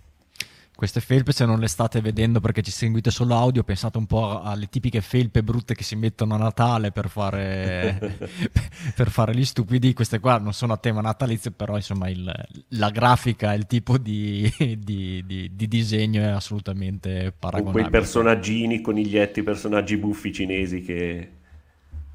Queste 0.75 1.01
felpe, 1.01 1.31
se 1.31 1.45
non 1.45 1.59
le 1.59 1.67
state 1.67 2.01
vedendo 2.01 2.39
perché 2.39 2.63
ci 2.63 2.71
seguite 2.71 3.11
solo 3.11 3.35
audio, 3.35 3.63
pensate 3.63 3.99
un 3.99 4.07
po' 4.07 4.41
alle 4.41 4.67
tipiche 4.67 5.01
felpe 5.01 5.43
brutte 5.43 5.75
che 5.75 5.83
si 5.83 5.95
mettono 5.95 6.33
a 6.33 6.37
Natale 6.37 6.91
per 6.91 7.09
fare, 7.09 8.17
per 8.95 9.11
fare 9.11 9.35
gli 9.35 9.45
stupidi. 9.45 9.93
Queste 9.93 10.19
qua 10.19 10.39
non 10.39 10.51
sono 10.51 10.73
a 10.73 10.77
tema 10.77 10.99
natalizio, 11.01 11.51
però 11.51 11.75
insomma 11.75 12.09
il, 12.09 12.29
la 12.69 12.89
grafica, 12.89 13.53
il 13.53 13.67
tipo 13.67 13.99
di, 13.99 14.51
di, 14.57 15.23
di, 15.23 15.51
di, 15.53 15.67
disegno 15.67 16.23
è 16.23 16.29
assolutamente 16.29 17.31
paragonabile. 17.37 17.83
Con 17.83 17.89
quei 17.89 18.01
personaggini, 18.01 18.81
coniglietti, 18.81 19.43
personaggi 19.43 19.97
buffi 19.97 20.33
cinesi 20.33 20.81
che... 20.81 21.31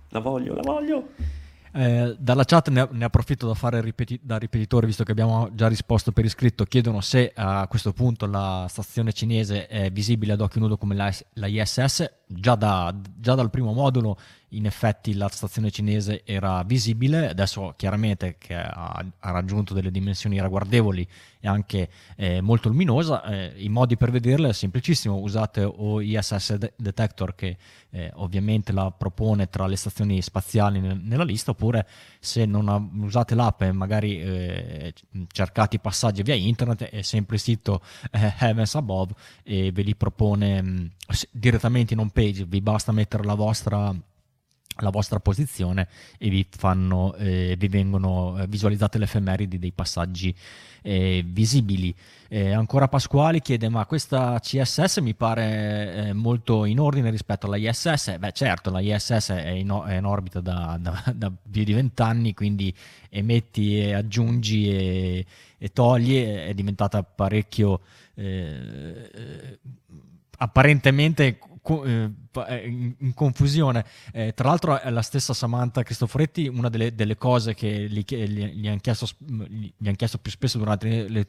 La 0.09 0.19
voglio, 0.19 0.55
la 0.55 0.63
voglio! 0.63 1.09
Eh, 1.73 2.17
dalla 2.19 2.45
chat 2.45 2.69
ne, 2.71 2.89
ne, 2.93 3.05
approfitto 3.05 3.47
da 3.47 3.55
fare 3.55 3.81
ripeti- 3.81 4.21
da 4.23 4.39
ripetitore, 4.39 4.87
visto 4.87 5.05
che 5.05 5.13
abbiamo 5.13 5.51
già 5.55 5.69
risposto 5.69 6.13
per 6.13 6.25
iscritto. 6.25 6.65
Chiedono 6.65 7.01
se 7.01 7.33
a 7.35 7.67
questo 7.69 7.93
punto 7.93 8.27
la 8.27 8.67
stazione 8.69 9.13
cinese 9.13 9.67
è 9.67 9.91
visibile 9.91 10.33
ad 10.33 10.41
occhio 10.41 10.61
nudo 10.61 10.77
come 10.77 10.95
la, 10.95 11.13
la 11.35 11.47
ISS. 11.47 12.11
Già, 12.27 12.55
da, 12.55 12.95
già, 13.17 13.35
dal 13.35 13.51
primo 13.51 13.73
modulo, 13.73 14.19
in 14.51 14.67
effetti, 14.67 15.15
la 15.15 15.29
stazione 15.29 15.71
cinese 15.71 16.23
era 16.25 16.63
visibile. 16.63 17.29
Adesso, 17.29 17.75
chiaramente, 17.77 18.37
che 18.39 18.55
ha, 18.55 19.05
ha 19.19 19.31
raggiunto 19.31 19.75
delle 19.75 19.91
dimensioni 19.91 20.41
ragguardevoli 20.41 21.07
e 21.41 21.49
anche 21.49 21.89
eh, 22.17 22.41
molto 22.41 22.69
luminosa, 22.69 23.23
eh, 23.25 23.53
i 23.59 23.69
modi 23.69 23.97
per 23.97 24.11
vederla 24.11 24.49
è 24.49 24.53
semplicissimo. 24.53 25.17
Usate 25.17 25.63
o 25.63 26.01
ISS 26.01 26.57
Detector, 26.77 27.35
che 27.35 27.57
eh, 27.91 28.11
ovviamente 28.15 28.73
la 28.73 28.91
propone 28.91 29.49
tra 29.51 29.67
le 29.67 29.77
stazioni 29.77 30.21
spaziali 30.23 30.81
nel, 30.81 30.99
nella 30.99 31.25
lista, 31.25 31.51
oppure 31.51 31.87
se 32.19 32.47
non 32.47 32.91
usate 33.03 33.35
l'app 33.35 33.63
e 33.63 33.73
magari 33.73 34.21
eh, 34.21 34.95
cercate 35.29 35.77
i 35.77 35.81
passaggi 35.81 36.23
via 36.23 36.35
internet, 36.35 36.85
è 36.85 37.03
sempre 37.03 37.37
il 37.37 37.43
sito 37.43 37.83
eh, 38.11 38.33
Heavens 38.39 38.75
Above 38.75 39.13
e 39.43 39.71
ve 39.73 39.83
li 39.83 39.95
propone 39.95 40.63
mh, 40.63 40.69
mm, 40.69 40.87
direttamente 41.31 41.93
in 41.93 42.01
home 42.01 42.11
page, 42.13 42.45
vi 42.47 42.61
basta 42.61 42.93
mettere 42.93 43.25
la 43.25 43.35
vostra 43.35 43.95
la 44.81 44.91
vostra 44.91 45.21
posizione 45.21 45.89
e 46.19 46.29
vi, 46.29 46.47
fanno, 46.49 47.15
eh, 47.15 47.55
vi 47.59 47.69
vengono 47.69 48.39
eh, 48.39 48.47
visualizzate 48.47 48.99
le 48.99 49.05
effemeridi 49.05 49.59
dei 49.59 49.73
passaggi 49.73 50.35
eh, 50.83 51.25
visibili. 51.27 51.95
Eh, 52.29 52.53
ancora 52.53 52.89
Pasquali 52.89 53.41
chiede: 53.41 53.69
Ma 53.69 53.87
questa 53.87 54.39
CSS 54.39 54.99
mi 54.99 55.15
pare 55.15 55.95
eh, 55.95 56.13
molto 56.13 56.65
in 56.65 56.79
ordine 56.81 57.11
rispetto 57.11 57.47
alla 57.47 57.57
ISS? 57.57 58.19
Beh, 58.19 58.33
certo, 58.33 58.71
la 58.71 58.81
ISS 58.81 59.31
è 59.31 59.49
in, 59.49 59.83
è 59.87 59.97
in 59.97 60.05
orbita 60.05 60.41
da, 60.41 60.77
da, 60.81 61.03
da, 61.15 61.31
più 61.31 61.65
di 61.65 61.73
vent'anni, 61.73 62.35
quindi 62.35 62.75
emetti 63.09 63.79
e 63.79 63.95
aggiungi 63.95 64.71
e, 64.71 65.27
e 65.59 65.69
togli, 65.73 66.23
è 66.23 66.53
diventata 66.55 67.03
parecchio. 67.03 67.81
Eh, 68.15 69.59
apparentemente 70.41 71.39
eh, 71.85 72.11
eh, 72.47 72.67
in, 72.67 73.15
confusione. 73.15 73.85
Eh, 74.13 74.33
tra 74.35 74.49
l'altro 74.49 74.79
è 74.81 74.91
la 74.91 75.03
stessa 75.03 75.33
Samantha 75.33 75.83
Cristoforetti, 75.83 76.49
una 76.49 76.69
delle, 76.69 76.95
delle 76.95 77.17
cose 77.17 77.55
che 77.55 77.89
gli, 77.89 78.05
gli, 78.07 78.45
gli, 78.45 78.69
hanno 78.69 78.79
chiesto, 78.79 79.09
hanno 79.29 79.95
chiesto, 79.97 80.19
più 80.19 80.31
spesso 80.31 80.59
durante 80.59 81.09
le, 81.09 81.27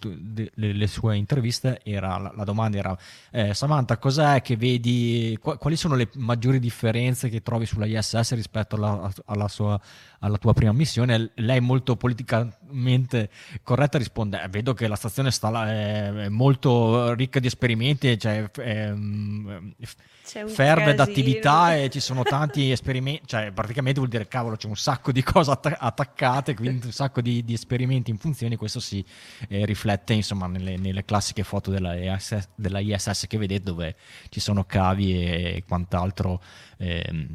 le, 0.54 0.74
le 0.74 0.88
sue 0.88 1.18
interviste, 1.18 1.82
era, 1.84 2.18
la, 2.18 2.32
la 2.36 2.44
domanda 2.44 2.78
era 2.78 2.98
eh, 3.32 3.54
Samantha, 3.54 3.98
cos'è 3.98 4.42
che 4.42 4.56
vedi, 4.56 5.38
quali 5.40 5.76
sono 5.76 5.96
le 5.96 6.10
maggiori 6.16 6.60
differenze 6.60 7.30
che 7.30 7.42
trovi 7.42 7.66
sulla 7.66 7.86
ISS 7.86 8.34
rispetto 8.34 8.76
alla, 8.76 9.12
alla, 9.26 9.48
sua, 9.48 9.80
alla 10.20 10.38
tua 10.38 10.54
prima 10.54 10.72
missione? 10.72 11.32
Lei 11.36 11.60
molto 11.60 11.96
politicamente 11.96 13.30
corretta 13.64 13.98
risponde, 13.98 14.42
eh, 14.44 14.48
vedo 14.50 14.74
che 14.74 14.88
la 14.88 14.96
stazione 14.96 15.32
sta, 15.32 15.68
è, 15.70 16.12
è 16.12 16.30
molto 16.30 17.14
ricca 17.14 17.40
di 17.40 17.48
esperimenti, 17.48 18.18
cioè, 18.18 18.50
è, 18.50 18.94
ferme 20.48 20.94
d'attività 21.06 21.76
e 21.76 21.90
ci 21.90 22.00
sono 22.00 22.24
tanti 22.24 22.72
esperimenti, 22.72 23.24
cioè 23.26 23.52
praticamente 23.52 24.00
vuol 24.00 24.10
dire 24.10 24.28
cavolo 24.28 24.56
c'è 24.56 24.68
un 24.68 24.76
sacco 24.76 25.12
di 25.12 25.24
cose 25.24 25.52
att- 25.52 25.76
attaccate, 25.78 26.54
quindi 26.56 26.86
un 26.86 26.92
sacco 26.92 27.22
di, 27.22 27.44
di, 27.44 27.54
esperimenti 27.54 28.12
in 28.12 28.18
funzione, 28.18 28.56
questo 28.56 28.80
si 28.80 29.04
eh, 29.48 29.66
riflette 29.66 30.14
insomma 30.14 30.48
nelle, 30.48 30.78
nelle, 30.78 31.06
classiche 31.06 31.44
foto 31.44 31.72
della 31.72 31.96
ISS, 31.96 32.50
della 32.56 32.80
ISS, 32.80 33.26
che 33.28 33.38
vedete 33.38 33.64
dove 33.64 33.96
ci 34.30 34.40
sono 34.40 34.64
cavi 34.64 35.24
e 35.24 35.64
quant'altro. 35.68 36.42
Eh, 36.78 37.28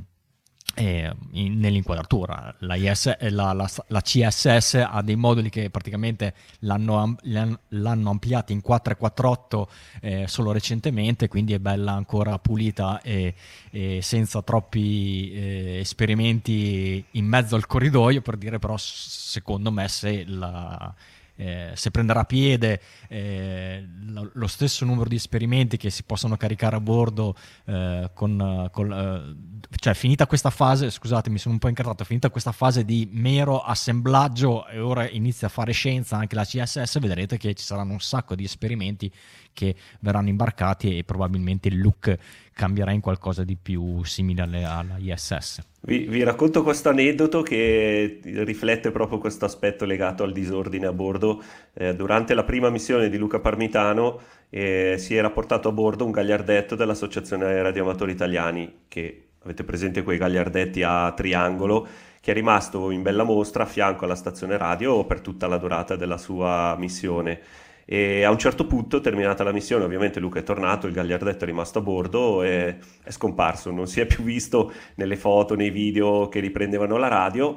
eh, 0.75 1.15
in, 1.33 1.59
nell'inquadratura. 1.59 2.55
La, 2.61 2.75
IS, 2.75 3.17
la, 3.31 3.53
la, 3.53 3.69
la, 3.89 4.01
CSS 4.01 4.87
ha 4.87 5.03
dei 5.03 5.17
moduli 5.17 5.49
che 5.49 5.71
praticamente 5.71 6.35
l'hanno, 6.61 7.17
l'hanno 7.23 8.11
ampliati 8.11 8.53
in 8.53 8.61
4.4.8 8.67 9.67
eh, 10.01 10.25
solo 10.29 10.53
recentemente, 10.53 11.29
quindi 11.29 11.55
è 11.55 11.59
bella 11.59 11.93
ancora 11.93 12.39
pulita 12.39 13.01
e, 13.01 13.35
e 13.71 14.01
senza 14.03 14.43
troppi 14.43 15.33
eh, 15.33 15.79
esperimenti 15.81 17.05
in 17.13 17.27
mezzo 17.27 17.55
al 17.57 17.67
corridoio, 17.67 18.21
per 18.21 18.37
dire 18.37 18.59
però 18.59 18.77
secondo 18.77 19.71
me 19.71 19.89
se 19.89 20.25
la 20.27 20.95
eh, 21.37 21.73
se 21.75 21.91
prenderà 21.91 22.25
piede 22.25 22.81
eh, 23.09 23.87
lo, 24.33 24.47
stesso 24.47 24.85
numero 24.85 25.09
di 25.09 25.17
esperimenti 25.17 25.77
che 25.77 25.91
si 25.91 26.05
possono 26.05 26.37
caricare 26.37 26.77
a 26.77 26.81
bordo 26.81 27.35
eh, 27.65 28.11
con, 28.15 28.69
con 28.71 28.93
eh, 28.93 29.67
cioè 29.77 29.95
finita 29.95 30.27
questa 30.27 30.51
fase 30.51 30.91
scusate 30.91 31.31
mi 31.31 31.39
sono 31.39 31.55
un 31.55 31.61
po' 31.61 31.69
incartato 31.69 32.05
finita 32.05 32.31
questa 32.31 32.53
fase 32.53 32.85
di 32.85 33.09
mero 33.11 33.61
assemblaggio 33.61 34.67
e 34.69 34.79
ora 34.79 35.09
inizia 35.09 35.49
a 35.49 35.51
fare 35.51 35.73
scienza 35.73 36.17
anche 36.17 36.35
la 36.35 36.45
CSS 36.45 36.99
vedrete 37.01 37.37
che 37.37 37.55
ci 37.55 37.65
saranno 37.65 37.93
un 37.93 38.01
sacco 38.01 38.35
di 38.35 38.45
esperimenti 38.45 39.13
che 39.55 39.75
verranno 40.01 40.29
imbarcati 40.29 40.99
e 40.99 41.05
probabilmente 41.05 41.69
il 41.69 41.81
look 41.81 42.15
cambierà 42.53 42.93
in 42.93 43.01
qualcosa 43.01 43.43
di 43.43 43.57
più 43.61 44.05
simile 44.05 44.43
alle, 44.43 44.65
alla 44.65 44.97
ISS. 44.99 45.61
Vi, 45.81 45.99
vi, 46.01 46.23
racconto 46.23 46.63
questo 46.63 46.89
aneddoto 46.91 47.43
che 47.43 48.21
riflette 48.23 48.91
proprio 48.91 49.19
questo 49.19 49.45
aspetto 49.45 49.85
legato 49.85 50.23
al 50.23 50.33
disordine 50.33 50.87
a 50.87 50.93
bordo. 50.93 51.43
Eh, 51.73 51.95
durante 51.95 52.35
la 52.35 52.45
prima 52.45 52.71
missione 52.71 53.09
di 53.09 53.17
Luca 53.19 53.39
Parmitano 53.39 54.21
eh, 54.51 54.97
si 54.99 55.15
era 55.15 55.31
portato 55.31 55.69
a 55.69 55.73
bordo 55.73 56.05
un 56.05 56.11
gagliardetto 56.11 56.75
dell'Associazione 56.75 57.61
Radioamatori 57.61 58.13
Italiani, 58.13 58.83
che 58.89 59.25
avete 59.43 59.65
presente 59.65 60.03
quei 60.03 60.17
gagliardetti 60.17 60.83
a 60.83 61.13
triangolo, 61.13 61.87
che 62.21 62.31
è 62.31 62.35
rimasto 62.35 62.91
in 62.91 63.03
bella 63.03 63.25
mostra 63.25 63.65
a 63.65 63.67
fianco 63.67 64.07
alla 64.07 64.15
stazione 64.15 64.57
radio 64.57 65.05
per 65.05 65.21
tutta 65.21 65.47
la 65.47 65.59
durata 65.59 65.97
della 65.97 66.17
sua 66.17 66.75
missione. 66.79 67.41
E 67.87 68.23
a 68.25 68.31
un 68.31 68.39
certo 68.39 68.67
punto, 68.67 69.01
terminata 69.01 69.45
la 69.45 69.53
missione, 69.53 69.85
ovviamente 69.85 70.21
Luca 70.21 70.39
è 70.41 70.43
tornato, 70.43 70.87
il 70.87 70.93
gagliardetto 70.93 71.45
è 71.45 71.47
rimasto 71.47 71.81
a 71.81 71.83
bordo 71.83 72.43
e 72.43 72.79
è 73.03 73.11
scomparso, 73.11 73.71
non 73.71 73.87
si 73.87 74.01
è 74.01 74.07
più 74.07 74.25
visto 74.25 74.73
nelle 74.97 75.17
foto, 75.17 75.55
nei 75.55 75.71
video 75.71 76.29
che 76.29 76.41
riprendevano 76.41 76.97
la 76.97 77.09
radio, 77.09 77.55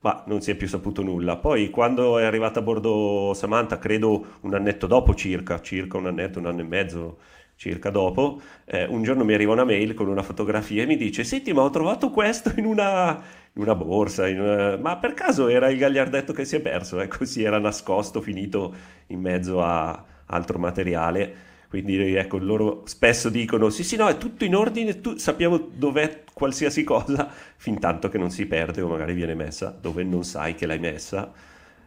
ma 0.00 0.22
non 0.26 0.40
si 0.40 0.50
è 0.50 0.54
più 0.56 0.68
saputo 0.68 1.02
nulla. 1.02 1.36
Poi 1.36 1.70
quando 1.70 2.18
è 2.18 2.24
arrivata 2.24 2.60
a 2.60 2.62
bordo 2.62 3.32
Samantha, 3.34 3.78
credo 3.78 4.38
un 4.42 4.54
annetto 4.54 4.86
dopo 4.86 5.14
circa, 5.14 5.60
circa 5.60 5.96
un 5.96 6.06
annetto, 6.06 6.38
un 6.38 6.46
anno 6.46 6.60
e 6.60 6.64
mezzo 6.64 7.18
circa 7.56 7.90
dopo, 7.90 8.40
eh, 8.66 8.84
un 8.84 9.02
giorno 9.02 9.24
mi 9.24 9.34
arriva 9.34 9.52
una 9.52 9.64
mail 9.64 9.94
con 9.94 10.06
una 10.06 10.22
fotografia 10.22 10.84
e 10.84 10.86
mi 10.86 10.96
dice, 10.96 11.24
senti 11.24 11.52
ma 11.52 11.62
ho 11.62 11.70
trovato 11.70 12.10
questo 12.10 12.52
in 12.56 12.64
una 12.64 13.20
in 13.54 13.62
una 13.62 13.74
borsa, 13.74 14.28
in 14.28 14.40
una... 14.40 14.76
ma 14.76 14.96
per 14.98 15.14
caso 15.14 15.48
era 15.48 15.68
il 15.68 15.78
gagliardetto 15.78 16.32
che 16.32 16.44
si 16.44 16.56
è 16.56 16.60
perso, 16.60 17.00
ecco, 17.00 17.24
si 17.24 17.42
era 17.42 17.58
nascosto, 17.58 18.20
finito 18.20 18.74
in 19.08 19.20
mezzo 19.20 19.62
a 19.62 20.04
altro 20.26 20.58
materiale. 20.58 21.46
Quindi 21.68 22.14
ecco, 22.14 22.38
loro 22.38 22.82
spesso 22.86 23.28
dicono 23.28 23.68
sì 23.68 23.84
sì 23.84 23.96
no, 23.96 24.08
è 24.08 24.16
tutto 24.16 24.44
in 24.44 24.54
ordine, 24.54 25.00
tu... 25.00 25.18
sappiamo 25.18 25.58
dov'è 25.58 26.24
qualsiasi 26.32 26.82
cosa, 26.82 27.28
fin 27.56 27.78
tanto 27.78 28.08
che 28.08 28.16
non 28.16 28.30
si 28.30 28.46
perde 28.46 28.80
o 28.80 28.88
magari 28.88 29.12
viene 29.12 29.34
messa 29.34 29.76
dove 29.78 30.02
non 30.02 30.24
sai 30.24 30.54
che 30.54 30.66
l'hai 30.66 30.78
messa. 30.78 31.30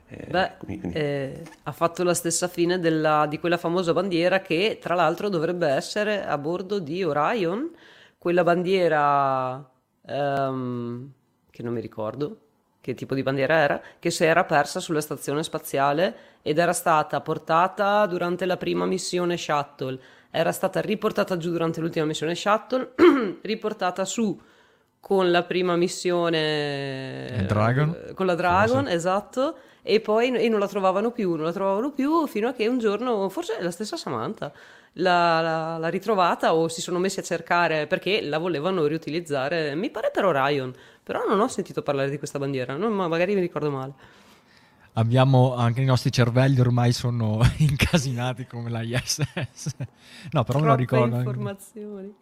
Eh, 0.07 0.27
Beh, 0.29 0.51
quindi... 0.59 0.91
eh, 0.93 1.41
ha 1.63 1.71
fatto 1.71 2.03
la 2.03 2.13
stessa 2.13 2.47
fine 2.47 2.79
della, 2.79 3.25
di 3.27 3.39
quella 3.39 3.57
famosa 3.57 3.93
bandiera 3.93 4.41
che 4.41 4.77
tra 4.79 4.93
l'altro 4.93 5.29
dovrebbe 5.29 5.67
essere 5.67 6.25
a 6.25 6.37
bordo 6.37 6.79
di 6.79 7.03
Orion, 7.03 7.69
quella 8.17 8.43
bandiera... 8.43 9.67
Um 10.03 11.13
che 11.51 11.61
non 11.61 11.73
mi 11.73 11.81
ricordo 11.81 12.37
che 12.81 12.95
tipo 12.95 13.13
di 13.13 13.21
bandiera 13.21 13.53
era, 13.53 13.81
che 13.99 14.09
si 14.09 14.25
era 14.25 14.43
persa 14.43 14.79
sulla 14.79 15.01
stazione 15.01 15.43
spaziale 15.43 16.15
ed 16.41 16.57
era 16.57 16.73
stata 16.73 17.21
portata 17.21 18.05
durante 18.07 18.45
la 18.45 18.57
prima 18.57 18.85
missione 18.85 19.37
Shuttle, 19.37 19.99
era 20.31 20.51
stata 20.51 20.81
riportata 20.81 21.37
giù 21.37 21.51
durante 21.51 21.79
l'ultima 21.79 22.05
missione 22.05 22.33
Shuttle, 22.33 22.93
riportata 23.43 24.03
su 24.03 24.39
con 24.99 25.29
la 25.29 25.43
prima 25.43 25.75
missione 25.75 27.45
Dragon. 27.47 27.95
Eh, 28.07 28.13
con 28.13 28.25
la 28.25 28.35
Dragon, 28.35 28.87
esatto, 28.87 29.57
e 29.83 29.99
poi 29.99 30.33
e 30.35 30.49
non 30.49 30.59
la 30.59 30.67
trovavano 30.67 31.11
più, 31.11 31.35
non 31.35 31.45
la 31.45 31.51
trovavano 31.51 31.91
più 31.91 32.25
fino 32.25 32.47
a 32.47 32.53
che 32.53 32.67
un 32.67 32.79
giorno, 32.79 33.29
forse 33.29 33.57
è 33.57 33.61
la 33.61 33.71
stessa 33.71 33.95
Samantha, 33.95 34.51
l'ha, 34.93 35.41
l'ha, 35.41 35.77
l'ha 35.77 35.87
ritrovata 35.89 36.53
o 36.53 36.67
si 36.67 36.81
sono 36.81 36.99
messi 36.99 37.19
a 37.19 37.23
cercare 37.23 37.87
perché 37.87 38.21
la 38.21 38.37
volevano 38.37 38.85
riutilizzare, 38.85 39.75
mi 39.75 39.89
pare 39.89 40.11
per 40.11 40.25
Orion, 40.25 40.73
però 41.03 41.25
non 41.27 41.39
ho 41.39 41.47
sentito 41.47 41.81
parlare 41.81 42.09
di 42.09 42.17
questa 42.17 42.39
bandiera, 42.39 42.75
non, 42.75 42.93
magari 42.93 43.33
mi 43.33 43.41
ricordo 43.41 43.69
male. 43.71 43.93
Abbiamo 44.93 45.55
anche 45.55 45.81
i 45.81 45.85
nostri 45.85 46.11
cervelli 46.11 46.59
ormai 46.59 46.91
sono 46.91 47.39
incasinati 47.59 48.45
come 48.45 48.69
la 48.69 48.81
ISS. 48.81 49.75
No, 50.31 50.43
però 50.43 50.59
Troppe 50.59 50.61
me 50.61 50.67
lo 50.67 50.75
ricordo. 50.75 51.15
informazioni. 51.17 52.13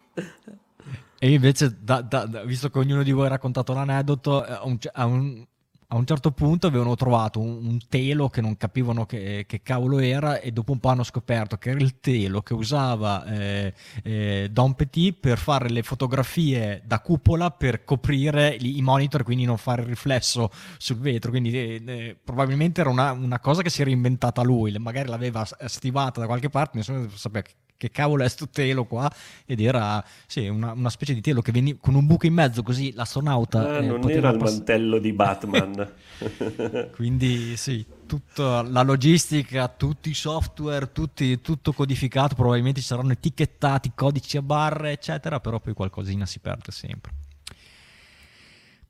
E 1.18 1.32
invece, 1.32 1.76
da, 1.80 2.00
da, 2.00 2.24
visto 2.44 2.70
che 2.70 2.78
ognuno 2.78 3.02
di 3.02 3.10
voi 3.10 3.26
ha 3.26 3.30
raccontato 3.30 3.72
l'aneddoto, 3.72 4.42
a 4.42 4.64
un, 4.64 4.78
a 4.92 5.04
un 5.04 5.44
a 5.92 5.96
un 5.96 6.06
certo 6.06 6.30
punto 6.30 6.68
avevano 6.68 6.94
trovato 6.94 7.40
un, 7.40 7.66
un 7.66 7.78
telo 7.88 8.28
che 8.28 8.40
non 8.40 8.56
capivano 8.56 9.06
che, 9.06 9.44
che, 9.46 9.60
cavolo 9.62 9.98
era 9.98 10.38
e 10.38 10.52
dopo 10.52 10.70
un 10.70 10.78
po' 10.78 10.88
hanno 10.88 11.02
scoperto 11.02 11.56
che 11.56 11.70
era 11.70 11.80
il 11.80 11.98
telo 11.98 12.42
che 12.42 12.54
usava 12.54 13.24
eh, 13.26 13.74
eh, 14.04 14.48
Don 14.52 14.74
Petit 14.74 15.16
per 15.18 15.38
fare 15.38 15.68
le 15.68 15.82
fotografie 15.82 16.82
da 16.84 17.00
cupola 17.00 17.50
per 17.50 17.84
coprire 17.84 18.56
i, 18.60 18.80
monitor 18.82 19.24
quindi 19.24 19.44
non 19.44 19.56
fare 19.56 19.82
il 19.82 19.88
riflesso 19.88 20.50
sul 20.78 20.98
vetro. 20.98 21.30
Quindi 21.30 21.52
eh, 21.52 21.82
eh, 21.84 22.16
probabilmente 22.22 22.80
era 22.80 22.90
una, 22.90 23.10
una, 23.10 23.40
cosa 23.40 23.62
che 23.62 23.70
si 23.70 23.80
era 23.80 23.90
inventata 23.90 24.42
lui 24.42 24.72
magari 24.78 25.08
l'aveva 25.08 25.44
stivata 25.64 26.20
da 26.20 26.26
qualche 26.26 26.50
parte 26.50 26.78
nessuno 26.78 27.08
sapeva 27.14 27.48
che 27.80 27.90
cavolo 27.90 28.24
è 28.24 28.28
sto 28.28 28.46
telo 28.46 28.84
qua? 28.84 29.10
Ed 29.46 29.58
era 29.58 30.04
sì, 30.26 30.48
una, 30.48 30.72
una, 30.72 30.90
specie 30.90 31.14
di 31.14 31.22
telo 31.22 31.40
che 31.40 31.50
veniva 31.50 31.78
con 31.80 31.94
un 31.94 32.04
buco 32.04 32.26
in 32.26 32.34
mezzo 32.34 32.62
così 32.62 32.92
l'astronauta... 32.92 33.78
Eh, 33.78 33.86
non 33.86 34.10
era 34.10 34.28
il 34.28 34.36
pass- 34.36 34.52
mantello 34.52 34.98
di 34.98 35.14
Batman. 35.14 35.90
Quindi 36.92 37.56
sì, 37.56 37.82
tutta 38.04 38.60
la 38.60 38.82
logistica, 38.82 39.66
tutti 39.68 40.10
i 40.10 40.14
software, 40.14 40.92
tutti, 40.92 41.40
tutto 41.40 41.72
codificato, 41.72 42.34
probabilmente 42.34 42.80
ci 42.80 42.86
saranno 42.86 43.12
etichettati, 43.12 43.92
codici 43.94 44.36
a 44.36 44.42
barre, 44.42 44.92
eccetera, 44.92 45.40
però 45.40 45.58
poi 45.58 45.72
qualcosina 45.72 46.26
si 46.26 46.38
perde 46.38 46.72
sempre. 46.72 47.12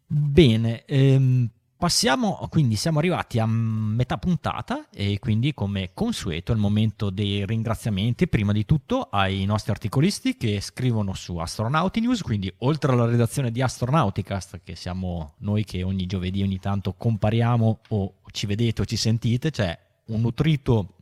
Bene, 0.05 0.85
ehm, 0.85 1.49
Passiamo, 1.81 2.47
quindi 2.51 2.77
siamo 2.77 2.99
arrivati 2.99 3.39
a 3.39 3.47
metà 3.47 4.19
puntata 4.19 4.91
e 4.91 5.19
quindi 5.19 5.55
come 5.55 5.93
consueto 5.95 6.53
è 6.53 6.55
il 6.55 6.61
momento 6.61 7.09
dei 7.09 7.47
ringraziamenti. 7.47 8.29
Prima 8.29 8.53
di 8.53 8.67
tutto 8.67 9.09
ai 9.11 9.47
nostri 9.47 9.71
articolisti 9.71 10.37
che 10.37 10.61
scrivono 10.61 11.15
su 11.15 11.39
Astronauti 11.39 12.01
News, 12.01 12.21
quindi 12.21 12.53
oltre 12.59 12.93
alla 12.93 13.07
redazione 13.07 13.51
di 13.51 13.63
Astronauticast 13.63 14.61
che 14.63 14.77
siamo 14.77 15.37
noi 15.39 15.65
che 15.65 15.83
ogni 15.83 16.05
giovedì 16.05 16.43
ogni 16.43 16.59
tanto 16.59 16.93
compariamo 16.93 17.81
o 17.89 18.15
ci 18.31 18.45
vedete 18.45 18.83
o 18.83 18.85
ci 18.85 18.97
sentite, 18.97 19.51
c'è 19.51 19.79
un 20.09 20.21
nutrito 20.21 20.97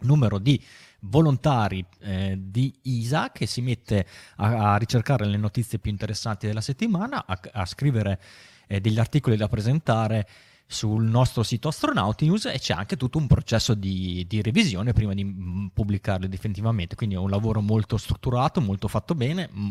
numero 0.00 0.38
di 0.38 0.60
volontari 1.02 1.84
eh, 2.00 2.36
di 2.36 2.74
ISA 2.82 3.30
che 3.30 3.46
si 3.46 3.60
mette 3.60 4.04
a, 4.38 4.72
a, 4.72 4.76
ricercare 4.78 5.26
le 5.26 5.36
notizie 5.36 5.78
più 5.78 5.92
interessanti 5.92 6.48
della 6.48 6.60
settimana, 6.60 7.24
a, 7.24 7.38
a 7.52 7.64
scrivere 7.64 8.20
eh, 8.68 8.80
degli 8.80 9.00
articoli 9.00 9.36
da 9.36 9.48
presentare 9.48 10.28
sul 10.70 11.02
nostro 11.02 11.42
sito 11.42 11.68
Astronauti 11.68 12.26
News 12.26 12.44
e 12.44 12.58
c'è 12.58 12.74
anche 12.74 12.98
tutto 12.98 13.16
un 13.16 13.26
processo 13.26 13.72
di, 13.72 14.26
di, 14.28 14.42
revisione 14.42 14.92
prima 14.92 15.14
di 15.14 15.24
mm, 15.24 15.68
pubblicarli 15.72 16.28
definitivamente, 16.28 16.94
quindi 16.94 17.14
è 17.14 17.18
un 17.18 17.30
lavoro 17.30 17.62
molto 17.62 17.96
strutturato, 17.96 18.60
molto 18.60 18.86
fatto 18.86 19.14
bene, 19.14 19.48
mm, 19.50 19.70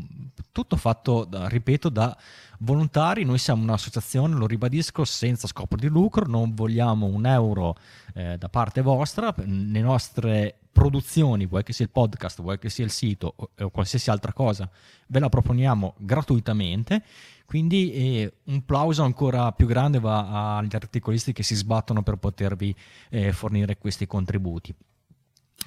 tutto 0.52 0.76
fatto, 0.76 1.30
ripeto, 1.32 1.90
da 1.90 2.18
volontari, 2.60 3.26
noi 3.26 3.38
siamo 3.38 3.62
un'associazione, 3.62 4.36
lo 4.36 4.48
ribadisco, 4.48 5.06
senza 5.06 5.46
scopo 5.46 5.76
di 5.76 5.88
lucro, 5.88 6.26
non 6.26 6.56
vogliamo 6.56 7.06
un 7.06 7.28
euro 7.28 7.76
eh, 8.16 8.40
da 8.40 8.50
parte 8.50 8.82
vostra, 8.82 9.32
le 9.38 9.82
nostre 9.82 10.62
produzioni, 10.78 11.48
vuoi 11.48 11.64
che 11.64 11.74
sia 11.74 11.86
il 11.86 11.92
podcast, 11.92 12.42
vuoi 12.42 12.60
che 12.60 12.70
sia 12.70 12.86
il 12.86 12.92
sito 12.92 13.34
o, 13.36 13.50
o 13.60 13.70
qualsiasi 13.70 14.12
altra 14.12 14.32
cosa, 14.32 14.70
ve 15.08 15.20
la 15.20 15.30
proponiamo 15.30 15.96
gratuitamente 15.98 17.04
quindi 17.48 17.94
eh, 17.94 18.34
un 18.48 18.66
plauso 18.66 19.04
ancora 19.04 19.54
più 19.54 19.68
grande 19.68 20.02
va 20.02 20.58
agli 20.58 20.76
articolisti 20.76 21.32
che 21.32 21.44
si 21.44 21.56
sbattono 21.56 22.04
per 22.04 22.18
potervi 22.18 22.76
eh, 23.10 23.32
fornire 23.32 23.78
questi 23.78 24.06
contributi. 24.06 24.76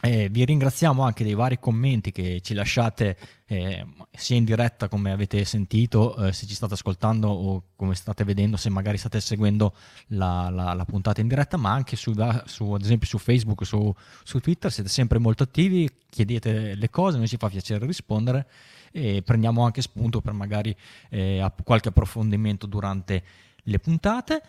Eh, 0.02 0.30
vi 0.30 0.46
ringraziamo 0.46 1.02
anche 1.02 1.24
dei 1.24 1.34
vari 1.34 1.58
commenti 1.58 2.10
che 2.10 2.40
ci 2.40 2.54
lasciate 2.54 3.18
eh, 3.46 3.84
sia 4.12 4.36
in 4.36 4.44
diretta 4.44 4.88
come 4.88 5.12
avete 5.12 5.44
sentito, 5.44 6.16
eh, 6.16 6.32
se 6.32 6.46
ci 6.46 6.54
state 6.54 6.72
ascoltando 6.72 7.28
o 7.28 7.64
come 7.76 7.94
state 7.94 8.24
vedendo, 8.24 8.56
se 8.56 8.70
magari 8.70 8.96
state 8.96 9.20
seguendo 9.20 9.74
la, 10.08 10.48
la, 10.48 10.72
la 10.72 10.84
puntata 10.86 11.20
in 11.20 11.28
diretta, 11.28 11.58
ma 11.58 11.72
anche 11.72 11.96
su, 11.96 12.14
su, 12.46 12.72
ad 12.72 12.80
esempio 12.80 13.06
su 13.06 13.18
Facebook, 13.18 13.66
su, 13.66 13.94
su 14.24 14.40
Twitter, 14.40 14.72
siete 14.72 14.88
sempre 14.88 15.18
molto 15.18 15.42
attivi, 15.42 15.90
chiedete 16.08 16.74
le 16.74 16.88
cose, 16.88 17.18
noi 17.18 17.28
ci 17.28 17.36
fa 17.36 17.50
piacere 17.50 17.84
rispondere 17.84 18.46
e 18.92 19.22
prendiamo 19.22 19.64
anche 19.64 19.82
spunto 19.82 20.22
per 20.22 20.32
magari 20.32 20.74
eh, 21.10 21.46
qualche 21.62 21.88
approfondimento 21.88 22.66
durante 22.66 23.22
le 23.64 23.78
puntate. 23.78 24.42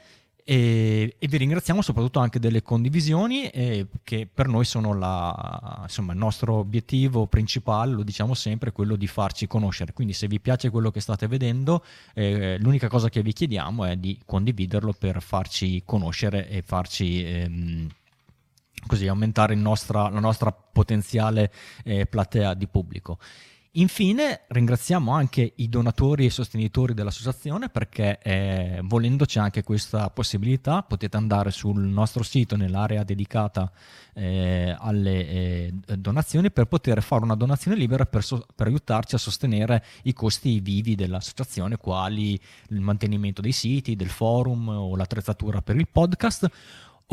E, 0.44 1.16
e, 1.18 1.28
vi 1.28 1.38
ringraziamo 1.38 1.82
soprattutto 1.82 2.20
anche 2.20 2.40
delle 2.40 2.62
condivisioni 2.62 3.48
eh, 3.50 3.88
che 4.04 4.28
per 4.32 4.48
noi 4.48 4.66
sono 4.66 4.94
la, 4.94 5.80
insomma, 5.84 6.14
il 6.14 6.18
nostro 6.18 6.56
obiettivo 6.56 7.28
principale, 7.28 7.94
lo 7.94 8.04
diciamo 8.04 8.34
sempre, 8.34 8.72
quello 8.72 8.96
di 8.96 9.08
farci 9.08 9.48
conoscere. 9.48 9.94
Quindi 9.94 10.14
se 10.14 10.28
vi 10.28 10.40
piace 10.40 10.70
quello 10.70 10.92
che 10.92 11.00
state 11.00 11.28
vedendo, 11.28 11.84
eh, 12.14 12.58
l'unica 12.60 12.88
cosa 12.88 13.10
che 13.10 13.22
vi 13.22 13.34
chiediamo 13.34 13.86
è 13.86 13.96
di 13.96 14.20
condividerlo 14.26 14.94
per 14.94 15.22
farci 15.22 15.84
conoscere 15.86 16.50
e 16.50 16.62
farci... 16.62 17.24
Ehm, 17.24 17.88
così 18.88 19.08
aumentare 19.08 19.54
nostra, 19.54 20.10
la 20.10 20.20
nostra 20.20 20.52
potenziale 20.52 21.52
eh, 21.84 22.06
platea 22.08 22.56
di 22.56 22.68
pubblico. 22.68 23.20
Infine 23.76 24.42
ringraziamo 24.50 25.14
anche 25.14 25.54
i 25.56 25.70
donatori 25.70 26.26
e 26.26 26.30
sostenitori 26.30 26.94
dell'associazione 26.94 27.70
perché 27.70 28.20
eh, 28.22 28.82
volendo 28.84 29.24
anche 29.36 29.64
questa 29.64 30.10
possibilità, 30.10 30.84
potete 30.84 31.16
andare 31.16 31.52
sul 31.52 31.80
nostro 31.80 32.22
sito 32.22 32.58
nell'area 32.58 33.06
dedicata 33.06 33.72
eh, 34.14 34.76
alle 34.78 35.28
eh, 35.30 35.74
donazioni 35.98 36.52
per 36.52 36.66
poter 36.66 37.02
fare 37.02 37.24
una 37.24 37.36
donazione 37.36 37.78
libera 37.78 38.06
per, 38.06 38.26
so- 38.26 38.46
per, 38.54 38.68
aiutarci 38.68 39.16
a 39.16 39.18
sostenere 39.18 39.86
i 40.04 40.12
costi 40.12 40.60
vivi 40.60 40.96
dell'associazione 40.96 41.78
quali 41.78 42.38
il 42.72 42.82
mantenimento 42.82 43.40
dei 43.40 43.54
siti, 43.54 43.96
del 43.96 44.10
forum 44.10 44.68
o 44.68 44.98
l'attrezzatura 44.98 45.62
per 45.62 45.78
il 45.78 45.88
podcast 45.88 46.52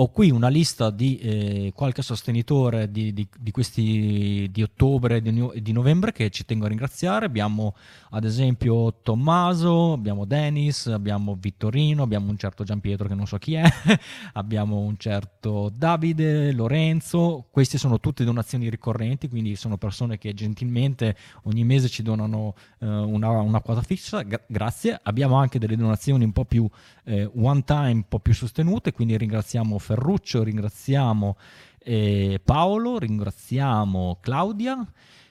ho 0.01 0.11
qui 0.11 0.30
una 0.30 0.49
lista 0.49 0.90
di 0.90 1.18
eh, 1.18 1.72
qualche 1.74 2.03
sostenitore 2.03 2.88
di, 2.88 3.12
di, 3.12 3.26
di, 3.36 3.51
questi 3.51 4.49
di 4.49 4.62
ottobre 4.62 5.16
e 5.16 5.22
di, 5.22 5.51
di, 5.61 5.72
novembre 5.72 6.12
che 6.12 6.30
ci 6.30 6.44
tengo 6.44 6.66
a 6.66 6.68
ringraziare. 6.68 7.26
Abbiamo 7.26 7.74
ad 8.11 8.24
esempio 8.24 9.01
Tommaso, 9.03 9.92
abbiamo 9.92 10.24
Denis, 10.24 10.86
abbiamo 10.86 11.36
Vittorino, 11.38 12.05
abbiamo 12.05 12.30
un 12.30 12.38
certo 12.38 12.62
Giampietro 12.62 13.09
che 13.09 13.14
non 13.16 13.26
so 13.26 13.38
chi 13.38 13.55
è, 13.55 13.64
abbiamo 14.34 14.78
un 14.78 14.96
certo 14.99 15.68
Davide, 15.74 16.53
Lorenzo. 16.53 17.46
Queste 17.51 17.76
sono 17.76 17.99
tutte 17.99 18.22
donazioni 18.22 18.70
ricorrenti, 18.70 19.28
quindi 19.28 19.57
sono 19.57 19.78
persone 19.78 20.16
che 20.16 20.32
gentilmente 20.32 21.16
ogni 21.42 21.64
mese 21.64 21.88
ci 21.88 22.05
donano 22.05 22.55
eh, 22.78 22.86
una, 22.86 23.30
una, 23.30 23.61
quota 23.61 23.82
fissa. 23.82 24.22
Gra- 24.22 24.44
grazie. 24.46 25.01
Abbiamo 25.03 25.34
anche 25.34 25.59
delle 25.59 25.74
donazioni 25.74 26.22
un 26.22 26.32
po' 26.32 26.44
più 26.44 26.68
eh, 27.03 27.28
one 27.34 27.64
time, 27.64 27.90
un 27.90 28.05
po' 28.07 28.20
più 28.20 28.32
sostenute, 28.32 28.92
quindi 28.92 29.16
ringraziamo 29.16 29.76
Ferruccio, 29.89 30.43
ringraziamo 30.43 31.39
eh, 31.78 32.39
Paolo, 32.45 32.99
ringraziamo 32.99 34.18
Claudia, 34.20 34.86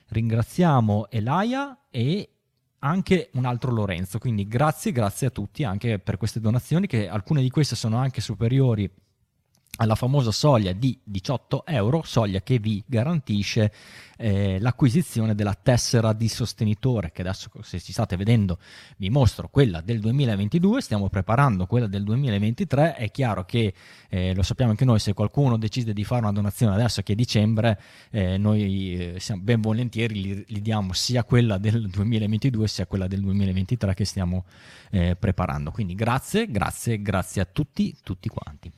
ringraziamo 0.08 1.08
Elaia 1.10 1.84
e 1.88 2.28
anche 2.80 3.30
un 3.34 3.44
altro 3.44 3.70
Lorenzo. 3.70 4.18
Quindi 4.18 4.48
grazie, 4.48 4.90
grazie 4.90 5.28
a 5.28 5.30
tutti 5.30 5.62
anche 5.62 6.00
per 6.00 6.16
queste 6.16 6.40
donazioni, 6.40 6.88
che 6.88 7.08
alcune 7.08 7.40
di 7.40 7.50
queste 7.50 7.76
sono 7.76 7.98
anche 7.98 8.20
superiori 8.20 8.90
alla 9.80 9.94
famosa 9.94 10.32
soglia 10.32 10.72
di 10.72 10.98
18 11.02 11.64
euro, 11.66 12.02
soglia 12.04 12.40
che 12.40 12.58
vi 12.58 12.82
garantisce 12.84 13.72
eh, 14.16 14.58
l'acquisizione 14.58 15.36
della 15.36 15.54
tessera 15.54 16.12
di 16.12 16.28
sostenitore, 16.28 17.12
che 17.12 17.20
adesso 17.20 17.48
se 17.62 17.78
ci 17.78 17.92
state 17.92 18.16
vedendo 18.16 18.58
vi 18.96 19.08
mostro 19.08 19.48
quella 19.48 19.80
del 19.80 20.00
2022, 20.00 20.80
stiamo 20.80 21.08
preparando 21.08 21.66
quella 21.66 21.86
del 21.86 22.02
2023, 22.02 22.96
è 22.96 23.10
chiaro 23.12 23.44
che 23.44 23.72
eh, 24.08 24.34
lo 24.34 24.42
sappiamo 24.42 24.72
anche 24.72 24.84
noi, 24.84 24.98
se 24.98 25.12
qualcuno 25.12 25.56
decide 25.56 25.92
di 25.92 26.02
fare 26.02 26.22
una 26.22 26.32
donazione 26.32 26.74
adesso 26.74 27.02
che 27.02 27.12
è 27.12 27.16
dicembre, 27.16 27.80
eh, 28.10 28.36
noi 28.36 29.14
eh, 29.14 29.20
siamo 29.20 29.42
ben 29.42 29.60
volentieri 29.60 30.16
gli, 30.16 30.44
gli, 30.44 30.60
diamo 30.60 30.92
sia 30.92 31.22
quella 31.22 31.56
del 31.56 31.88
2022 31.88 32.66
sia 32.66 32.86
quella 32.86 33.06
del 33.06 33.20
2023 33.20 33.94
che 33.94 34.04
stiamo 34.04 34.44
eh, 34.90 35.14
preparando. 35.14 35.70
Quindi 35.70 35.94
grazie, 35.94 36.50
grazie, 36.50 37.00
grazie 37.00 37.42
a 37.42 37.44
tutti, 37.44 37.96
tutti 38.02 38.28
quanti. 38.28 38.72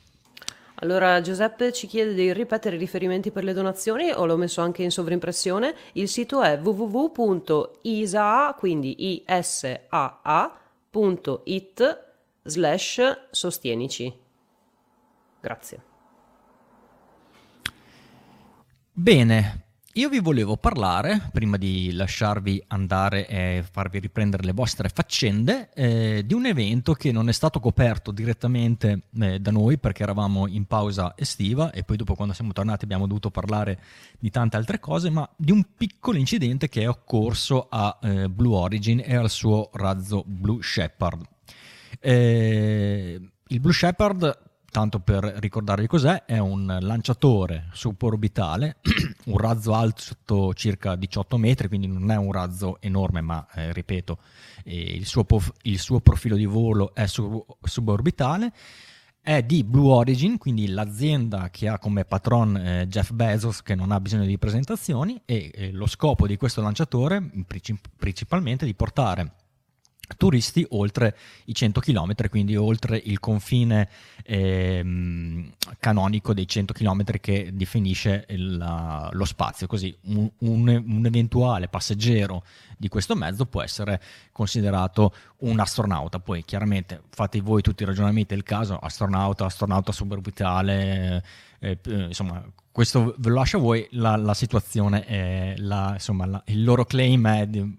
Allora 0.83 1.21
Giuseppe 1.21 1.73
ci 1.73 1.87
chiede 1.87 2.15
di 2.15 2.33
ripetere 2.33 2.77
i 2.77 2.79
riferimenti 2.79 3.31
per 3.31 3.45
le 3.45 3.53
donazioni, 3.53 4.11
o 4.11 4.25
l'ho 4.25 4.39
messo 4.39 4.63
anche 4.63 4.83
in 4.83 4.91
sovrimpressione. 4.91 5.75
Il 5.93 6.09
sito 6.09 6.41
è 6.43 6.59
www.isaa, 6.59 8.55
quindi 8.59 9.25
isaa.it 9.27 10.49
slash 12.43 13.27
sostienici. 13.31 14.19
Grazie. 15.41 15.83
Bene, 18.93 19.65
io 19.95 20.09
vi 20.09 20.21
volevo 20.21 20.57
parlare, 20.57 21.31
prima 21.33 21.57
di 21.57 21.91
lasciarvi 21.93 22.63
andare 22.69 23.27
e 23.27 23.65
farvi 23.69 23.99
riprendere 23.99 24.45
le 24.45 24.53
vostre 24.53 24.89
faccende, 24.89 25.71
eh, 25.75 26.23
di 26.25 26.33
un 26.33 26.47
evento 26.47 26.93
che 26.93 27.11
non 27.11 27.29
è 27.29 27.33
stato 27.33 27.59
coperto 27.59 28.13
direttamente 28.13 29.03
eh, 29.21 29.41
da 29.41 29.51
noi 29.51 29.79
perché 29.79 30.05
eravamo 30.05 30.47
in 30.47 30.67
pausa 30.67 31.15
estiva 31.17 31.73
e 31.73 31.83
poi 31.83 31.97
dopo 31.97 32.15
quando 32.15 32.35
siamo 32.35 32.53
tornati 32.53 32.85
abbiamo 32.85 33.09
dovuto 33.09 33.33
parlare 33.33 33.81
di 34.17 34.31
tante 34.31 34.57
altre 34.57 34.79
cose, 34.79 35.11
ma 35.11 35.29
di 35.37 35.51
un 35.51 35.65
piccolo 35.77 36.19
incidente 36.19 36.69
che 36.69 36.83
è 36.83 36.89
occorso 36.89 37.67
a 37.69 37.99
eh, 38.01 38.29
Blue 38.29 38.55
Origin 38.57 39.03
e 39.05 39.17
al 39.17 39.29
suo 39.29 39.71
razzo 39.73 40.23
Blue 40.25 40.63
Shepard. 40.63 41.27
Eh, 41.99 43.21
il 43.49 43.59
Blue 43.59 43.73
Shepard 43.73 44.50
tanto 44.71 45.01
per 45.01 45.25
ricordarvi 45.25 45.87
cos'è, 45.87 46.25
è 46.25 46.39
un 46.39 46.79
lanciatore 46.81 47.69
suborbitale, 47.73 48.77
un 49.27 49.37
razzo 49.37 49.75
alto 49.75 50.55
circa 50.55 50.97
18 50.97 51.37
metri, 51.37 51.69
quindi 51.69 51.87
non 51.87 52.11
è 52.11 52.17
un 52.17 52.33
razzo 52.33 52.81
enorme, 52.81 53.21
ma 53.21 53.47
eh, 53.55 53.73
ripeto, 53.73 54.19
eh, 54.65 54.95
il, 54.95 55.07
suo 55.07 55.25
pof- 55.25 55.53
il, 55.63 55.79
suo 55.79 56.01
profilo 56.01 56.37
di 56.37 56.47
volo 56.47 56.95
è 56.95 57.07
sub- 57.07 57.45
suborbitale. 57.63 58.53
È 59.23 59.43
di 59.43 59.65
Blue 59.65 59.93
Origin, 59.93 60.39
quindi 60.39 60.69
l'azienda 60.69 61.51
che 61.51 61.69
ha 61.69 61.79
come 61.79 62.07
patron 62.07 62.57
eh, 62.57 62.87
Jeff 62.89 63.11
Bezos, 63.13 63.63
che 63.63 63.75
non 63.75 63.93
ha 63.93 64.01
bisogno 64.01 64.25
di 64.25 64.39
presentazioni, 64.39 65.21
e 65.27 65.51
eh, 65.53 65.73
lo 65.73 65.87
scopo 65.87 66.27
di 66.27 66.39
questo 66.39 66.63
lanciatore 66.63 67.23
princip- 67.47 67.91
principalmente 67.99 68.65
di 68.65 68.75
portare 68.75 69.35
turisti 70.17 70.67
oltre 70.71 71.17
i 71.47 71.55
100 71.55 71.81
km, 71.81 72.29
quindi 72.29 72.57
oltre 72.57 73.01
il 73.03 73.19
confine 73.21 73.89
ehm, 74.25 75.53
canonico 75.79 76.35
dei 76.35 76.47
100 76.47 76.73
km 76.73 77.05
che 77.21 77.51
definisce 77.53 78.27
il, 78.29 79.09
lo 79.11 79.25
spazio. 79.25 79.67
Così 79.67 79.97
un, 80.03 80.31
un, 80.39 81.07
eventuale 81.07 81.69
passeggero 81.69 82.45
di 82.77 82.89
questo 82.89 83.15
mezzo 83.15 83.47
può 83.47 83.63
essere 83.63 84.01
considerato 84.33 85.15
un 85.39 85.59
astronauta. 85.59 86.19
Poi 86.19 86.45
chiaramente 86.45 87.03
fate 87.11 87.41
voi 87.41 87.63
tutti 87.63 87.83
i 87.83 87.87
ragionamenti 87.87 88.35
del 88.35 88.43
caso, 88.43 88.79
astronauta, 88.79 89.45
astronauta 89.45 89.93
suborbitale, 89.93 91.23
eh, 91.59 91.79
eh, 91.83 92.03
insomma 92.05 92.43
questo 92.73 93.15
ve 93.19 93.29
lo 93.29 93.35
lascio 93.35 93.57
a 93.57 93.61
voi, 93.61 93.87
la, 93.93 94.17
la 94.17 94.33
situazione 94.33 95.05
è, 95.05 95.55
la, 95.59 95.91
insomma, 95.95 96.43
il 96.47 96.65
loro 96.65 96.85
claim 96.85 97.27
è 97.27 97.47
di, 97.47 97.77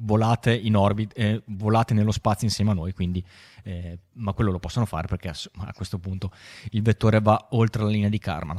volate 0.00 0.54
in 0.54 0.76
orbita, 0.76 1.14
eh, 1.14 1.42
volate 1.46 1.94
nello 1.94 2.12
spazio 2.12 2.46
insieme 2.46 2.70
a 2.70 2.74
noi, 2.74 2.92
quindi, 2.92 3.24
eh, 3.64 3.98
ma 4.14 4.32
quello 4.32 4.50
lo 4.50 4.58
possono 4.58 4.84
fare 4.84 5.06
perché 5.08 5.28
a 5.28 5.72
questo 5.74 5.98
punto 5.98 6.30
il 6.70 6.82
vettore 6.82 7.20
va 7.20 7.48
oltre 7.50 7.82
la 7.82 7.90
linea 7.90 8.08
di 8.08 8.18
Karman. 8.18 8.58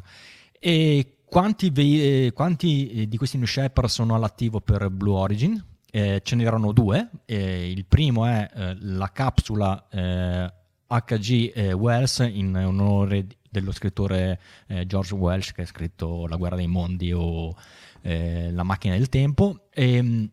E 0.60 1.20
quanti, 1.26 1.70
ve- 1.70 2.26
eh, 2.26 2.34
quanti 2.34 2.90
eh, 2.90 3.08
di 3.08 3.18
questi 3.18 3.38
New 3.38 3.46
Shepard 3.46 3.88
sono 3.88 4.16
all'attivo 4.16 4.60
per 4.60 4.90
Blue 4.90 5.18
Origin? 5.18 5.64
Eh, 5.92 6.22
ce 6.24 6.36
n'erano 6.36 6.72
due, 6.72 7.10
il 7.26 7.86
primo 7.88 8.26
è 8.28 8.48
eh, 8.54 8.78
la 8.80 9.12
capsula 9.12 9.88
HG 9.90 11.74
Wells 11.74 12.20
in 12.32 12.56
onore 12.56 13.26
dello 13.50 13.72
scrittore 13.72 14.40
George 14.86 15.16
Welsh 15.16 15.52
che 15.52 15.64
ha 15.64 15.66
scritto 15.66 16.28
La 16.28 16.36
guerra 16.36 16.56
dei 16.56 16.68
mondi 16.68 17.12
o 17.12 17.56
La 18.04 18.64
macchina 18.64 18.96
del 18.96 19.10
tempo. 19.10 19.68
E, 19.74 19.94
ehm, 19.96 20.30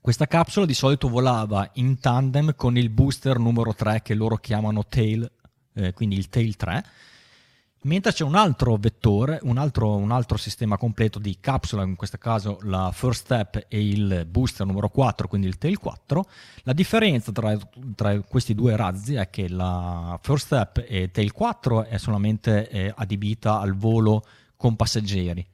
questa 0.00 0.26
capsula 0.26 0.64
di 0.64 0.74
solito 0.74 1.08
volava 1.08 1.68
in 1.74 1.98
tandem 1.98 2.54
con 2.54 2.76
il 2.76 2.88
booster 2.88 3.38
numero 3.38 3.74
3 3.74 4.02
che 4.02 4.14
loro 4.14 4.36
chiamano 4.36 4.86
Tail, 4.86 5.30
eh, 5.74 5.92
quindi 5.92 6.16
il 6.16 6.28
Tail 6.28 6.56
3, 6.56 6.84
mentre 7.82 8.12
c'è 8.12 8.24
un 8.24 8.34
altro 8.34 8.76
vettore, 8.76 9.38
un 9.42 9.58
altro, 9.58 9.96
un 9.96 10.10
altro, 10.10 10.36
sistema 10.36 10.76
completo 10.78 11.18
di 11.18 11.38
capsula, 11.40 11.82
in 11.82 11.96
questo 11.96 12.16
caso 12.16 12.58
la 12.62 12.90
First 12.92 13.24
Step 13.24 13.66
e 13.68 13.86
il 13.86 14.26
booster 14.28 14.66
numero 14.66 14.88
4, 14.88 15.28
quindi 15.28 15.46
il 15.46 15.58
Tail 15.58 15.78
4. 15.78 16.26
La 16.62 16.72
differenza 16.72 17.32
tra, 17.32 17.56
tra 17.94 18.18
questi 18.20 18.54
due 18.54 18.76
razzi 18.76 19.14
è 19.14 19.28
che 19.30 19.48
la 19.48 20.18
First 20.22 20.46
Step 20.46 20.84
e 20.88 21.10
Tail 21.10 21.32
4 21.32 21.84
è 21.84 21.98
solamente 21.98 22.68
eh, 22.68 22.92
adibita 22.96 23.60
al 23.60 23.74
volo 23.74 24.24
con 24.56 24.74
passeggeri 24.74 25.46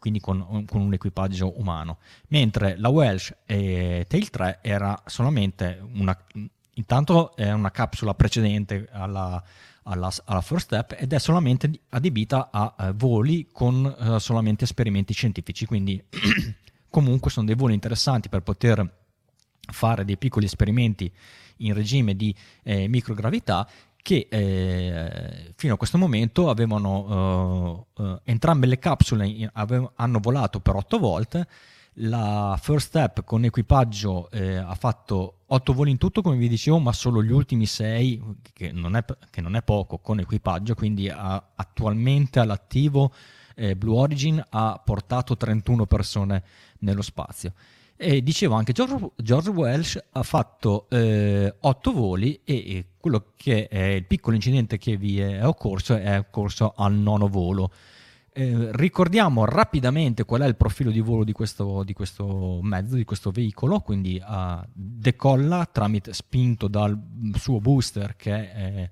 quindi 0.00 0.18
con, 0.18 0.64
con, 0.66 0.80
un 0.80 0.92
equipaggio 0.94 1.60
umano, 1.60 1.98
mentre 2.28 2.76
la 2.78 2.88
Welsh 2.88 3.34
e 3.44 4.06
Tail 4.08 4.30
3 4.30 4.58
era 4.62 5.00
solamente 5.04 5.80
una, 5.94 6.16
intanto 6.74 7.36
è 7.36 7.52
una 7.52 7.70
capsula 7.70 8.14
precedente 8.14 8.88
alla, 8.90 9.40
alla, 9.84 10.10
alla, 10.24 10.40
First 10.40 10.64
Step 10.64 10.96
ed 10.98 11.12
è 11.12 11.18
solamente 11.18 11.70
adibita 11.90 12.48
a 12.50 12.74
uh, 12.76 12.94
voli 12.94 13.48
con 13.52 13.84
uh, 13.84 14.18
solamente 14.18 14.64
esperimenti 14.64 15.12
scientifici, 15.12 15.66
quindi 15.66 16.02
comunque 16.88 17.30
sono 17.30 17.46
dei 17.46 17.54
voli 17.54 17.74
interessanti 17.74 18.30
per 18.30 18.40
poter 18.40 18.98
fare 19.70 20.04
dei 20.04 20.16
piccoli 20.16 20.46
esperimenti 20.46 21.12
in 21.58 21.74
regime 21.74 22.16
di 22.16 22.34
eh, 22.62 22.88
microgravità 22.88 23.68
che 24.02 24.26
eh, 24.30 25.52
fino 25.56 25.74
a 25.74 25.76
questo 25.76 25.98
momento 25.98 26.48
avevano 26.48 27.86
uh, 27.96 28.02
uh, 28.02 28.20
entrambe 28.24 28.66
le 28.66 28.78
capsule 28.78 29.50
ave- 29.52 29.90
hanno 29.94 30.18
volato 30.20 30.60
per 30.60 30.74
8 30.74 30.98
volte 30.98 31.46
la 31.94 32.58
First 32.60 32.88
Step 32.88 33.24
con 33.24 33.44
equipaggio 33.44 34.30
eh, 34.30 34.56
ha 34.56 34.74
fatto 34.74 35.40
8 35.46 35.72
voli 35.72 35.90
in 35.90 35.98
tutto 35.98 36.22
come 36.22 36.36
vi 36.36 36.48
dicevo 36.48 36.78
ma 36.78 36.92
solo 36.92 37.22
gli 37.22 37.32
ultimi 37.32 37.66
6 37.66 38.22
che 38.52 38.72
non 38.72 38.96
è, 38.96 39.04
che 39.30 39.40
non 39.40 39.56
è 39.56 39.62
poco 39.62 39.98
con 39.98 40.20
equipaggio. 40.20 40.74
Quindi 40.74 41.08
ha, 41.08 41.50
attualmente 41.54 42.38
all'attivo 42.38 43.12
eh, 43.56 43.74
Blue 43.74 43.98
Origin 43.98 44.42
ha 44.48 44.80
portato 44.82 45.36
31 45.36 45.86
persone 45.86 46.44
nello 46.78 47.02
spazio 47.02 47.52
e 48.02 48.22
dicevo 48.22 48.54
anche 48.54 48.72
George, 48.72 49.10
George 49.16 49.50
Welsh 49.50 50.02
ha 50.12 50.22
fatto 50.22 50.88
eh, 50.88 51.54
otto 51.60 51.92
voli 51.92 52.40
e 52.44 52.86
quello 52.98 53.32
che 53.36 53.68
è 53.68 53.82
il 53.88 54.06
piccolo 54.06 54.36
incidente 54.36 54.78
che 54.78 54.96
vi 54.96 55.20
è 55.20 55.46
occorso 55.46 55.96
è 55.96 56.18
occorso 56.18 56.72
al 56.74 56.94
nono 56.94 57.28
volo. 57.28 57.70
Eh, 58.32 58.70
ricordiamo 58.72 59.44
rapidamente 59.44 60.24
qual 60.24 60.40
è 60.40 60.46
il 60.46 60.56
profilo 60.56 60.90
di 60.90 61.00
volo 61.00 61.24
di 61.24 61.32
questo, 61.32 61.82
di 61.82 61.92
questo 61.92 62.60
mezzo, 62.62 62.96
di 62.96 63.04
questo 63.04 63.30
veicolo, 63.30 63.80
quindi 63.80 64.18
uh, 64.26 64.66
decolla 64.72 65.68
tramite 65.70 66.14
spinto 66.14 66.68
dal 66.68 66.98
suo 67.34 67.60
booster 67.60 68.16
che 68.16 68.32
è, 68.50 68.90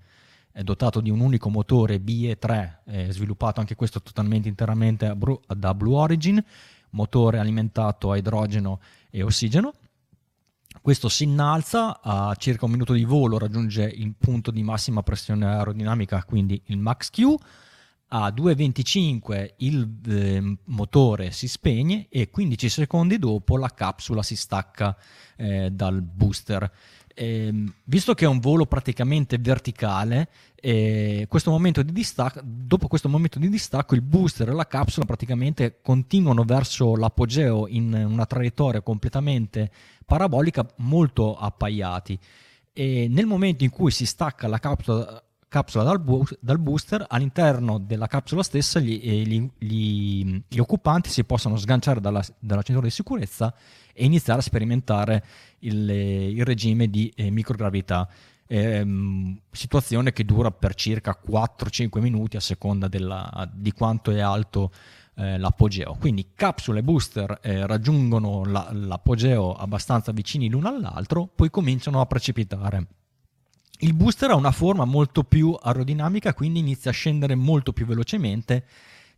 è 0.53 0.63
dotato 0.63 1.01
di 1.01 1.09
un 1.09 1.21
unico 1.21 1.49
motore 1.49 1.97
BE3, 1.97 3.09
sviluppato 3.09 3.61
anche 3.61 3.75
questo 3.75 4.03
totalmente 4.03 4.49
interamente 4.49 5.17
da 5.57 5.75
Blue 5.75 5.97
Origin, 5.97 6.45
motore 6.91 7.39
alimentato 7.39 8.11
a 8.13 8.17
idrogeno 8.17 8.81
e 9.11 9.23
ossigeno. 9.23 9.73
Questo 10.81 11.09
si 11.09 11.25
innalza 11.25 12.01
a 12.01 12.35
circa 12.37 12.65
un 12.65 12.71
minuto 12.73 12.93
di 12.93 13.05
volo, 13.05 13.39
raggiunge 13.39 13.85
il 13.85 14.15
punto 14.19 14.51
di 14.51 14.63
massima 14.63 15.03
pressione 15.03 15.47
aerodinamica, 15.47 16.25
quindi 16.25 16.61
il 16.67 16.79
max 16.79 17.11
Q. 17.11 17.35
A 18.11 18.29
2,25 18.29 19.53
il 19.59 19.87
eh, 20.09 20.57
motore 20.65 21.31
si 21.31 21.47
spegne 21.47 22.07
e 22.09 22.31
15 22.31 22.69
secondi 22.71 23.19
dopo 23.19 23.59
la 23.59 23.69
capsula 23.69 24.23
si 24.23 24.35
stacca 24.35 24.97
eh, 25.37 25.71
dal 25.71 26.01
booster. 26.01 26.73
Eh, 27.21 27.53
visto 27.83 28.15
che 28.15 28.27
è 28.27 28.29
un 28.29 28.39
volo 28.39 28.65
praticamente 28.65 29.39
verticale, 29.39 30.29
e 30.55 31.27
questo 31.29 31.51
distacco, 31.83 32.41
dopo 32.45 32.87
questo 32.87 33.09
momento 33.09 33.41
di 33.41 33.49
distacco 33.49 33.97
il 33.97 34.03
booster 34.03 34.49
e 34.49 34.53
la 34.53 34.69
capsula 34.69 35.05
praticamente 35.05 35.81
continuano 35.83 36.45
verso 36.45 36.95
l'apogeo 36.95 37.67
in 37.67 37.93
una 37.93 38.25
traiettoria 38.25 38.83
completamente 38.83 39.69
parabolica 40.07 40.65
molto 40.77 41.37
appaiati. 41.37 42.17
E 42.73 43.09
nel 43.11 43.27
momento 43.27 43.65
in 43.65 43.71
cui 43.71 43.91
si 43.91 44.07
stacca 44.07 44.47
la 44.47 44.61
capsula, 44.61 45.21
capsula 45.49 45.85
dal, 45.85 45.99
bu- 45.99 46.25
dal, 46.41 46.59
booster 46.59 47.05
all'interno 47.09 47.79
della 47.79 48.07
capsula 48.07 48.43
stessa 48.43 48.79
gli, 48.79 49.01
eh, 49.03 49.23
gli, 49.23 49.51
gli, 49.59 50.43
gli 50.47 50.59
occupanti 50.59 51.09
si 51.09 51.25
possono 51.25 51.57
sganciare 51.57 52.01
dalla, 52.01 52.23
dalla, 52.39 52.63
cintura 52.63 52.87
di 52.87 52.93
sicurezza 52.93 53.53
e 53.93 54.05
iniziare 54.05 54.41
a 54.41 54.43
sperimentare 54.43 55.25
il, 55.61 55.89
il 55.91 56.45
regime 56.45 56.89
di 56.89 57.13
eh, 57.17 57.31
microgravità 57.31 58.09
ehm, 58.47 59.39
situazione 59.51 60.13
che 60.13 60.25
dura 60.25 60.51
per 60.51 60.75
circa 60.75 61.19
4-5 61.27 62.01
minuti 62.01 62.37
a 62.37 62.41
seconda 62.41 62.89
della, 62.89 63.49
di 63.53 63.73
quanto 63.73 64.11
è 64.11 64.21
alto 64.21 64.71
eh, 65.15 65.39
l'apogeo. 65.39 65.97
Quindi 65.99 66.31
capsule 66.35 66.81
e 66.81 66.83
booster 66.83 67.39
eh, 67.43 67.67
raggiungono 67.67 68.45
la, 68.45 68.69
l'apogeo 68.73 69.55
abbastanza 69.55 70.13
vicini 70.13 70.49
l'uno 70.49 70.69
all'altro, 70.69 71.27
poi 71.27 71.51
cominciano 71.51 72.01
a 72.01 72.07
precipitare. 72.07 72.87
Il 73.81 73.95
booster 73.95 74.31
ha 74.31 74.35
una 74.35 74.51
forma 74.51 74.85
molto 74.85 75.23
più 75.23 75.57
aerodinamica, 75.61 76.35
quindi 76.35 76.59
inizia 76.59 76.91
a 76.91 76.95
scendere 76.95 77.37
molto 77.37 77.73
più 77.73 77.87
velocemente, 77.87 78.65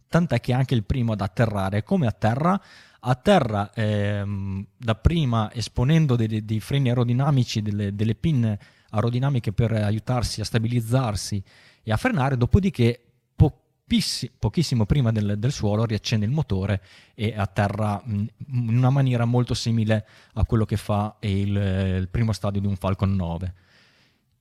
tant'è 0.06 0.38
che 0.40 0.52
è 0.52 0.54
anche 0.54 0.74
il 0.74 0.84
primo 0.84 1.12
ad 1.12 1.22
atterrare. 1.22 1.82
Come 1.82 2.06
atterra? 2.06 2.60
Atterra 3.00 3.72
ehm, 3.72 4.66
dapprima 4.76 5.50
esponendo 5.54 6.14
dei, 6.14 6.44
dei 6.44 6.60
freni 6.60 6.88
aerodinamici, 6.88 7.62
delle, 7.62 7.94
delle 7.94 8.14
pinne 8.14 8.58
aerodinamiche 8.90 9.52
per 9.52 9.72
aiutarsi 9.72 10.42
a 10.42 10.44
stabilizzarsi 10.44 11.42
e 11.82 11.90
a 11.90 11.96
frenare, 11.96 12.36
dopodiché 12.36 13.04
pochissimo 14.38 14.86
prima 14.86 15.10
del, 15.10 15.36
del, 15.38 15.50
suolo 15.50 15.84
riaccende 15.84 16.24
il 16.24 16.30
motore 16.30 16.80
e 17.14 17.34
atterra 17.36 18.00
in 18.06 18.28
una 18.46 18.90
maniera 18.90 19.24
molto 19.24 19.54
simile 19.54 20.06
a 20.34 20.44
quello 20.44 20.64
che 20.64 20.76
fa 20.76 21.16
il, 21.20 21.56
il 22.00 22.08
primo 22.08 22.32
stadio 22.32 22.60
di 22.60 22.68
un 22.68 22.76
Falcon 22.76 23.16
9. 23.16 23.54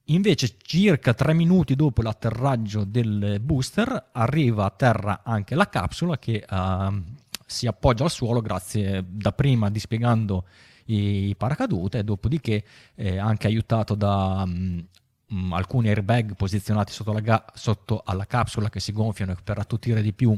Invece, 0.10 0.56
circa 0.62 1.14
tre 1.14 1.34
minuti 1.34 1.76
dopo 1.76 2.02
l'atterraggio 2.02 2.84
del 2.84 3.40
booster, 3.42 4.10
arriva 4.12 4.66
a 4.66 4.72
terra 4.72 5.22
anche 5.24 5.54
la 5.54 5.70
capsula 5.70 6.18
che 6.18 6.44
uh, 6.50 7.04
si 7.46 7.68
appoggia 7.68 8.06
al 8.06 8.12
suolo 8.12 8.42
grazie 8.42 9.06
dapprima 9.08 9.70
dispiegando 9.70 10.46
i 10.86 11.36
paracadute, 11.38 12.04
dopodiché 12.04 12.64
eh, 12.96 13.20
anche 13.20 13.46
aiutato 13.46 13.94
da, 13.94 14.44
um, 14.46 15.54
alcuni 15.54 15.90
airbag 15.90 16.36
posizionati 16.36 16.92
sotto, 16.92 17.14
ga- 17.14 17.46
sotto, 17.54 18.02
alla 18.04 18.26
capsula 18.26 18.70
che 18.70 18.80
si 18.80 18.92
gonfiano 18.92 19.36
per 19.44 19.60
attutire 19.60 20.02
di 20.02 20.14
più 20.14 20.36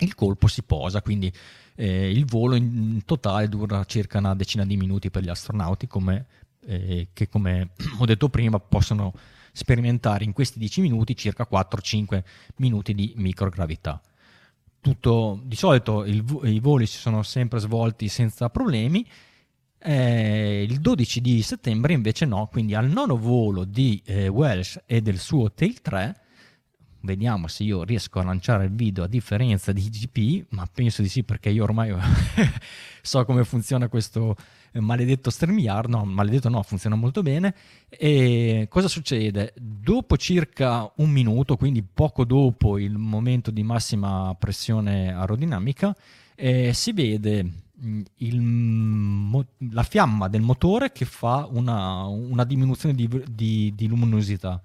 il 0.00 0.14
colpo 0.14 0.46
si 0.46 0.62
posa, 0.62 1.00
quindi 1.00 1.32
eh, 1.76 2.10
il 2.10 2.24
volo 2.26 2.54
in, 2.54 3.02
totale 3.04 3.48
dura 3.48 3.84
circa 3.84 4.18
una 4.18 4.34
decina 4.34 4.66
di 4.66 4.76
minuti 4.76 5.10
per 5.10 5.22
gli 5.22 5.28
astronauti 5.28 5.86
come, 5.86 6.26
eh, 6.66 7.08
che 7.12 7.28
come 7.28 7.70
ho 7.98 8.04
detto 8.04 8.28
prima 8.28 8.58
possono 8.58 9.12
sperimentare 9.52 10.24
in 10.24 10.32
questi 10.32 10.58
10 10.58 10.80
minuti 10.80 11.16
circa 11.16 11.46
4-5 11.50 12.22
minuti 12.56 12.94
di 12.94 13.12
microgravità. 13.16 14.00
Tutto, 14.80 15.40
di 15.42 15.56
solito 15.56 16.04
il, 16.04 16.24
i 16.42 16.60
voli 16.60 16.86
si 16.86 16.98
sono 16.98 17.22
sempre 17.22 17.58
svolti 17.58 18.08
senza 18.08 18.50
problemi, 18.50 19.06
eh, 19.78 20.66
il 20.68 20.80
12 20.80 21.20
di 21.20 21.42
settembre 21.42 21.92
invece 21.92 22.24
no, 22.24 22.48
quindi 22.50 22.74
al 22.74 22.88
nono 22.88 23.16
volo 23.16 23.64
di 23.64 24.02
eh, 24.04 24.28
Welsh 24.28 24.82
e 24.86 25.00
del 25.00 25.18
suo 25.18 25.52
Tail 25.52 25.80
3, 25.80 26.20
vediamo 27.00 27.48
se 27.48 27.64
io 27.64 27.82
riesco 27.84 28.18
a 28.18 28.24
lanciare 28.24 28.64
il 28.64 28.72
video 28.72 29.04
a 29.04 29.08
differenza 29.08 29.72
di 29.72 29.88
GP, 29.88 30.46
ma 30.50 30.66
penso 30.72 31.02
di 31.02 31.08
sì 31.08 31.22
perché 31.22 31.50
io 31.50 31.64
ormai 31.64 31.94
so 33.02 33.24
come 33.24 33.44
funziona 33.44 33.88
questo 33.88 34.36
maledetto 34.80 35.30
StreamYard, 35.30 35.88
no, 35.88 36.04
maledetto 36.04 36.48
no, 36.48 36.62
funziona 36.62 36.96
molto 36.96 37.22
bene. 37.22 37.54
E 37.88 38.66
cosa 38.68 38.88
succede? 38.88 39.54
Dopo 39.56 40.16
circa 40.16 40.90
un 40.96 41.10
minuto, 41.10 41.56
quindi 41.56 41.82
poco 41.82 42.24
dopo 42.24 42.78
il 42.78 42.96
momento 42.98 43.50
di 43.50 43.62
massima 43.62 44.34
pressione 44.38 45.12
aerodinamica, 45.12 45.94
eh, 46.34 46.72
si 46.72 46.92
vede 46.92 47.44
mm, 47.84 48.00
il, 48.16 49.46
la 49.70 49.82
fiamma 49.82 50.28
del 50.28 50.42
motore 50.42 50.92
che 50.92 51.04
fa 51.04 51.48
una, 51.50 52.04
una 52.04 52.44
diminuzione 52.44 52.94
di, 52.94 53.08
di, 53.30 53.72
di 53.74 53.86
luminosità 53.86 54.60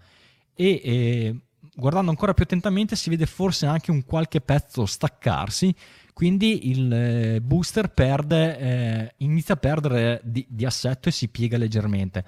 e 0.53 0.81
eh, 0.83 1.35
guardando 1.75 2.09
ancora 2.09 2.33
più 2.33 2.43
attentamente 2.43 2.97
si 2.97 3.09
vede 3.09 3.25
forse 3.25 3.65
anche 3.65 3.91
un 3.91 4.03
qualche 4.03 4.41
pezzo 4.41 4.85
staccarsi 4.85 5.73
quindi 6.19 6.69
il 6.69 6.91
eh, 6.91 7.39
booster 7.39 7.91
perde, 7.91 8.57
eh, 8.57 9.13
inizia 9.19 9.53
a 9.53 9.57
perdere 9.57 10.19
di, 10.21 10.45
di, 10.49 10.65
assetto 10.65 11.07
e 11.07 11.13
si 11.13 11.29
piega 11.29 11.57
leggermente. 11.57 12.25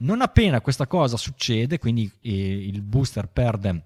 Non 0.00 0.20
appena 0.20 0.60
questa 0.60 0.86
cosa 0.86 1.16
succede, 1.16 1.78
quindi 1.78 2.12
eh, 2.20 2.66
il 2.66 2.82
booster 2.82 3.28
perde 3.28 3.84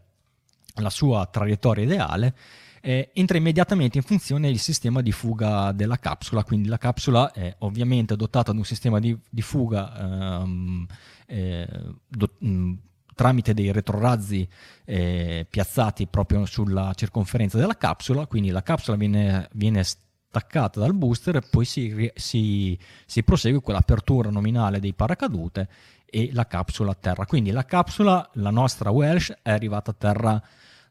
la 0.81 0.91
sua 0.91 1.27
traiettoria 1.27 1.85
ideale, 1.85 2.35
eh, 2.81 3.11
entra 3.15 3.37
immediatamente 3.37 3.99
in 3.99 4.03
funzione 4.03 4.49
il 4.49 4.59
sistema 4.59 5.01
di 5.01 5.13
fuga 5.13 5.71
della 5.71 6.01
capsula, 6.01 6.43
quindi 6.43 6.67
la 6.67 6.79
capsula 6.79 7.31
è 7.31 7.55
ovviamente 7.59 8.17
dotata 8.17 8.51
di 8.51 8.59
un 8.59 8.65
sistema 8.65 8.99
di, 8.99 9.17
di 9.31 9.43
fuga 9.43 10.41
ehm, 10.41 10.87
eh, 11.25 11.69
do, 12.09 12.33
mh, 12.37 12.73
tramite 13.17 13.55
dei 13.55 13.73
retrorazzi 13.73 14.47
eh, 14.85 15.47
piazzati 15.49 16.07
proprio 16.07 16.45
sulla 16.45 16.93
circonferenza 16.95 17.57
della 17.57 17.77
capsula, 17.77 18.27
quindi 18.27 18.51
la 18.51 18.63
capsula 18.63 18.97
viene, 18.97 19.49
viene 19.55 19.83
staccata 19.83 20.79
dal 20.79 20.95
booster 20.95 21.37
e 21.37 21.41
poi 21.41 21.65
si, 21.65 22.13
si, 22.15 22.79
si 23.07 23.23
prosegue 23.25 23.63
con 23.63 23.73
l'apertura 23.73 24.29
nominale 24.29 24.81
dei 24.81 24.93
paracadute 24.93 25.69
e 26.05 26.29
la 26.33 26.47
capsula 26.47 26.91
a 26.93 26.97
terra. 27.01 27.25
Quindi 27.25 27.51
la 27.51 27.65
capsula, 27.65 28.31
la 28.35 28.51
nostra 28.51 28.91
Welsh, 28.91 29.33
è 29.43 29.51
arrivata 29.51 29.93
a 29.93 29.95
terra 29.99 30.43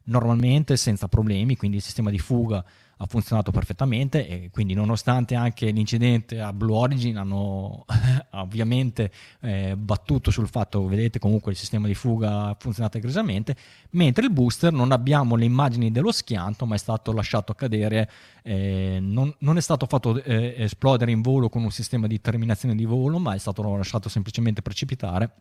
normalmente 0.06 0.78
senza 0.78 1.08
problemi, 1.08 1.56
quindi 1.56 1.78
il 1.78 1.84
sistema 1.84 2.10
di 2.10 2.20
fuga 2.20 2.66
ha 2.98 3.06
funzionato 3.08 3.52
perfettamente 3.52 4.28
e 4.28 4.50
quindi 4.52 4.74
nonostante 4.74 5.36
anche 5.36 5.70
l'incidente 5.72 6.40
a 6.40 6.54
Blue 6.54 6.78
Origin 6.78 7.18
hanno 7.18 7.86
ovviamente 8.32 9.12
eh, 9.42 9.76
battuto 9.76 10.32
sul 10.32 10.48
fatto, 10.48 10.88
vedete 10.88 11.20
comunque 11.20 11.52
il 11.52 11.58
sistema 11.58 11.88
di 11.88 11.94
fuga 11.94 12.48
ha 12.48 12.56
funzionato 12.58 12.98
egregiamente, 12.98 13.56
mentre 13.92 14.26
il 14.26 14.32
booster 14.32 14.72
non 14.72 14.92
abbiamo 14.92 15.36
le 15.36 15.46
immagini 15.46 15.92
dello 15.92 16.12
schianto 16.12 16.66
ma 16.66 16.76
è 16.76 16.80
stato 16.80 17.12
lasciato 17.12 17.54
cadere, 17.54 18.10
eh, 18.44 19.00
non, 19.02 19.34
non, 19.40 19.58
è 19.58 19.62
stato 19.62 19.86
fatto 19.86 20.22
eh, 20.24 20.56
esplodere 20.58 21.12
in 21.12 21.22
volo 21.22 21.50
con 21.50 21.64
un 21.64 21.72
sistema 21.72 22.08
di 22.08 22.22
terminazione 22.22 22.76
di 22.76 22.86
volo 22.86 23.20
ma 23.20 23.34
è 23.34 23.38
stato 23.38 23.62
lasciato 23.76 24.08
semplicemente 24.10 24.62
precipitare 24.62 25.32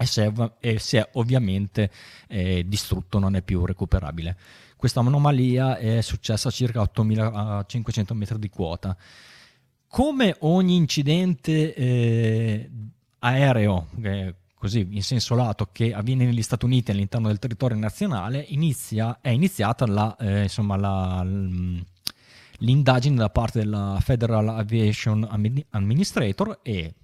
e 0.00 0.06
si 0.06 0.20
è, 0.20 0.32
e 0.60 0.78
si 0.78 0.96
è 0.96 1.08
ovviamente 1.14 1.90
eh, 2.28 2.64
distrutto, 2.66 3.18
non 3.18 3.34
è 3.34 3.42
più 3.42 3.64
recuperabile. 3.64 4.36
Questa 4.78 5.00
anomalia 5.00 5.76
è 5.76 6.00
successa 6.02 6.50
a 6.50 6.52
circa 6.52 6.82
8500 6.82 8.14
metri 8.14 8.38
di 8.38 8.48
quota. 8.48 8.96
Come 9.88 10.36
ogni 10.42 10.76
incidente 10.76 11.74
eh, 11.74 12.70
aereo, 13.18 13.88
eh, 14.00 14.36
così 14.54 14.86
in 14.88 15.02
senso 15.02 15.34
lato, 15.34 15.70
che 15.72 15.92
avviene 15.92 16.26
negli 16.26 16.42
Stati 16.42 16.64
Uniti 16.64 16.92
all'interno 16.92 17.26
del 17.26 17.40
territorio 17.40 17.76
nazionale, 17.76 18.44
inizia, 18.50 19.18
è 19.20 19.30
iniziata 19.30 19.84
la, 19.84 20.16
eh, 20.16 20.42
insomma, 20.42 20.76
la, 20.76 21.26
l'indagine 22.58 23.16
da 23.16 23.30
parte 23.30 23.58
della 23.58 23.98
Federal 24.00 24.48
Aviation 24.48 25.26
Administrator 25.70 26.60
e 26.62 26.94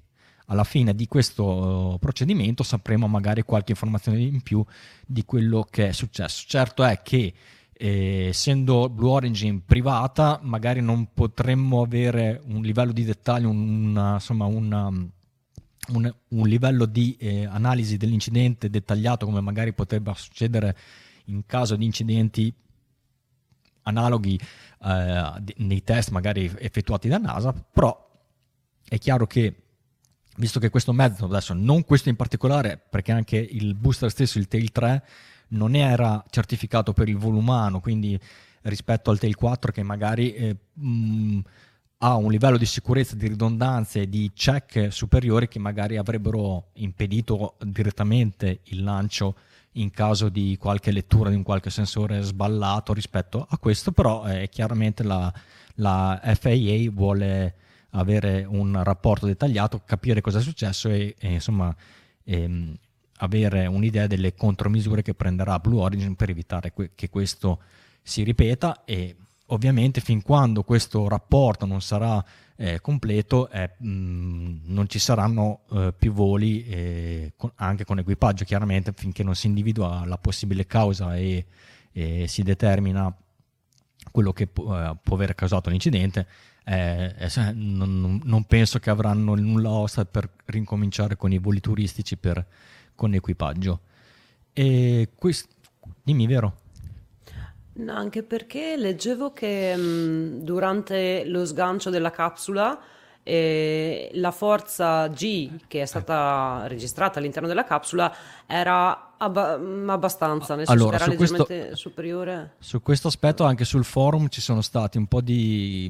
alla 0.46 0.62
fine 0.62 0.94
di 0.94 1.08
questo 1.08 1.96
procedimento 1.98 2.62
sapremo 2.62 3.08
magari 3.08 3.42
qualche 3.42 3.72
informazione 3.72 4.20
in 4.20 4.42
più 4.42 4.64
di 5.04 5.24
quello 5.24 5.66
che 5.68 5.88
è 5.88 5.92
successo. 5.92 6.44
Certo 6.46 6.84
è 6.84 7.02
che 7.02 7.34
eh, 7.76 8.26
essendo 8.28 8.88
Blue 8.88 9.10
Origin 9.10 9.64
privata, 9.64 10.38
magari 10.42 10.80
non 10.80 11.12
potremmo 11.12 11.82
avere 11.82 12.40
un 12.46 12.62
livello 12.62 12.92
di 12.92 13.04
dettaglio, 13.04 13.50
una, 13.50 14.14
insomma, 14.14 14.46
una, 14.46 14.86
un, 14.86 16.14
un, 16.28 16.48
livello 16.48 16.86
di 16.86 17.16
eh, 17.18 17.46
analisi 17.46 17.96
dell'incidente 17.96 18.70
dettagliato 18.70 19.26
come 19.26 19.40
magari 19.40 19.72
potrebbe 19.72 20.12
succedere 20.14 20.76
in 21.26 21.44
caso 21.46 21.76
di 21.76 21.84
incidenti 21.84 22.52
analoghi 23.82 24.38
eh, 24.84 25.32
nei 25.56 25.82
test 25.82 26.10
magari 26.10 26.50
effettuati 26.58 27.08
da 27.08 27.18
NASA, 27.18 27.52
però 27.52 28.02
è 28.86 28.98
chiaro 28.98 29.26
che 29.26 29.54
visto 30.36 30.58
che 30.58 30.70
questo 30.70 30.92
mezzo, 30.92 31.26
adesso 31.26 31.54
non 31.54 31.84
questo 31.84 32.08
in 32.08 32.16
particolare, 32.16 32.80
perché 32.90 33.12
anche 33.12 33.36
il 33.36 33.74
booster 33.74 34.10
stesso, 34.10 34.38
il 34.38 34.48
Tail 34.48 34.72
3, 34.72 35.04
non 35.54 35.74
era 35.74 36.22
certificato 36.30 36.92
per 36.92 37.08
il 37.08 37.16
volo 37.16 37.38
umano, 37.38 37.80
quindi 37.80 38.18
rispetto 38.62 39.10
al 39.10 39.18
Tail 39.18 39.34
4 39.34 39.72
che 39.72 39.82
magari 39.82 40.32
eh, 40.34 40.56
mh, 40.72 41.40
ha 41.98 42.16
un 42.16 42.30
livello 42.30 42.58
di 42.58 42.66
sicurezza, 42.66 43.16
di 43.16 43.28
ridondanza 43.28 43.98
e 43.98 44.08
di 44.08 44.30
check 44.34 44.92
superiori 44.92 45.48
che 45.48 45.58
magari 45.58 45.96
avrebbero 45.96 46.68
impedito 46.74 47.56
direttamente 47.64 48.60
il 48.64 48.82
lancio 48.82 49.36
in 49.76 49.90
caso 49.90 50.28
di 50.28 50.56
qualche 50.58 50.92
lettura 50.92 51.30
di 51.30 51.36
un 51.36 51.42
qualche 51.42 51.70
sensore 51.70 52.20
sballato 52.20 52.92
rispetto 52.92 53.46
a 53.48 53.58
questo, 53.58 53.90
però 53.90 54.26
eh, 54.26 54.48
chiaramente 54.48 55.02
la, 55.02 55.32
la 55.76 56.20
FAA 56.22 56.90
vuole 56.92 57.54
avere 57.90 58.44
un 58.44 58.80
rapporto 58.82 59.26
dettagliato, 59.26 59.82
capire 59.84 60.20
cosa 60.20 60.38
è 60.38 60.42
successo 60.42 60.88
e, 60.90 61.14
e 61.18 61.32
insomma 61.32 61.74
ehm, 62.24 62.76
avere 63.18 63.66
un'idea 63.66 64.06
delle 64.06 64.34
contromisure 64.34 65.02
che 65.02 65.14
prenderà 65.14 65.58
Blue 65.58 65.80
Origin 65.80 66.16
per 66.16 66.30
evitare 66.30 66.72
que- 66.72 66.90
che 66.94 67.08
questo 67.08 67.60
si 68.02 68.22
ripeta 68.22 68.84
e 68.84 69.16
ovviamente 69.46 70.00
fin 70.00 70.22
quando 70.22 70.62
questo 70.62 71.08
rapporto 71.08 71.66
non 71.66 71.80
sarà 71.80 72.22
eh, 72.56 72.80
completo 72.80 73.48
eh, 73.50 73.70
mh, 73.78 74.60
non 74.64 74.88
ci 74.88 74.98
saranno 74.98 75.60
eh, 75.72 75.92
più 75.96 76.12
voli 76.12 76.64
eh, 76.66 77.32
con, 77.36 77.50
anche 77.56 77.84
con 77.84 77.98
equipaggio 77.98 78.44
chiaramente 78.44 78.92
finché 78.94 79.22
non 79.22 79.34
si 79.34 79.46
individua 79.46 80.04
la 80.06 80.18
possibile 80.18 80.66
causa 80.66 81.16
e, 81.16 81.46
e 81.92 82.26
si 82.28 82.42
determina 82.42 83.14
quello 84.10 84.32
che 84.32 84.46
può, 84.46 84.78
eh, 84.78 84.96
può 85.02 85.16
aver 85.16 85.34
causato 85.34 85.70
l'incidente 85.70 86.26
eh, 86.64 87.14
non, 87.52 88.20
non, 88.24 88.44
penso 88.44 88.78
che 88.78 88.88
avranno 88.88 89.34
nulla 89.34 89.70
osta 89.70 90.06
per 90.06 90.30
rincominciare 90.46 91.16
con 91.16 91.30
i 91.30 91.38
voli 91.38 91.60
turistici 91.60 92.16
per, 92.16 92.46
con 92.94 93.14
equipaggio. 93.14 93.80
E 94.52 95.10
questo, 95.14 95.48
dimmi, 96.02 96.26
vero? 96.26 96.58
No, 97.74 97.92
anche 97.92 98.22
perché 98.22 98.76
leggevo 98.76 99.32
che 99.32 99.74
mh, 99.76 100.42
durante 100.42 101.24
lo 101.26 101.44
sgancio 101.44 101.90
della 101.90 102.10
capsula 102.10 102.80
eh, 103.24 104.10
la 104.12 104.30
forza 104.30 105.08
G 105.08 105.62
che 105.66 105.80
è 105.80 105.86
stata 105.86 106.66
registrata 106.66 107.18
all'interno 107.18 107.48
della 107.48 107.64
capsula 107.64 108.14
era 108.46 109.16
abba- 109.16 109.58
abbastanza, 109.86 110.54
nel 110.54 110.66
allora, 110.68 110.96
era 110.96 111.06
leggermente 111.06 111.56
questo, 111.56 111.76
superiore. 111.76 112.54
Su 112.58 112.82
questo 112.82 113.08
aspetto 113.08 113.44
anche 113.44 113.64
sul 113.64 113.84
forum 113.84 114.28
ci 114.28 114.42
sono 114.42 114.60
stati 114.60 114.98
un 114.98 115.06
po' 115.06 115.22
di... 115.22 115.88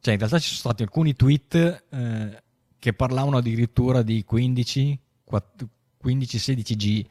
cioè 0.00 0.12
in 0.12 0.18
realtà 0.18 0.38
ci 0.38 0.48
sono 0.48 0.58
stati 0.58 0.82
alcuni 0.82 1.16
tweet 1.16 1.84
eh, 1.88 2.42
che 2.78 2.92
parlavano 2.92 3.38
addirittura 3.38 4.02
di 4.02 4.22
15, 4.22 4.98
4, 5.24 5.68
15-16G 6.04 7.04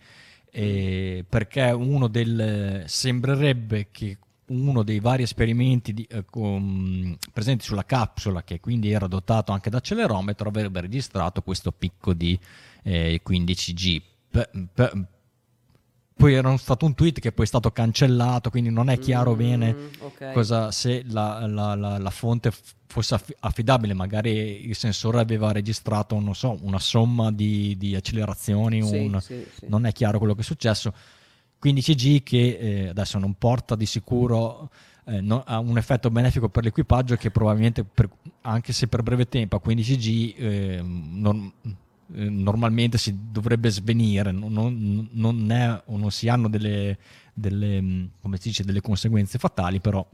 eh, 0.52 1.26
perché 1.28 1.72
uno 1.72 2.08
del 2.08 2.84
sembrerebbe 2.86 3.88
che 3.92 4.18
uno 4.48 4.84
dei 4.84 5.00
vari 5.00 5.24
esperimenti 5.24 5.94
di, 5.94 6.06
eh, 6.10 6.26
con, 6.26 7.18
presenti 7.32 7.64
sulla 7.64 7.86
capsula 7.86 8.44
che 8.44 8.60
quindi 8.60 8.92
era 8.92 9.08
dotato 9.08 9.52
anche 9.52 9.70
da 9.70 9.78
accelerometro 9.78 10.50
avrebbe 10.50 10.82
registrato 10.82 11.42
questo 11.42 11.72
picco 11.72 12.14
di 12.14 12.38
eh, 12.84 13.22
15G 13.26 14.02
per, 14.30 14.50
per, 14.74 15.08
poi 16.16 16.34
era 16.34 16.56
stato 16.58 16.86
un 16.86 16.94
tweet 16.94 17.20
che 17.20 17.32
poi 17.32 17.46
è 17.46 17.48
stato 17.48 17.72
cancellato, 17.72 18.50
quindi 18.50 18.70
non 18.70 18.90
è 18.90 18.98
chiaro 19.00 19.34
mm, 19.34 19.38
bene 19.38 19.76
okay. 20.00 20.34
cosa, 20.34 20.72
se 20.72 21.04
la, 21.08 21.46
la, 21.48 21.76
la, 21.76 21.98
la, 21.98 22.10
fonte 22.10 22.52
fosse 22.86 23.20
affidabile, 23.40 23.94
magari 23.94 24.68
il 24.68 24.76
sensore 24.76 25.20
aveva 25.20 25.52
registrato, 25.52 26.20
non 26.20 26.36
so, 26.36 26.58
una 26.62 26.80
somma 26.80 27.32
di, 27.32 27.76
di 27.78 27.96
accelerazioni, 27.96 28.84
sì, 28.84 28.98
un, 28.98 29.20
sì, 29.22 29.46
sì. 29.58 29.66
non 29.68 29.86
è 29.86 29.92
chiaro 29.92 30.20
quello 30.20 30.36
che 30.36 30.42
è 30.42 30.46
successo. 30.46 30.94
15G 31.64 32.24
che 32.24 32.58
eh, 32.60 32.88
adesso 32.90 33.18
non 33.18 33.36
porta 33.36 33.76
di 33.76 33.86
sicuro 33.86 34.70
eh, 35.06 35.22
no, 35.22 35.44
ha 35.46 35.60
un 35.60 35.78
effetto 35.78 36.10
benefico 36.10 36.50
per 36.50 36.64
l'equipaggio 36.64 37.16
che 37.16 37.32
probabilmente, 37.32 37.84
per, 37.84 38.10
anche 38.42 38.72
se 38.72 38.88
per 38.88 39.02
breve 39.02 39.28
tempo 39.28 39.56
a 39.56 39.62
15G, 39.66 40.34
eh, 40.38 40.82
non, 40.84 41.52
eh, 42.14 42.30
normalmente 42.30 42.98
si 42.98 43.18
dovrebbe 43.32 43.70
svenire, 43.70 44.32
non, 44.32 45.08
non, 45.12 45.52
è, 45.52 45.84
non 45.88 46.12
si 46.12 46.28
hanno 46.28 46.50
delle, 46.50 46.98
delle, 47.34 47.82
mm, 47.82 48.06
dice, 48.42 48.64
delle, 48.64 48.82
conseguenze 48.82 49.38
fatali, 49.38 49.80
però 49.80 50.06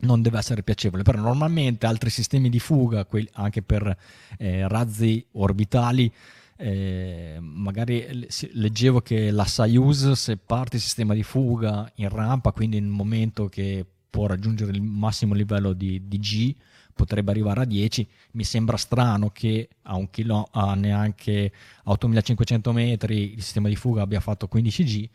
non 0.00 0.22
deve 0.22 0.38
essere 0.38 0.62
piacevole. 0.62 1.02
Però 1.02 1.20
normalmente 1.20 1.86
altri 1.86 2.10
sistemi 2.10 2.48
di 2.50 2.60
fuga, 2.60 3.06
anche 3.32 3.62
per 3.62 3.96
eh, 4.38 4.68
razzi 4.68 5.24
orbitali, 5.32 6.12
eh, 6.60 7.38
magari 7.40 8.26
leggevo 8.52 9.00
che 9.00 9.30
la 9.30 9.44
Soyuz 9.44 10.10
se 10.12 10.36
parte 10.36 10.76
il 10.76 10.82
sistema 10.82 11.14
di 11.14 11.22
fuga 11.22 11.90
in 11.96 12.08
rampa, 12.08 12.52
quindi 12.52 12.80
nel 12.80 12.90
momento 12.90 13.46
che 13.46 13.86
può 14.10 14.26
raggiungere 14.26 14.72
il 14.72 14.82
massimo 14.82 15.34
livello 15.34 15.72
di, 15.72 16.08
di 16.08 16.18
G, 16.18 16.54
potrebbe 16.98 17.30
arrivare 17.30 17.60
a 17.60 17.64
10. 17.64 18.06
Mi 18.32 18.42
sembra 18.42 18.76
strano 18.76 19.30
che 19.30 19.68
a, 19.82 19.94
un 19.94 20.10
chilo, 20.10 20.48
a 20.50 20.74
neanche 20.74 21.52
8500 21.84 22.72
metri 22.72 23.34
il 23.34 23.42
sistema 23.42 23.68
di 23.68 23.76
fuga 23.76 24.02
abbia 24.02 24.18
fatto 24.18 24.48
15G, 24.52 25.08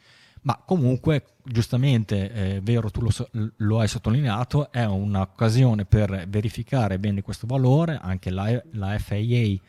ma 0.44 0.62
comunque, 0.66 1.26
giustamente, 1.44 2.32
è 2.32 2.62
vero, 2.62 2.90
tu 2.90 3.02
lo, 3.02 3.12
lo, 3.58 3.80
hai 3.80 3.88
sottolineato, 3.88 4.72
è 4.72 4.86
un'occasione 4.86 5.86
per 5.86 6.26
verificare 6.28 7.00
bene 7.00 7.22
questo 7.22 7.48
valore, 7.48 8.00
anche 8.02 8.30
la, 8.30 8.62
la 8.72 8.98
FAA 8.98 9.16
eh, 9.16 9.60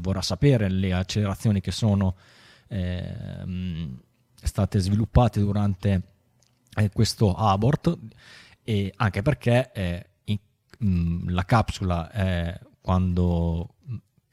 vorrà 0.00 0.22
sapere 0.22 0.68
le 0.68 0.92
accelerazioni 0.92 1.60
che 1.60 1.70
sono 1.70 2.14
eh, 2.68 3.96
state 4.34 4.78
sviluppate 4.78 5.40
durante 5.40 6.02
eh, 6.76 6.90
questo 6.90 7.34
abort, 7.34 7.98
e 8.62 8.92
anche 8.96 9.20
perché 9.20 9.70
Mm, 10.84 11.28
la 11.28 11.44
capsula 11.44 12.10
è 12.10 12.58
quando 12.80 13.74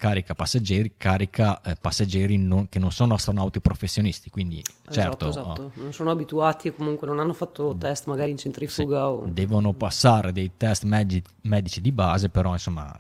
carica 0.02 0.34
passeggeri, 0.34 0.96
carica 0.98 1.62
eh, 1.62 1.76
passeggeri 1.80 2.36
non, 2.36 2.68
che 2.70 2.80
non 2.80 2.92
sono 2.92 3.14
astronauti 3.14 3.62
professionisti, 3.62 4.32
quindi 4.32 4.60
esatto, 4.60 4.92
certo... 4.92 5.30
Esatto. 5.30 5.62
Oh, 5.62 5.72
non 5.76 5.94
sono 5.94 6.10
abituati 6.10 6.70
e 6.70 6.76
comunque 6.76 7.06
non 7.06 7.20
hanno 7.20 7.34
fatto 7.34 7.76
test 7.78 8.08
magari 8.08 8.32
in 8.32 8.38
centrifuga. 8.38 9.10
O... 9.10 9.28
Devono 9.28 9.74
passare 9.74 10.32
dei 10.32 10.54
test 10.58 10.86
medici, 10.86 11.22
medici 11.42 11.82
di 11.82 11.92
base, 11.92 12.30
però 12.30 12.52
insomma 12.52 12.92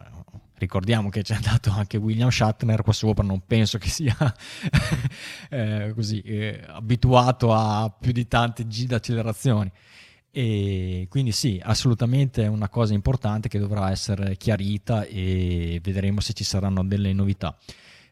ricordiamo 0.59 1.09
che 1.09 1.23
c'è 1.23 1.33
andato 1.33 1.71
anche 1.71 1.97
William 1.97 2.29
Shatner 2.29 2.83
qua 2.83 2.93
sopra, 2.93 3.23
non 3.23 3.41
penso 3.47 3.79
che 3.79 3.89
sia 3.89 4.15
eh, 5.49 5.91
così 5.95 6.21
eh, 6.21 6.63
abituato 6.67 7.51
a 7.51 7.89
più 7.89 8.11
di 8.11 8.27
tante 8.27 8.67
G 8.67 8.85
d'accelerazioni. 8.85 9.71
E 10.31 11.07
quindi 11.09 11.33
sì, 11.33 11.59
assolutamente 11.61 12.43
è 12.43 12.47
una 12.47 12.69
cosa 12.69 12.93
importante 12.93 13.49
che 13.49 13.59
dovrà 13.59 13.91
essere 13.91 14.37
chiarita 14.37 15.03
e 15.03 15.79
vedremo 15.83 16.21
se 16.21 16.33
ci 16.33 16.45
saranno 16.45 16.83
delle 16.85 17.11
novità. 17.11 17.57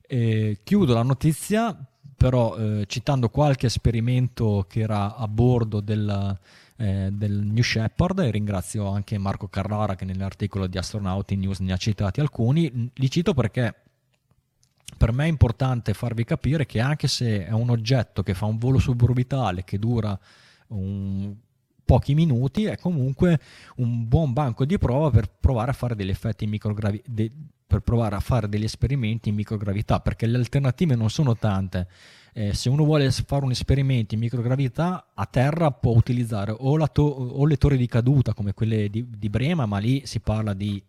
Eh, 0.02 0.60
chiudo 0.64 0.94
la 0.94 1.04
notizia 1.04 1.78
però 2.20 2.58
eh, 2.58 2.86
citando 2.86 3.30
qualche 3.30 3.68
esperimento 3.68 4.66
che 4.68 4.82
era 4.82 5.16
a 5.16 5.26
bordo 5.30 5.80
del, 5.80 6.38
eh, 6.76 7.08
del 7.14 7.32
New 7.32 7.64
Shepard 7.64 8.20
e 8.20 8.30
ringrazio 8.30 8.90
anche 8.90 9.18
Marco 9.18 9.48
Carrara 9.48 9.96
che 9.96 10.04
nell'articolo 10.04 10.68
di 10.68 10.78
Astronauti 10.78 11.38
News 11.38 11.60
ne 11.60 11.72
ha 11.72 11.78
citati 11.78 12.20
alcuni. 12.20 12.92
Li 12.94 13.10
cito 13.10 13.34
perché 13.34 13.74
per 14.98 15.14
me 15.14 15.24
è 15.24 15.28
importante 15.30 15.94
farvi 15.94 16.26
capire 16.26 16.66
che 16.66 16.82
anche 16.82 17.08
se 17.08 17.46
è 17.46 17.52
un 17.52 17.70
oggetto 17.70 18.22
che 18.22 18.34
fa 18.34 18.48
un 18.48 18.58
volo 18.58 18.80
suborbitale 18.80 19.64
che 19.64 19.80
dura 19.80 20.20
un 20.68 21.34
pochi 21.90 22.14
minuti 22.14 22.66
è 22.66 22.78
comunque 22.78 23.40
un 23.78 24.08
buon 24.08 24.32
banco 24.32 24.64
di 24.64 24.78
prova 24.78 25.10
per 25.10 25.28
provare 25.28 25.72
a 25.72 25.74
fare 25.74 25.96
degli 25.96 26.12
effetti 26.12 26.44
in 26.44 26.52
microgravità 26.52 27.04
de- 27.10 27.32
per 27.66 27.80
provare 27.80 28.16
a 28.16 28.20
fare 28.20 28.48
degli 28.48 28.64
esperimenti 28.64 29.30
in 29.30 29.36
microgravità 29.36 30.00
perché 30.00 30.28
le 30.28 30.38
alternative 30.38 30.96
non 30.96 31.10
sono 31.10 31.36
tante. 31.36 31.88
Eh, 32.34 32.54
se 32.54 32.70
uno 32.70 32.84
vuole 32.84 33.10
fare 33.12 33.44
un 33.44 33.50
esperimento 33.50 34.14
in 34.14 34.20
microgravità 34.20 35.08
a 35.16 35.26
terra 35.26 35.72
può 35.72 35.94
utilizzare 35.94 36.56
o, 36.56 36.78
to- 36.92 37.02
o 37.04 37.46
le 37.48 37.58
torri 37.58 37.78
di 37.78 37.88
caduta 37.88 38.36
come 38.36 38.54
quelle 38.54 38.88
di-, 38.90 39.08
di 39.10 39.30
Brema 39.30 39.66
ma 39.66 39.80
lì 39.80 40.04
si 40.06 40.20
parla 40.20 40.54
di 40.54 40.82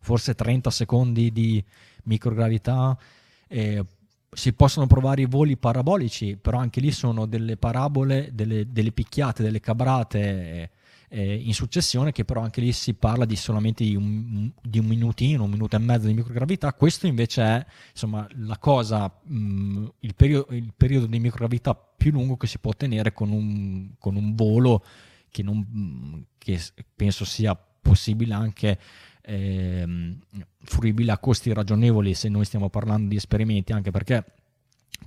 forse 0.00 0.34
30 0.34 0.70
secondi 0.70 1.30
di 1.30 1.64
microgravità 2.04 2.98
eh, 3.46 3.84
si 4.30 4.52
possono 4.52 4.86
provare 4.86 5.22
i 5.22 5.26
voli 5.26 5.56
parabolici, 5.56 6.36
però 6.36 6.58
anche 6.58 6.80
lì 6.80 6.90
sono 6.90 7.26
delle 7.26 7.56
parabole, 7.56 8.30
delle, 8.32 8.70
delle 8.70 8.92
picchiate, 8.92 9.42
delle 9.42 9.60
cabrate 9.60 10.20
eh, 10.20 10.70
eh, 11.08 11.34
in 11.34 11.54
successione, 11.54 12.12
che 12.12 12.24
però 12.24 12.42
anche 12.42 12.60
lì 12.60 12.72
si 12.72 12.94
parla 12.94 13.24
di 13.24 13.36
solamente 13.36 13.84
di 13.84 13.96
un, 13.96 14.50
di 14.60 14.78
un, 14.78 14.86
minutino, 14.86 15.44
un 15.44 15.50
minuto 15.50 15.76
e 15.76 15.78
mezzo 15.78 16.06
di 16.06 16.14
microgravità. 16.14 16.72
Questo 16.74 17.06
invece 17.06 17.42
è 17.42 17.66
insomma, 17.92 18.26
la 18.38 18.58
cosa, 18.58 19.10
mh, 19.22 19.38
mm, 19.38 19.86
il, 20.00 20.14
periodo, 20.14 20.54
il, 20.54 20.72
periodo, 20.76 21.06
di 21.06 21.18
microgravità 21.18 21.74
più 21.74 22.10
lungo 22.10 22.36
che 22.36 22.46
si 22.46 22.58
può 22.58 22.72
ottenere 22.72 23.12
con 23.12 23.30
un, 23.30 23.90
con 23.98 24.16
un 24.16 24.34
volo 24.34 24.84
che, 25.30 25.42
non, 25.42 25.66
mm, 25.68 26.20
che 26.38 26.60
penso 26.94 27.24
sia 27.24 27.54
possibile 27.54 28.34
anche 28.34 28.78
ehm, 29.26 30.18
fruibile 30.62 31.12
a 31.12 31.18
costi 31.18 31.52
ragionevoli 31.52 32.14
se 32.14 32.28
noi 32.28 32.44
stiamo 32.44 32.70
parlando 32.70 33.08
di 33.08 33.16
esperimenti, 33.16 33.72
anche 33.72 33.90
perché 33.90 34.24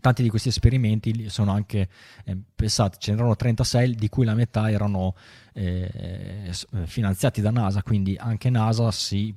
tanti 0.01 0.21
di 0.21 0.29
questi 0.29 0.49
esperimenti 0.49 1.29
sono 1.29 1.51
anche, 1.51 1.89
eh, 2.25 2.37
pensate, 2.55 2.97
ce 2.99 3.11
n'erano 3.11 3.35
36 3.35 3.95
di 3.95 4.09
cui 4.09 4.25
la 4.25 4.35
metà 4.35 4.69
erano 4.69 5.15
eh, 5.61 6.51
finanziati 6.85 7.41
da 7.41 7.51
NASA, 7.51 7.83
quindi 7.83 8.15
anche 8.17 8.49
NASA 8.49 8.91
si, 8.91 9.35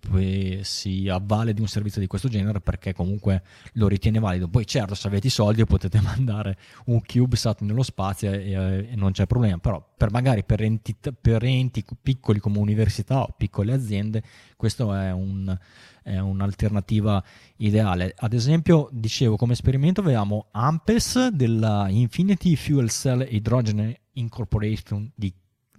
si, 0.60 1.08
avvale 1.08 1.52
di 1.52 1.60
un 1.60 1.66
servizio 1.66 2.00
di 2.00 2.06
questo 2.06 2.28
genere 2.28 2.60
perché 2.60 2.94
comunque 2.94 3.42
lo 3.72 3.88
ritiene 3.88 4.20
valido. 4.20 4.46
Poi 4.46 4.64
certo, 4.64 4.94
se 4.94 5.08
avete 5.08 5.26
i 5.26 5.30
soldi 5.30 5.64
potete 5.64 5.98
mandare 6.02 6.56
un 6.86 7.02
CubeSat 7.04 7.62
nello 7.62 7.82
spazio 7.82 8.30
e, 8.30 8.88
e 8.90 8.94
non 8.94 9.10
c'è 9.10 9.26
problema, 9.26 9.58
però 9.58 9.84
per 9.96 10.12
magari 10.12 10.44
per 10.44 10.62
enti, 10.62 10.94
per 11.20 11.42
enti 11.42 11.84
piccoli 12.00 12.38
come 12.38 12.58
università 12.58 13.22
o 13.22 13.34
piccole 13.36 13.72
aziende, 13.72 14.22
questo 14.56 14.94
è 14.94 15.10
un 15.10 15.58
è 16.02 16.18
un'alternativa 16.18 17.22
ideale. 17.58 18.12
Ad 18.16 18.32
esempio, 18.32 18.88
dicevo, 18.90 19.36
come 19.36 19.52
esperimento 19.52 20.00
avevamo 20.00 20.48
AMPES 20.50 21.28
della 21.28 21.86
Infinity 21.88 22.56
Fuel 22.56 22.90
Cell 22.90 23.24
Hydrogen 23.30 23.94
Incorporation 24.14 25.08
di, 25.14 25.32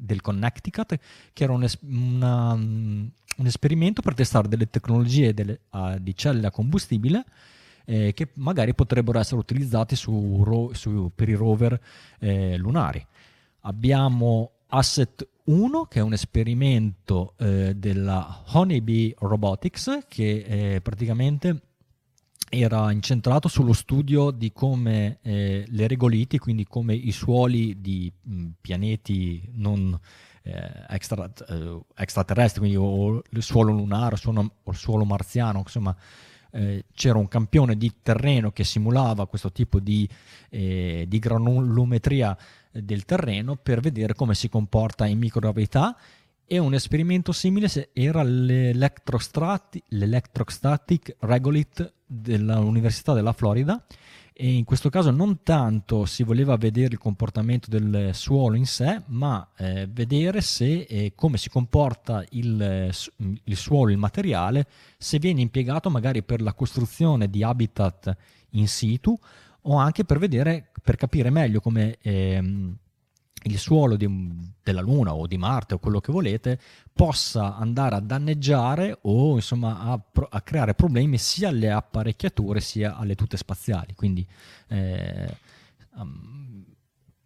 del 0.03 0.21
Connecticut, 0.21 0.99
che 1.31 1.43
era 1.43 1.53
un, 1.53 1.67
una, 1.81 2.53
un, 2.53 3.11
esperimento 3.45 4.01
per 4.01 4.13
testare 4.13 4.47
delle 4.47 4.69
tecnologie 4.69 5.33
delle, 5.33 5.61
uh, 5.71 5.97
di 5.99 6.15
celle 6.15 6.47
a 6.47 6.51
combustibile 6.51 7.25
eh, 7.85 8.13
che 8.13 8.29
magari 8.35 8.73
potrebbero 8.73 9.19
essere 9.19 9.39
utilizzate 9.39 9.95
su, 9.95 10.71
su, 10.73 11.11
per 11.13 11.29
i 11.29 11.33
rover 11.33 11.79
eh, 12.19 12.57
lunari. 12.57 13.05
Abbiamo 13.61 14.51
Asset 14.67 15.27
1, 15.45 15.85
che 15.85 15.99
è 15.99 16.01
un 16.01 16.13
esperimento 16.13 17.33
eh, 17.37 17.75
della 17.75 18.43
Honeybee 18.47 19.13
Robotics, 19.19 20.05
che 20.07 20.45
eh, 20.47 20.81
praticamente 20.81 21.61
era 22.55 22.91
incentrato 22.91 23.47
sullo 23.47 23.73
studio 23.73 24.29
di 24.29 24.51
come 24.51 25.17
eh, 25.23 25.65
le 25.67 25.87
regoliti, 25.87 26.37
quindi 26.37 26.65
come 26.65 26.93
i 26.93 27.11
suoli 27.11 27.81
di 27.81 28.13
mh, 28.21 28.49
pianeti 28.61 29.41
non 29.55 29.99
eh, 30.43 30.71
extra, 30.87 31.31
eh, 31.49 31.79
extraterrestri, 31.95 32.59
quindi 32.59 32.77
o 32.77 33.23
il 33.27 33.41
suolo 33.41 33.71
lunare 33.71 34.17
o 34.23 34.71
il 34.71 34.77
suolo 34.77 35.03
marziano, 35.03 35.59
insomma, 35.59 35.95
eh, 36.51 36.85
c'era 36.93 37.17
un 37.17 37.27
campione 37.27 37.75
di 37.75 37.91
terreno 38.03 38.51
che 38.51 38.63
simulava 38.63 39.25
questo 39.25 39.51
tipo 39.51 39.79
di, 39.79 40.07
eh, 40.49 41.05
di 41.07 41.17
granulometria 41.17 42.37
del 42.71 43.05
terreno 43.05 43.55
per 43.55 43.79
vedere 43.79 44.13
come 44.13 44.35
si 44.35 44.47
comporta 44.47 45.07
in 45.07 45.17
microgravità. 45.17 45.97
E 46.45 46.57
un 46.59 46.73
esperimento 46.75 47.31
simile 47.31 47.89
era 47.93 48.21
l'Electrostatic 48.21 51.15
Regolith 51.19 51.93
dell'Università 52.13 53.13
della 53.13 53.33
Florida 53.33 53.83
e 54.35 54.51
in 54.51 54.63
questo 54.63 54.89
caso 54.89 55.11
non 55.11 55.43
tanto 55.43 56.05
si 56.05 56.23
voleva 56.23 56.57
vedere 56.57 56.93
il 56.93 56.97
comportamento 56.97 57.69
del 57.69 58.09
suolo 58.13 58.55
in 58.55 58.65
sé, 58.65 59.01
ma 59.07 59.47
eh, 59.55 59.87
vedere 59.91 60.41
se 60.41 60.87
eh, 60.89 61.13
come 61.15 61.37
si 61.37 61.49
comporta 61.49 62.25
il, 62.31 62.91
il, 63.43 63.55
suolo, 63.55 63.91
il 63.91 63.97
materiale, 63.97 64.65
se 64.97 65.19
viene 65.19 65.41
impiegato 65.41 65.91
magari 65.91 66.23
per 66.23 66.41
la 66.41 66.53
costruzione 66.53 67.29
di 67.29 67.43
habitat 67.43 68.15
in 68.51 68.67
situ 68.67 69.17
o 69.65 69.75
anche 69.77 70.03
per 70.03 70.17
vedere, 70.17 70.71
per 70.81 70.95
capire 70.95 71.29
meglio 71.29 71.59
come 71.61 71.97
ehm, 72.01 72.75
il 73.43 73.57
suolo 73.57 73.95
di, 73.95 74.07
della 74.61 74.81
Luna 74.81 75.13
o 75.13 75.27
di 75.27 75.37
Marte 75.37 75.73
o 75.75 75.79
quello 75.79 75.99
che 75.99 76.11
volete 76.11 76.59
possa 76.93 77.55
andare 77.55 77.95
a 77.95 77.99
danneggiare 77.99 78.99
o 79.01 79.35
insomma 79.35 79.79
a, 79.79 79.99
a 80.29 80.41
creare 80.41 80.73
problemi 80.73 81.17
sia 81.17 81.49
alle 81.49 81.71
apparecchiature 81.71 82.59
sia 82.59 82.95
alle 82.95 83.15
tute 83.15 83.37
spaziali. 83.37 83.93
Quindi 83.95 84.25
eh, 84.67 85.37
um, 85.95 86.52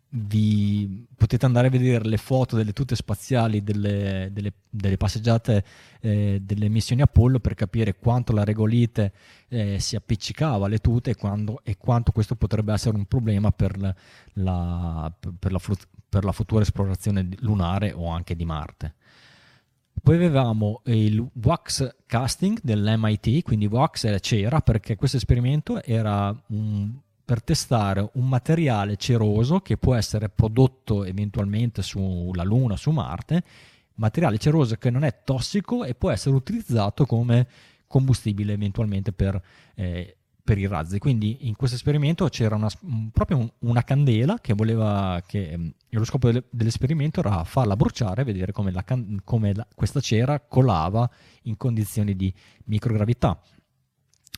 vi 0.09 1.05
potete 1.15 1.45
andare 1.45 1.67
a 1.67 1.69
vedere 1.69 2.05
le 2.07 2.17
foto 2.17 2.55
delle 2.55 2.71
tute 2.71 2.95
spaziali 2.95 3.61
delle, 3.61 4.29
delle, 4.31 4.53
delle 4.69 4.95
passeggiate 4.95 5.63
eh, 5.99 6.39
delle 6.41 6.69
missioni 6.69 7.01
Apollo 7.01 7.39
per 7.39 7.55
capire 7.55 7.97
quanto 7.97 8.31
la 8.31 8.45
regolite 8.45 9.11
eh, 9.49 9.79
si 9.79 9.95
appiccicava 9.97 10.65
alle 10.65 10.79
tute 10.79 11.11
e, 11.11 11.15
quando, 11.15 11.59
e, 11.63 11.75
quanto 11.77 12.11
questo 12.13 12.35
potrebbe 12.35 12.71
essere 12.71 12.95
un 12.95 13.05
problema 13.05 13.51
per 13.51 13.77
la, 13.77 13.93
per, 15.39 15.51
la, 15.51 15.59
per 16.07 16.23
la 16.23 16.31
futura 16.31 16.61
esplorazione 16.61 17.27
lunare 17.39 17.91
o 17.91 18.07
anche 18.07 18.35
di 18.35 18.45
Marte. 18.45 18.95
Poi 20.01 20.15
avevamo 20.15 20.81
il 20.85 21.27
wax 21.43 21.95
casting 22.05 22.59
dell'MIT, 22.61 23.43
quindi 23.43 23.65
wax 23.65 24.19
c'era 24.21 24.61
perché 24.61 24.95
questo 24.95 25.17
esperimento 25.17 25.83
era 25.83 26.33
un 26.47 26.97
per 27.28 27.43
testare 27.43 28.09
un 28.13 28.30
materiale 28.30 28.95
ceroso 28.95 29.59
che 29.59 29.75
può 29.75 29.95
essere 29.95 30.30
prodotto 30.30 31.03
eventualmente 31.03 31.82
sulla 31.82 32.43
Luna, 32.43 32.78
su 32.78 32.91
Marte, 32.91 33.43
materiale 33.95 34.38
ceroso 34.38 34.75
che 34.75 34.89
non 34.89 35.03
è 35.03 35.23
tossico 35.25 35.84
e 35.84 35.93
può 35.93 36.09
essere 36.09 36.34
utilizzato 36.34 37.05
come 37.05 37.45
combustibile 37.86 38.53
eventualmente 38.53 39.11
per, 39.11 39.43
eh, 39.75 40.15
per 40.41 40.57
i 40.57 40.67
razzi. 40.67 40.99
Quindi 40.99 41.49
in 41.49 41.57
questo 41.57 41.75
esperimento 41.75 42.30
c'era 42.30 42.55
una, 42.55 42.69
proprio 43.11 43.55
una 43.59 43.84
candela 43.84 44.39
che 44.39 44.53
voleva, 44.53 45.21
che 45.28 45.49
ehm, 45.49 45.73
lo 45.89 46.05
scopo 46.05 46.32
dell'esperimento 46.49 47.19
era 47.19 47.43
farla 47.43 47.75
bruciare 47.75 48.21
e 48.21 48.23
vedere 48.23 48.53
come, 48.53 48.71
la, 48.71 48.86
come 49.25 49.53
la, 49.53 49.67
questa 49.75 49.99
cera 49.99 50.39
colava 50.39 51.11
in 51.41 51.57
condizioni 51.57 52.15
di 52.15 52.34
microgravità. 52.67 53.38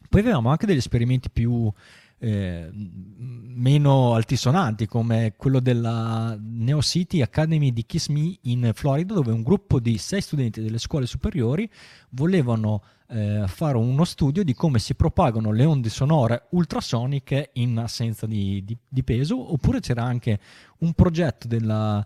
Poi 0.09 0.21
avevamo 0.21 0.49
anche 0.49 0.65
degli 0.65 0.77
esperimenti 0.77 1.29
più 1.29 1.71
eh, 2.19 2.69
meno 2.71 4.13
altisonanti 4.13 4.85
come 4.85 5.33
quello 5.37 5.59
della 5.59 6.37
Neo 6.39 6.81
City 6.81 7.21
Academy 7.21 7.71
di 7.71 7.85
Kiss 7.85 8.07
Me 8.07 8.37
in 8.43 8.71
Florida 8.73 9.13
dove 9.13 9.31
un 9.31 9.41
gruppo 9.41 9.79
di 9.79 9.97
sei 9.97 10.21
studenti 10.21 10.61
delle 10.61 10.77
scuole 10.77 11.05
superiori 11.05 11.69
volevano 12.09 12.83
eh, 13.07 13.43
fare 13.47 13.77
uno 13.77 14.03
studio 14.03 14.43
di 14.43 14.53
come 14.53 14.79
si 14.79 14.95
propagano 14.95 15.51
le 15.51 15.65
onde 15.65 15.89
sonore 15.89 16.47
ultrasoniche 16.51 17.51
in 17.53 17.77
assenza 17.77 18.25
di, 18.25 18.63
di, 18.63 18.77
di 18.87 19.03
peso 19.03 19.51
oppure 19.51 19.79
c'era 19.79 20.03
anche 20.03 20.39
un 20.79 20.93
progetto 20.93 21.47
della, 21.47 22.05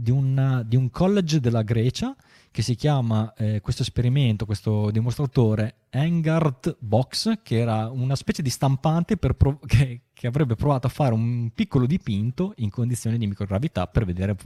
di, 0.00 0.10
una, 0.10 0.62
di 0.62 0.76
un 0.76 0.90
college 0.90 1.40
della 1.40 1.62
Grecia 1.62 2.14
che 2.50 2.62
si 2.62 2.74
chiama 2.74 3.32
eh, 3.34 3.60
questo 3.60 3.82
esperimento, 3.82 4.44
questo 4.44 4.90
dimostratore 4.90 5.82
Engard 5.90 6.76
Box, 6.80 7.40
che 7.42 7.58
era 7.58 7.88
una 7.90 8.16
specie 8.16 8.42
di 8.42 8.50
stampante 8.50 9.16
prov- 9.16 9.64
che, 9.66 10.02
che, 10.12 10.26
avrebbe 10.26 10.56
provato 10.56 10.86
a 10.86 10.90
fare 10.90 11.14
un 11.14 11.50
piccolo 11.54 11.86
dipinto 11.86 12.54
in 12.56 12.70
condizioni 12.70 13.18
di 13.18 13.26
microgravità 13.26 13.86
per 13.86 14.04
vedere 14.04 14.36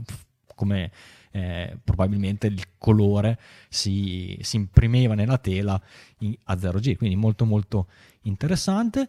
come 0.53 0.91
eh, 1.31 1.77
probabilmente 1.83 2.47
il 2.47 2.63
colore 2.77 3.39
si, 3.67 4.37
si, 4.41 4.55
imprimeva 4.55 5.15
nella 5.15 5.37
tela 5.37 5.81
in, 6.19 6.33
a 6.43 6.53
0G, 6.53 6.95
quindi 6.95 7.15
molto 7.15 7.45
molto 7.45 7.87
interessante. 8.21 9.07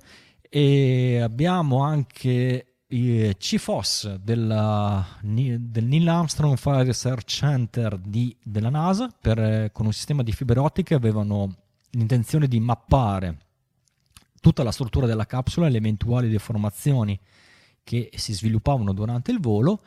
E 0.48 1.20
abbiamo 1.20 1.82
anche 1.82 2.75
CFOS 2.88 4.14
della, 4.16 5.04
del 5.20 5.84
Neil 5.84 6.08
Armstrong 6.08 6.56
Fire 6.56 6.84
Research 6.84 7.28
Center 7.28 7.98
di, 7.98 8.36
della 8.40 8.70
NASA 8.70 9.08
per, 9.20 9.72
con 9.72 9.86
un 9.86 9.92
sistema 9.92 10.22
di 10.22 10.30
fibre 10.30 10.60
ottiche 10.60 10.94
avevano 10.94 11.56
l'intenzione 11.90 12.46
di 12.46 12.60
mappare 12.60 13.38
tutta 14.40 14.62
la 14.62 14.70
struttura 14.70 15.06
della 15.06 15.26
capsula 15.26 15.66
e 15.66 15.70
le 15.70 15.78
eventuali 15.78 16.28
deformazioni 16.28 17.18
che 17.82 18.10
si 18.14 18.32
sviluppavano 18.32 18.92
durante 18.92 19.32
il 19.32 19.40
volo 19.40 19.82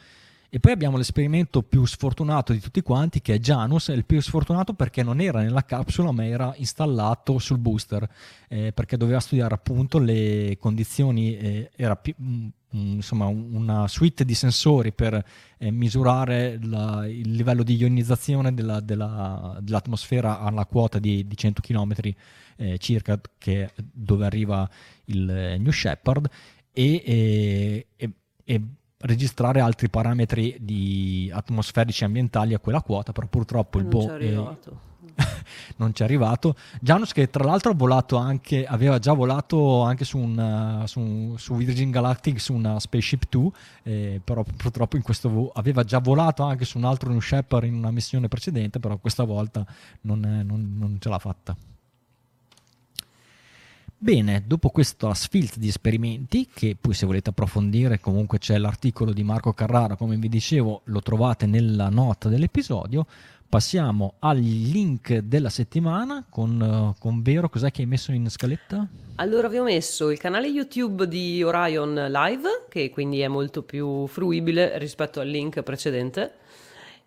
e 0.52 0.60
poi 0.60 0.72
abbiamo 0.72 0.98
l'esperimento 0.98 1.62
più 1.62 1.86
sfortunato 1.86 2.54
di 2.54 2.60
tutti 2.60 2.82
quanti, 2.82 3.22
che 3.22 3.36
è 3.36 3.40
Janus, 3.40 3.90
il 3.90 4.04
più 4.04 4.20
sfortunato 4.20 4.74
perché 4.74 5.04
non 5.04 5.22
era 5.22 5.42
nella 5.42 5.64
capsula, 5.64 6.12
ma 6.12 6.26
era 6.26 6.52
installato 6.58 7.38
sul 7.38 7.60
booster, 7.60 8.10
eh, 8.48 8.72
perché 8.74 8.98
doveva 8.98 9.20
studiare 9.20 9.54
appunto 9.54 10.00
le 10.00 10.58
condizioni, 10.60 11.38
eh, 11.38 11.70
era 11.76 11.96
più, 11.96 12.16
mm, 12.20 12.48
mm, 12.76 12.94
insomma 12.94 13.28
una 13.28 13.88
suite 13.88 14.26
di 14.26 14.34
sensori 14.34 14.92
per 14.92 15.24
eh, 15.60 15.70
misurare 15.70 16.58
la, 16.64 17.08
il 17.08 17.32
livello 17.32 17.62
di 17.62 17.76
ionizzazione 17.76 18.52
della, 18.52 18.80
della, 18.80 19.56
dell'atmosfera 19.62 20.40
alla 20.40 20.66
quota 20.66 20.98
di, 20.98 21.28
di 21.28 21.38
100 21.38 21.62
km 21.62 21.94
eh, 22.56 22.78
circa, 22.80 23.22
che, 23.38 23.72
dove 23.76 24.26
arriva 24.26 24.68
il 25.06 25.30
eh, 25.30 25.58
New 25.60 25.72
Shepard, 25.72 26.28
e, 26.72 27.86
e, 27.96 28.14
e 28.44 28.62
registrare 29.02 29.62
altri 29.62 29.90
parametri 29.90 30.58
di 30.60 31.32
atmosferici 31.34 32.04
ambientali 32.04 32.54
a 32.54 32.60
quella 32.60 32.82
quota, 32.82 33.12
però 33.12 33.28
purtroppo 33.28 33.78
il 33.78 33.86
boh 33.86 34.18
non 35.78 35.94
ci 35.94 36.02
è 36.02 36.06
arrivato. 36.06 36.56
Janus 36.82 37.14
che 37.14 37.30
tra 37.30 37.44
l'altro 37.44 37.72
ha 37.72 37.76
volato 37.76 38.18
anche, 38.18 38.66
aveva 38.66 39.00
già 39.00 39.14
volato 39.14 39.82
anche 39.82 40.04
su, 40.06 40.18
un, 40.18 40.84
su, 40.86 41.36
su 41.38 41.56
Virgin 41.56 41.92
Galactic 41.92 42.40
su 42.40 42.54
una 42.54 42.80
Spaceship 42.80 43.24
2, 43.30 43.52
eh, 43.84 44.22
però 44.24 44.44
purtroppo 44.44 44.98
in 44.98 45.02
questo 45.02 45.30
vo- 45.30 45.52
aveva 45.54 45.84
già 45.84 46.00
volato 46.00 46.44
anche 46.44 46.66
su 46.66 46.78
un 46.78 46.86
altro 46.86 47.10
New 47.10 47.20
Shepard 47.22 47.66
in 47.66 47.76
una 47.76 47.92
missione 47.92 48.28
precedente, 48.28 48.80
però 48.80 48.98
questa 48.98 49.24
volta 49.24 49.66
non, 50.02 50.26
è, 50.26 50.44
non, 50.44 50.76
non 50.78 50.98
ce 51.00 51.10
l'ha 51.10 51.20
fatta. 51.20 51.56
Bene, 54.02 54.44
dopo 54.48 54.70
questa 54.70 55.14
sfilza 55.14 55.60
di 55.60 55.68
esperimenti, 55.68 56.48
che 56.54 56.78
poi 56.80 56.94
se 56.94 57.06
volete 57.06 57.32
approfondire 57.32 58.00
comunque 58.00 58.38
c'è 58.38 58.58
l'articolo 58.58 59.12
di 59.12 59.24
Marco 59.24 59.52
Carrara, 59.52 59.98
come 59.98 60.16
vi 60.16 60.30
dicevo, 60.30 60.84
lo 60.86 61.02
trovate 61.02 61.46
nella 61.46 61.90
nota 61.90 62.30
dell'episodio, 62.30 63.06
passiamo 63.50 64.14
al 64.20 64.38
link 64.40 65.18
della 65.18 65.50
settimana 65.50 66.24
con, 66.30 66.96
con 66.98 67.22
Vero, 67.22 67.50
cos'è 67.50 67.72
che 67.72 67.82
hai 67.82 67.88
messo 67.88 68.14
in 68.14 68.30
scaletta? 68.30 68.88
Allora 69.16 69.50
vi 69.50 69.58
ho 69.58 69.64
messo 69.64 70.12
il 70.12 70.18
canale 70.18 70.48
YouTube 70.48 71.06
di 71.06 71.44
Orion 71.44 71.94
Live, 71.94 72.68
che 72.70 72.90
quindi 72.92 73.20
è 73.20 73.28
molto 73.28 73.64
più 73.64 74.08
fruibile 74.08 74.78
rispetto 74.78 75.20
al 75.20 75.28
link 75.28 75.62
precedente 75.62 76.39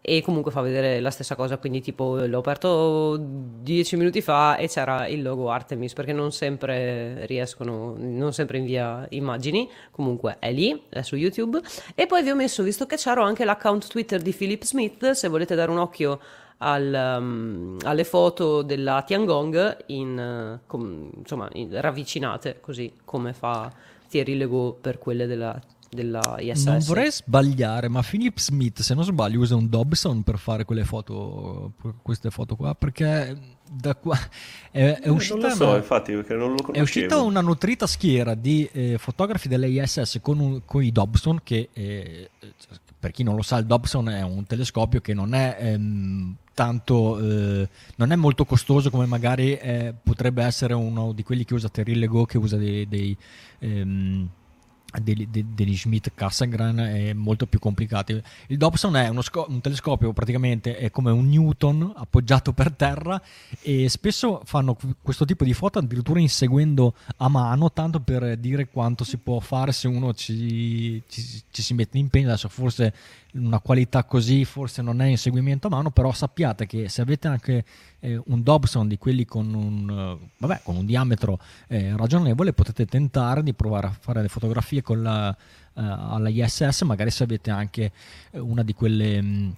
e 0.04 0.20
comunque 0.20 0.50
fa 0.50 0.60
vedere 0.60 0.98
la 0.98 1.12
stessa 1.12 1.36
cosa, 1.36 1.58
quindi 1.58 1.80
tipo 1.80 2.16
l'ho 2.16 2.38
aperto 2.38 3.16
dieci 3.18 3.96
minuti 3.96 4.20
fa 4.20 4.56
e 4.56 4.66
c'era 4.66 5.06
il 5.06 5.22
logo 5.22 5.48
Artemis 5.48 5.92
perché 5.92 6.12
non 6.12 6.32
sempre 6.32 7.24
riescono, 7.26 7.94
non 7.96 8.32
sempre 8.32 8.58
invia 8.58 9.06
immagini, 9.10 9.70
comunque 9.92 10.38
è 10.40 10.50
lì, 10.50 10.82
è 10.88 11.02
su 11.02 11.14
YouTube. 11.14 11.60
E 11.94 12.06
poi 12.06 12.24
vi 12.24 12.30
ho 12.30 12.34
messo, 12.34 12.64
visto 12.64 12.84
che 12.84 12.96
c'ero 12.96 13.22
anche 13.22 13.44
l'account 13.44 13.86
Twitter 13.86 14.20
di 14.20 14.32
Philip 14.32 14.64
Smith, 14.64 15.12
se 15.12 15.28
volete 15.28 15.54
dare 15.54 15.70
un 15.70 15.78
occhio 15.78 16.18
al, 16.58 17.16
um, 17.18 17.78
alle 17.82 18.04
foto 18.04 18.62
della 18.62 19.02
Tiangong 19.06 19.84
in, 19.86 20.58
com, 20.66 21.10
insomma, 21.16 21.48
in, 21.52 21.80
ravvicinate 21.80 22.58
così 22.60 22.92
come 23.04 23.32
fa 23.32 23.70
Thierry 24.08 24.36
Legault 24.36 24.80
per 24.80 24.98
quelle 24.98 25.26
della 25.26 25.60
della 25.94 26.36
ISS. 26.38 26.64
Non 26.64 26.78
vorrei 26.80 27.10
sbagliare, 27.10 27.88
ma 27.88 28.02
Philip 28.02 28.38
Smith, 28.38 28.80
se 28.80 28.94
non 28.94 29.04
sbaglio, 29.04 29.40
usa 29.40 29.56
un 29.56 29.68
Dobson 29.68 30.22
per 30.22 30.38
fare 30.38 30.64
quelle 30.64 30.84
foto, 30.84 31.74
queste 32.02 32.30
foto 32.30 32.56
qua, 32.56 32.74
perché 32.74 33.36
da 33.70 33.94
qua 33.94 34.18
è, 34.70 34.98
è 35.00 35.08
uscita, 35.08 35.36
non 35.36 35.48
lo 35.48 35.54
so, 35.54 35.66
una, 35.68 35.76
infatti, 35.76 36.12
perché 36.12 36.34
non 36.34 36.50
lo 36.50 36.62
conoscevo. 36.62 36.78
È 36.78 36.80
uscita 36.80 37.20
una 37.20 37.40
nutrita 37.40 37.86
schiera 37.86 38.34
di 38.34 38.68
eh, 38.72 38.96
fotografi 38.98 39.48
dell'ISS 39.48 40.18
con, 40.22 40.38
un, 40.38 40.62
con, 40.64 40.82
i 40.82 40.92
Dobson 40.92 41.40
che 41.42 41.68
eh, 41.72 42.30
per 42.98 43.10
chi 43.10 43.22
non 43.22 43.36
lo 43.36 43.42
sa, 43.42 43.58
il 43.58 43.66
Dobson 43.66 44.08
è 44.08 44.22
un 44.22 44.46
telescopio 44.46 45.00
che 45.00 45.12
non 45.12 45.34
è 45.34 45.56
ehm, 45.58 46.36
tanto, 46.54 47.18
eh, 47.18 47.68
non 47.96 48.12
è 48.12 48.16
molto 48.16 48.44
costoso 48.44 48.90
come 48.90 49.06
magari 49.06 49.56
eh, 49.56 49.92
potrebbe 50.02 50.42
essere 50.44 50.74
uno 50.74 51.12
di 51.12 51.22
quelli 51.22 51.44
che 51.44 51.54
usa 51.54 51.68
Terry 51.68 51.94
Lego, 51.94 52.24
che 52.24 52.38
usa 52.38 52.56
dei, 52.56 52.86
dei 52.86 53.16
ehm, 53.58 54.28
degli, 55.00 55.26
degli 55.30 55.76
Schmidt 55.76 56.12
Cassegrain 56.14 56.76
è 56.76 57.12
molto 57.12 57.46
più 57.46 57.58
complicato. 57.58 58.20
Il 58.46 58.56
Dobson 58.56 58.96
è 58.96 59.10
sco- 59.20 59.46
un 59.48 59.60
telescopio 59.60 60.12
praticamente 60.12 60.76
è 60.76 60.90
come 60.90 61.10
un 61.10 61.28
Newton 61.28 61.92
appoggiato 61.96 62.52
per 62.52 62.72
terra 62.72 63.20
e 63.60 63.88
spesso 63.88 64.42
fanno 64.44 64.76
questo 65.00 65.24
tipo 65.24 65.44
di 65.44 65.54
foto 65.54 65.78
addirittura 65.78 66.20
inseguendo 66.20 66.94
a 67.16 67.28
mano 67.28 67.72
tanto 67.72 68.00
per 68.00 68.36
dire 68.36 68.68
quanto 68.68 69.04
si 69.04 69.16
può 69.16 69.40
fare 69.40 69.72
se 69.72 69.88
uno 69.88 70.12
ci, 70.12 71.02
ci, 71.08 71.42
ci 71.50 71.62
si 71.62 71.74
mette 71.74 71.98
in 71.98 72.04
impegno 72.04 72.28
adesso 72.28 72.48
forse 72.48 72.92
una 73.32 73.60
qualità 73.60 74.04
così 74.04 74.44
forse 74.44 74.82
non 74.82 75.00
è 75.00 75.06
inseguimento 75.06 75.66
a 75.68 75.70
mano, 75.70 75.90
però 75.90 76.12
sappiate 76.12 76.66
che 76.66 76.88
se 76.88 77.00
avete 77.00 77.28
anche 77.28 77.64
eh, 78.00 78.20
un 78.26 78.42
Dobson 78.42 78.88
di 78.88 78.98
quelli 78.98 79.24
con 79.24 79.52
un, 79.54 79.88
uh, 79.88 80.28
vabbè, 80.38 80.60
con 80.62 80.76
un 80.76 80.84
diametro 80.84 81.38
eh, 81.68 81.96
ragionevole, 81.96 82.52
potete 82.52 82.86
tentare 82.86 83.42
di 83.42 83.54
provare 83.54 83.86
a 83.86 83.96
fare 83.98 84.22
le 84.22 84.28
fotografie 84.28 84.82
con 84.82 85.02
la, 85.02 85.28
uh, 85.28 85.34
alla 85.74 86.28
ISS, 86.28 86.82
magari 86.82 87.10
se 87.10 87.22
avete 87.24 87.50
anche 87.50 87.92
una 88.32 88.62
di 88.62 88.74
quelle... 88.74 89.22
Mh, 89.22 89.26
mm, 89.26 89.50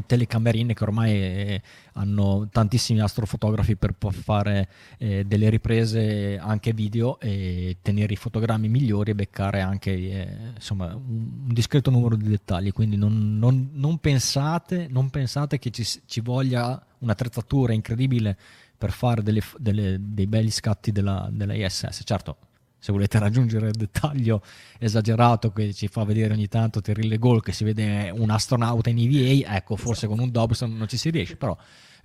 telecamerine 0.00 0.74
che 0.74 0.84
ormai 0.84 1.12
eh, 1.12 1.62
hanno 1.94 2.48
tantissimi 2.50 3.00
astrofotografi 3.00 3.76
per 3.76 3.94
fare 3.98 4.68
eh, 4.98 5.24
delle 5.24 5.50
riprese 5.50 6.38
anche 6.38 6.72
video 6.72 7.20
e 7.20 7.76
tenere 7.82 8.14
i 8.14 8.16
fotogrammi 8.16 8.68
migliori 8.68 9.10
e 9.10 9.14
beccare 9.14 9.60
anche 9.60 9.90
eh, 9.90 10.28
insomma, 10.54 10.94
un, 10.94 11.52
discreto 11.52 11.90
numero 11.90 12.16
di 12.16 12.28
dettagli. 12.28 12.72
Quindi 12.72 12.96
non, 12.96 13.38
non, 13.38 13.70
non 13.72 13.98
pensate, 13.98 14.86
non 14.90 15.10
pensate 15.10 15.58
che 15.58 15.70
ci, 15.70 15.84
ci, 16.06 16.20
voglia 16.20 16.82
un'attrezzatura 16.98 17.72
incredibile 17.72 18.36
per 18.78 18.90
fare 18.90 19.22
delle, 19.22 19.42
delle, 19.58 19.96
dei 20.00 20.26
belli 20.26 20.50
scatti 20.50 20.90
della, 20.90 21.28
della 21.30 21.54
ISS 21.54 22.00
certo 22.04 22.36
se 22.82 22.90
volete 22.90 23.20
raggiungere 23.20 23.68
il 23.68 23.76
dettaglio 23.76 24.42
esagerato 24.80 25.52
che 25.52 25.72
ci 25.72 25.86
fa 25.86 26.02
vedere 26.02 26.34
ogni 26.34 26.48
tanto 26.48 26.80
Terrille 26.80 27.16
Gol 27.16 27.40
che 27.40 27.52
si 27.52 27.62
vede 27.62 28.10
un 28.12 28.28
astronauta 28.28 28.90
in 28.90 28.98
EVA, 28.98 29.54
ecco 29.54 29.76
forse 29.76 30.08
con 30.08 30.18
un 30.18 30.32
Dobson 30.32 30.76
non 30.76 30.88
ci 30.88 30.96
si 30.96 31.10
riesce, 31.10 31.36
però 31.36 31.56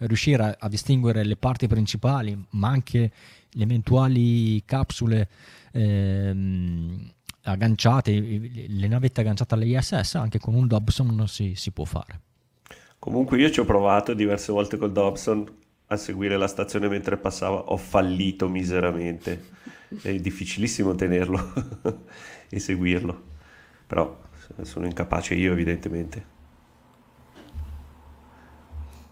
riuscire 0.01 0.43
a, 0.43 0.55
a 0.59 0.69
distinguere 0.69 1.23
le 1.23 1.35
parti 1.35 1.65
principali 1.65 2.39
ma 2.51 2.67
anche 2.67 3.11
le 3.49 3.63
eventuali 3.63 4.63
capsule 4.65 5.27
ehm, 5.71 7.11
agganciate, 7.41 8.11
le 8.67 8.87
navette 8.87 9.21
agganciate 9.21 9.55
all'ISS 9.55 10.13
anche 10.13 10.37
con 10.37 10.53
un 10.53 10.67
Dobson 10.67 11.27
si, 11.27 11.55
si 11.55 11.71
può 11.71 11.85
fare. 11.85 12.21
Comunque 12.99 13.39
io 13.39 13.49
ci 13.49 13.61
ho 13.61 13.65
provato 13.65 14.13
diverse 14.13 14.51
volte 14.51 14.77
col 14.77 14.91
Dobson 14.91 15.43
a 15.87 15.95
seguire 15.95 16.37
la 16.37 16.47
stazione 16.47 16.87
mentre 16.87 17.17
passava, 17.17 17.57
ho 17.57 17.77
fallito 17.77 18.47
miseramente 18.47 19.55
è 20.01 20.15
difficilissimo 20.15 20.95
tenerlo 20.95 21.53
e 22.49 22.59
seguirlo, 22.59 23.23
però 23.85 24.19
sono 24.61 24.85
incapace 24.85 25.33
io 25.35 25.51
evidentemente. 25.51 26.35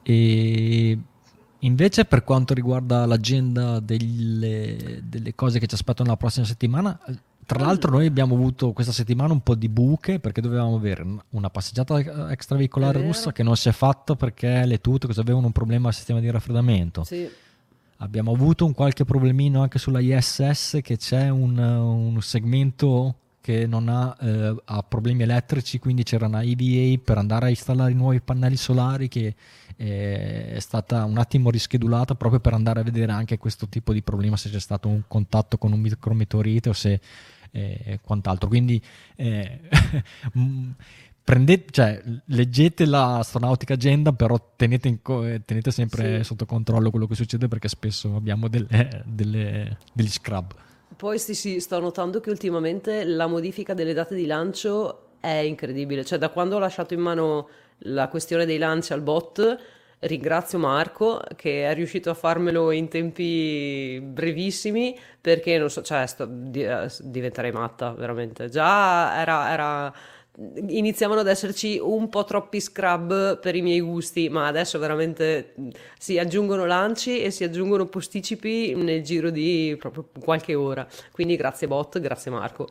E 0.03 0.97
invece 1.59 2.05
per 2.05 2.23
quanto 2.23 2.53
riguarda 2.53 3.05
l'agenda 3.05 3.79
delle, 3.79 5.01
delle 5.03 5.33
cose 5.33 5.59
che 5.59 5.67
ci 5.67 5.75
aspettano 5.75 6.09
la 6.09 6.17
prossima 6.17 6.45
settimana, 6.45 6.99
tra 7.45 7.59
l'altro 7.59 7.91
noi 7.91 8.05
abbiamo 8.05 8.35
avuto 8.35 8.71
questa 8.71 8.91
settimana 8.91 9.33
un 9.33 9.41
po' 9.41 9.55
di 9.55 9.69
buche 9.69 10.19
perché 10.19 10.41
dovevamo 10.41 10.75
avere 10.75 11.05
una 11.29 11.49
passeggiata 11.49 12.31
extraveicolare 12.31 13.01
russa 13.01 13.31
che 13.31 13.43
non 13.43 13.55
si 13.55 13.69
è 13.69 13.71
fatta 13.71 14.15
perché 14.15 14.65
le 14.65 14.79
tute 14.79 15.07
avevano 15.19 15.47
un 15.47 15.51
problema 15.51 15.87
al 15.87 15.93
sistema 15.93 16.19
di 16.19 16.29
raffreddamento. 16.29 17.03
Sì 17.03 17.43
Abbiamo 17.97 18.33
avuto 18.33 18.65
un 18.65 18.73
qualche 18.73 19.05
problemino 19.05 19.61
anche 19.61 19.79
sulla 19.79 19.99
ISS 19.99 20.79
che 20.81 20.97
c'è 20.97 21.29
un, 21.29 21.57
un 21.57 22.21
segmento 22.21 23.15
che 23.45 23.67
non 23.67 23.87
ha, 23.89 24.17
eh, 24.19 24.55
ha, 24.65 24.81
problemi 24.81 25.21
elettrici, 25.21 25.77
quindi 25.77 26.01
c'era 26.01 26.25
una 26.25 26.41
EVA 26.41 26.99
per 27.03 27.19
andare 27.19 27.45
a 27.45 27.49
installare 27.49 27.93
nuovi 27.93 28.19
pannelli 28.19 28.57
solari 28.57 29.07
che 29.07 29.35
eh, 29.77 30.55
è 30.55 30.59
stata 30.59 31.05
un 31.05 31.19
attimo 31.19 31.51
rischedulata 31.51 32.15
proprio 32.15 32.39
per 32.39 32.53
andare 32.53 32.79
a 32.79 32.83
vedere 32.83 33.11
anche 33.11 33.37
questo 33.37 33.67
tipo 33.69 33.93
di 33.93 34.01
problema, 34.01 34.35
se 34.35 34.49
c'è 34.49 34.59
stato 34.59 34.87
un 34.87 35.03
contatto 35.07 35.59
con 35.59 35.71
un 35.71 35.79
micrometeorite 35.79 36.69
o 36.69 36.73
se 36.73 36.99
eh, 37.51 37.99
quant'altro. 38.01 38.49
Quindi 38.49 38.81
eh, 39.15 39.61
prendete, 41.25 41.71
cioè, 41.71 42.01
leggete 42.25 42.85
la 42.85 43.17
astronautica 43.17 43.73
agenda, 43.73 44.13
però 44.13 44.37
tenete, 44.55 44.99
co- 45.01 45.25
tenete 45.43 45.71
sempre 45.71 46.17
sì. 46.19 46.23
sotto 46.23 46.45
controllo 46.45 46.91
quello 46.91 47.07
che 47.07 47.15
succede 47.15 47.47
perché 47.47 47.67
spesso 47.67 48.15
abbiamo 48.15 48.47
delle, 48.47 49.03
delle, 49.03 49.77
degli 49.91 50.07
scrub. 50.07 50.53
Poi 50.95 51.17
sì, 51.17 51.33
sì, 51.33 51.59
sto 51.59 51.79
notando 51.79 52.19
che 52.19 52.29
ultimamente 52.29 53.03
la 53.03 53.25
modifica 53.25 53.73
delle 53.73 53.93
date 53.93 54.13
di 54.13 54.27
lancio 54.27 55.17
è 55.19 55.37
incredibile. 55.37 56.05
Cioè, 56.05 56.19
da 56.19 56.29
quando 56.29 56.57
ho 56.57 56.59
lasciato 56.59 56.93
in 56.93 57.01
mano 57.01 57.49
la 57.79 58.07
questione 58.07 58.45
dei 58.45 58.59
lanci 58.59 58.93
al 58.93 59.01
bot, 59.01 59.57
ringrazio 60.01 60.59
Marco 60.59 61.21
che 61.35 61.67
è 61.67 61.73
riuscito 61.73 62.11
a 62.11 62.13
farmelo 62.13 62.69
in 62.69 62.87
tempi 62.87 63.99
brevissimi 63.99 64.95
perché 65.19 65.57
non 65.57 65.71
so, 65.71 65.81
cioè, 65.81 66.05
sto, 66.05 66.29
eh, 66.53 66.87
diventerei 66.99 67.51
matta 67.51 67.93
veramente. 67.93 68.47
Già 68.47 69.19
era, 69.19 69.51
era 69.51 69.93
iniziavano 70.67 71.21
ad 71.21 71.27
esserci 71.27 71.79
un 71.81 72.09
po' 72.09 72.25
troppi 72.25 72.59
scrub 72.59 73.39
per 73.39 73.55
i 73.55 73.61
miei 73.61 73.79
gusti, 73.79 74.29
ma 74.29 74.47
adesso 74.47 74.77
veramente 74.79 75.53
si 75.97 76.19
aggiungono 76.19 76.65
lanci 76.65 77.21
e 77.21 77.31
si 77.31 77.43
aggiungono 77.43 77.85
posticipi 77.85 78.73
nel 78.75 79.01
giro 79.01 79.29
di 79.29 79.75
proprio 79.79 80.09
qualche 80.19 80.55
ora. 80.55 80.85
Quindi 81.11 81.35
grazie 81.35 81.67
bot, 81.67 81.99
grazie 81.99 82.31
Marco. 82.31 82.67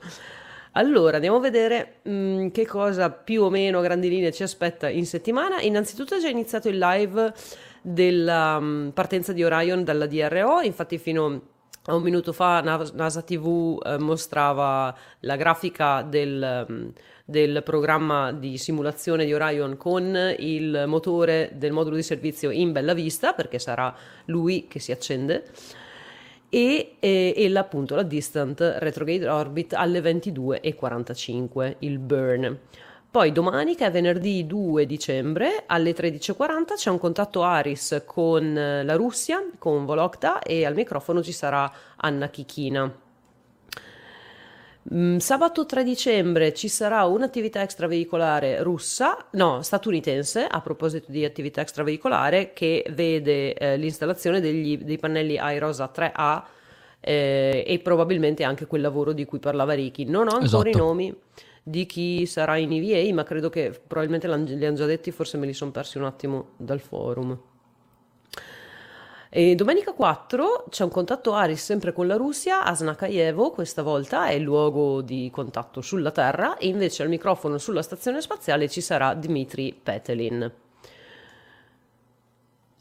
Allora, 0.76 1.16
andiamo 1.16 1.36
a 1.36 1.40
vedere 1.40 2.00
mh, 2.02 2.10
mm, 2.10 2.48
che 2.48 2.66
cosa 2.66 3.10
più 3.10 3.42
o 3.42 3.50
meno 3.50 3.78
a 3.78 3.82
grandi 3.82 4.08
linee 4.08 4.32
ci 4.32 4.42
aspetta 4.42 4.88
in 4.88 5.06
settimana. 5.06 5.60
Innanzitutto 5.60 6.16
è 6.16 6.20
già 6.20 6.28
iniziato 6.28 6.68
il 6.68 6.78
live 6.78 7.32
della 7.80 8.56
um, 8.56 8.90
partenza 8.92 9.32
di 9.32 9.44
Orion 9.44 9.84
dalla 9.84 10.06
DRO, 10.06 10.60
infatti 10.62 10.98
fino 10.98 11.42
a 11.86 11.94
un 11.94 12.02
minuto 12.02 12.32
fa 12.32 12.60
NASA 12.60 13.22
TV 13.22 13.80
eh, 13.84 13.98
mostrava 13.98 14.94
la 15.20 15.36
grafica 15.36 16.02
del... 16.02 16.92
Del 17.26 17.62
programma 17.62 18.32
di 18.32 18.58
simulazione 18.58 19.24
di 19.24 19.32
Orion 19.32 19.78
con 19.78 20.34
il 20.38 20.84
motore 20.86 21.52
del 21.54 21.72
modulo 21.72 21.96
di 21.96 22.02
servizio 22.02 22.50
in 22.50 22.70
bella 22.70 22.92
vista, 22.92 23.32
perché 23.32 23.58
sarà 23.58 23.94
lui 24.26 24.66
che 24.68 24.78
si 24.78 24.92
accende, 24.92 25.44
e, 26.50 26.96
e, 27.00 27.34
e 27.34 27.56
appunto 27.56 27.94
la 27.94 28.02
Distant 28.02 28.76
Retrograde 28.78 29.26
Orbit 29.26 29.72
alle 29.72 30.00
22.45, 30.00 31.76
il 31.78 31.98
burn. 31.98 32.58
Poi 33.10 33.32
domani, 33.32 33.74
che 33.74 33.86
è 33.86 33.90
venerdì 33.90 34.44
2 34.44 34.86
dicembre, 34.86 35.62
alle 35.66 35.94
13.40 35.94 36.74
c'è 36.74 36.90
un 36.90 36.98
contatto 36.98 37.42
Aris 37.42 38.02
con 38.04 38.52
la 38.52 38.96
Russia, 38.96 39.42
con 39.56 39.84
Volokta, 39.84 40.42
e 40.42 40.66
al 40.66 40.74
microfono 40.74 41.22
ci 41.22 41.32
sarà 41.32 41.72
Anna 41.96 42.28
Chichina. 42.28 43.03
Mm, 44.92 45.16
sabato 45.16 45.64
3 45.64 45.82
dicembre 45.82 46.52
ci 46.52 46.68
sarà 46.68 47.04
un'attività 47.04 47.62
extraveicolare 47.62 48.62
russa, 48.62 49.28
no, 49.32 49.62
statunitense, 49.62 50.44
a 50.44 50.60
proposito 50.60 51.10
di 51.10 51.24
attività 51.24 51.62
extraveicolare, 51.62 52.52
che 52.52 52.84
vede 52.90 53.54
eh, 53.54 53.76
l'installazione 53.78 54.40
degli, 54.40 54.76
dei 54.76 54.98
pannelli 54.98 55.38
iRosa 55.40 55.90
3A 55.94 56.42
eh, 57.00 57.64
e 57.66 57.78
probabilmente 57.78 58.44
anche 58.44 58.66
quel 58.66 58.82
lavoro 58.82 59.12
di 59.12 59.24
cui 59.24 59.38
parlava 59.38 59.72
Ricky. 59.72 60.04
Non 60.04 60.28
ho 60.28 60.36
ancora 60.36 60.68
esatto. 60.68 60.68
i 60.68 60.74
nomi 60.74 61.14
di 61.62 61.86
chi 61.86 62.26
sarà 62.26 62.58
in 62.58 62.72
EVA, 62.72 63.14
ma 63.14 63.22
credo 63.22 63.48
che 63.48 63.70
probabilmente 63.70 64.28
li 64.28 64.66
hanno 64.66 64.76
già 64.76 64.84
detti, 64.84 65.10
forse 65.10 65.38
me 65.38 65.46
li 65.46 65.54
sono 65.54 65.70
persi 65.70 65.96
un 65.96 66.04
attimo 66.04 66.50
dal 66.58 66.80
forum. 66.80 67.38
E 69.36 69.56
domenica 69.56 69.94
4 69.94 70.66
c'è 70.70 70.84
un 70.84 70.90
contatto 70.90 71.34
Aris 71.34 71.60
sempre 71.60 71.92
con 71.92 72.06
la 72.06 72.14
Russia 72.14 72.62
a 72.62 72.72
Snakayevo, 72.72 73.50
questa 73.50 73.82
volta 73.82 74.28
è 74.28 74.34
il 74.34 74.44
luogo 74.44 75.00
di 75.00 75.28
contatto 75.32 75.80
sulla 75.80 76.12
Terra 76.12 76.56
e 76.56 76.68
invece 76.68 77.02
al 77.02 77.08
microfono 77.08 77.58
sulla 77.58 77.82
stazione 77.82 78.20
spaziale 78.20 78.68
ci 78.68 78.80
sarà 78.80 79.12
Dmitry 79.14 79.72
Petelin. 79.72 80.52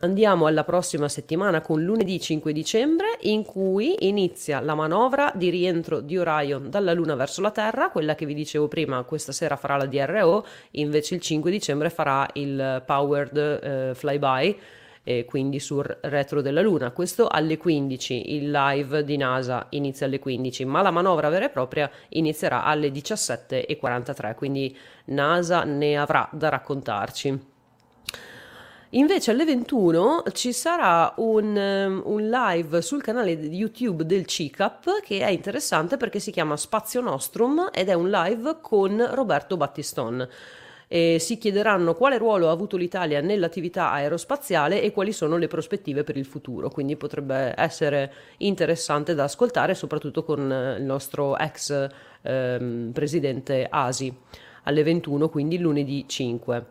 Andiamo 0.02 0.46
alla 0.46 0.64
prossima 0.64 1.10
settimana 1.10 1.62
con 1.62 1.82
lunedì 1.82 2.20
5 2.20 2.54
dicembre 2.54 3.18
in 3.22 3.44
cui 3.44 4.08
inizia 4.08 4.60
la 4.60 4.76
manovra 4.76 5.32
di 5.34 5.50
rientro 5.50 6.02
di 6.02 6.20
Orion 6.20 6.70
dalla 6.70 6.94
Luna 6.94 7.16
verso 7.16 7.42
la 7.42 7.50
Terra, 7.50 7.90
quella 7.90 8.14
che 8.14 8.28
vi 8.28 8.36
dicevo 8.36 8.68
prima 8.68 9.02
questa 9.06 9.32
sera 9.32 9.56
farà 9.56 9.78
la 9.78 9.88
DRO, 9.88 10.46
invece 10.72 11.16
il 11.16 11.22
5 11.22 11.50
dicembre 11.50 11.90
farà 11.90 12.30
il 12.34 12.84
Powered 12.86 13.38
eh, 13.38 13.96
Flyby 13.96 14.60
eh, 15.04 15.26
quindi 15.26 15.60
sul 15.60 15.86
retro 16.02 16.42
della 16.42 16.62
Luna. 16.62 16.92
Questo 16.92 17.28
alle 17.28 17.58
15, 17.58 18.36
il 18.36 18.50
live 18.50 19.04
di 19.04 19.18
NASA 19.18 19.68
inizia 19.70 20.06
alle 20.06 20.20
15, 20.20 20.66
ma 20.66 20.82
la 20.82 20.92
manovra 20.92 21.30
vera 21.30 21.46
e 21.46 21.50
propria 21.50 21.90
inizierà 22.10 22.64
alle 22.64 22.90
17.43, 22.90 24.36
quindi 24.36 24.76
NASA 25.06 25.64
ne 25.64 25.98
avrà 25.98 26.28
da 26.32 26.50
raccontarci. 26.50 27.52
Invece 28.96 29.32
alle 29.32 29.44
21 29.44 30.24
ci 30.34 30.54
sarà 30.54 31.14
un, 31.18 32.02
un, 32.04 32.30
live 32.30 32.80
sul 32.84 33.02
canale 33.02 33.32
YouTube 33.32 34.06
del 34.06 34.28
CICAP 34.28 35.02
che 35.02 35.22
è 35.22 35.32
interessante 35.32 35.98
perché 35.98 36.20
si 36.20 36.30
chiama 36.30 36.56
Spazio 36.56 37.02
Nostrum 37.02 37.70
ed 37.74 37.90
è 37.90 37.94
un 37.94 38.12
live 38.12 38.58
con 38.62 39.04
Roberto 39.14 39.58
Battiston 39.58 40.30
e 40.88 41.18
si 41.20 41.38
chiederanno 41.38 41.96
quale 41.96 42.18
ruolo 42.18 42.50
ha 42.50 42.52
avuto 42.52 42.78
l'Italia 42.78 43.22
nell'attività 43.22 43.92
aerospaziale 43.92 44.82
e 44.82 44.92
quali 44.92 45.12
sono 45.12 45.38
le 45.38 45.48
prospettive 45.48 46.04
per 46.04 46.18
il 46.18 46.26
futuro. 46.26 46.70
Quindi 46.70 46.96
potrebbe 46.96 47.54
essere 47.58 48.12
interessante 48.38 49.16
da 49.16 49.24
ascoltare, 49.24 49.76
soprattutto 49.76 50.24
con 50.24 50.52
eh, 50.52 50.78
il 50.78 50.84
nostro 50.84 51.38
ex 51.38 51.90
ehm, 52.22 52.92
presidente 52.94 53.68
Asi. 53.70 54.16
alle 54.64 54.84
21, 54.84 55.30
quindi 55.30 55.58
lunedì 55.58 56.06
5. 56.08 56.66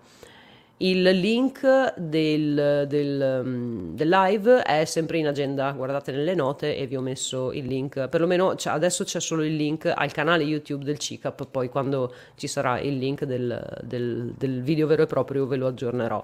Il 0.82 1.02
link 1.02 1.94
del, 1.96 2.86
del, 2.88 3.42
mm, 3.44 3.94
del, 3.94 4.08
live 4.08 4.62
è 4.62 4.84
sempre 4.84 5.18
in 5.18 5.28
agenda, 5.28 5.70
guardate 5.70 6.10
nelle 6.10 6.34
note 6.34 6.76
e 6.76 6.88
vi 6.88 6.96
ho 6.96 7.00
messo 7.00 7.52
il 7.52 7.66
link, 7.66 8.08
perlomeno 8.08 8.56
cioè, 8.56 8.72
adesso 8.72 9.04
c'è 9.04 9.20
solo 9.20 9.44
il 9.44 9.54
link 9.54 9.92
al 9.94 10.10
canale 10.10 10.42
YouTube 10.42 10.82
del 10.82 10.98
CICAP, 10.98 11.46
poi 11.46 11.68
quando 11.68 12.12
ci 12.34 12.48
sarà 12.48 12.80
il 12.80 12.98
link 12.98 13.22
del, 13.22 13.80
del, 13.84 14.62
video 14.62 14.88
vero 14.88 15.02
e 15.02 15.06
proprio 15.06 15.46
ve 15.46 15.54
lo 15.54 15.68
aggiornerò. 15.68 16.20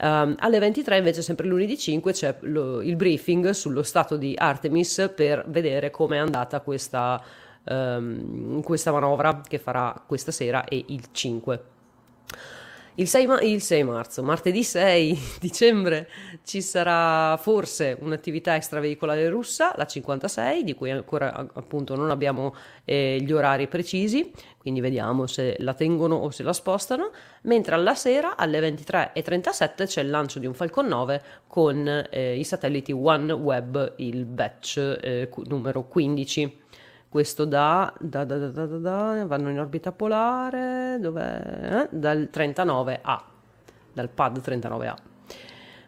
Um, 0.00 0.34
alle 0.38 0.58
23 0.58 0.96
invece 0.96 1.20
sempre 1.20 1.46
lunedì 1.46 1.76
5 1.76 2.12
c'è 2.12 2.36
lo, 2.40 2.80
il 2.80 2.96
briefing 2.96 3.50
sullo 3.50 3.82
stato 3.82 4.16
di 4.16 4.34
Artemis 4.36 5.10
per 5.14 5.44
vedere 5.48 5.90
come 5.90 6.16
è 6.16 6.20
andata 6.20 6.60
questa, 6.60 7.22
um, 7.64 8.62
questa 8.62 8.90
manovra 8.90 9.42
che 9.46 9.58
farà 9.58 10.02
questa 10.06 10.32
sera 10.32 10.64
e 10.64 10.82
il 10.88 11.08
5. 11.12 11.74
Il 12.98 13.08
6, 13.08 13.26
ma- 13.26 13.40
il 13.42 13.60
6, 13.60 13.82
marzo, 13.84 14.22
martedì 14.22 14.64
6 14.64 15.18
dicembre, 15.38 16.08
ci 16.44 16.62
sarà 16.62 17.36
forse 17.36 17.94
un'attività 18.00 18.54
extraveicolare 18.54 19.28
russa, 19.28 19.74
la 19.76 19.84
56, 19.84 20.64
di 20.64 20.74
cui 20.74 20.90
ancora 20.90 21.46
appunto 21.52 21.94
non 21.94 22.08
abbiamo 22.08 22.54
eh, 22.86 23.18
gli 23.20 23.32
orari 23.32 23.68
precisi, 23.68 24.32
quindi 24.56 24.80
vediamo 24.80 25.26
se 25.26 25.56
la 25.58 25.74
tengono 25.74 26.14
o 26.14 26.30
se 26.30 26.42
la 26.42 26.54
spostano, 26.54 27.10
mentre 27.42 27.74
alla 27.74 27.94
sera 27.94 28.34
alle 28.34 28.60
23.37 28.60 29.84
c'è 29.84 30.00
il 30.00 30.08
lancio 30.08 30.38
di 30.38 30.46
un 30.46 30.54
Falcon 30.54 30.86
9 30.86 31.22
con 31.46 32.06
eh, 32.10 32.38
i 32.38 32.44
satelliti 32.44 32.92
OneWeb, 32.92 33.92
il 33.96 34.24
batch 34.24 34.78
eh, 35.02 35.28
numero 35.44 35.86
15 35.86 36.64
questo 37.16 37.46
da, 37.46 37.90
da, 37.98 38.24
da, 38.24 38.36
da, 38.36 39.24
vanno 39.24 39.48
in 39.48 39.58
orbita 39.58 39.90
polare 39.90 40.98
dov'è? 41.00 41.86
Eh? 41.88 41.88
dal 41.90 42.28
39A, 42.30 43.20
dal 43.94 44.10
pad 44.10 44.42
39A. 44.44 44.94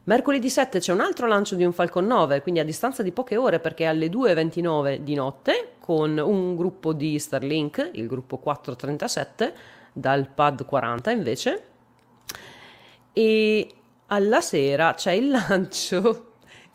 Mercoledì 0.05 0.49
7 0.49 0.79
c'è 0.79 0.91
un 0.91 1.01
altro 1.01 1.27
lancio 1.27 1.55
di 1.55 1.65
un 1.65 1.75
Falcon 1.75 2.07
9, 2.07 2.41
quindi 2.41 2.61
a 2.61 2.65
distanza 2.65 3.03
di 3.03 3.13
poche 3.13 3.37
ore 3.37 3.61
perché 3.61 3.85
alle 3.85 4.07
2.29 4.07 5.01
di 5.01 5.15
notte 5.15 5.73
con 5.81 6.17
un 6.17 6.57
gruppo 6.57 6.95
di 6.95 7.19
Starlink, 7.19 7.91
il 7.93 8.07
gruppo 8.07 8.39
437, 8.39 9.55
dal 9.93 10.31
pad 10.31 10.65
40 10.65 11.11
invece. 11.11 11.63
E 13.13 13.75
alla 14.07 14.41
sera 14.41 14.95
c'è 14.95 15.13
il 15.13 15.29
lancio 15.47 16.28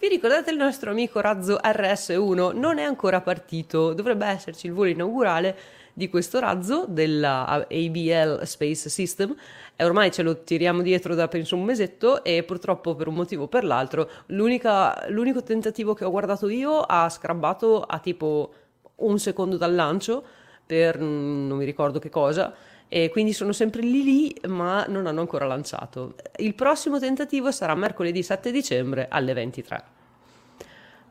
vi 0.03 0.09
ricordate 0.09 0.51
il 0.51 0.57
nostro 0.57 0.91
amico 0.91 1.21
razzo 1.21 1.61
RS1? 1.63 2.53
Non 2.57 2.77
è 2.77 2.83
ancora 2.83 3.21
partito, 3.21 3.93
dovrebbe 3.93 4.25
esserci 4.25 4.67
il 4.67 4.73
volo 4.73 4.89
inaugurale 4.89 5.57
di 5.93 6.09
questo 6.09 6.39
razzo 6.39 6.83
della 6.89 7.45
ABL 7.45 8.43
Space 8.43 8.89
System 8.89 9.33
e 9.77 9.85
ormai 9.85 10.11
ce 10.11 10.21
lo 10.21 10.43
tiriamo 10.43 10.81
dietro 10.81 11.15
da 11.15 11.29
penso 11.29 11.55
un 11.55 11.63
mesetto 11.63 12.21
e 12.21 12.43
purtroppo 12.43 12.95
per 12.95 13.07
un 13.07 13.13
motivo 13.13 13.43
o 13.43 13.47
per 13.47 13.63
l'altro 13.63 14.09
l'unico 14.25 15.41
tentativo 15.41 15.93
che 15.93 16.03
ho 16.03 16.11
guardato 16.11 16.49
io 16.49 16.81
ha 16.81 17.07
scrabbato 17.07 17.81
a 17.81 17.99
tipo 17.99 18.53
un 18.95 19.17
secondo 19.19 19.55
dal 19.55 19.73
lancio 19.73 20.21
per 20.65 20.99
non 20.99 21.57
mi 21.57 21.63
ricordo 21.63 21.99
che 21.99 22.09
cosa 22.09 22.53
e 22.89 23.09
quindi 23.09 23.31
sono 23.31 23.53
sempre 23.53 23.81
lì 23.81 24.03
lì 24.03 24.35
ma 24.49 24.83
non 24.89 25.07
hanno 25.07 25.21
ancora 25.21 25.45
lanciato. 25.45 26.15
Il 26.37 26.55
prossimo 26.55 26.99
tentativo 26.99 27.51
sarà 27.51 27.73
mercoledì 27.73 28.21
7 28.21 28.51
dicembre 28.51 29.07
alle 29.09 29.33
23. 29.33 29.92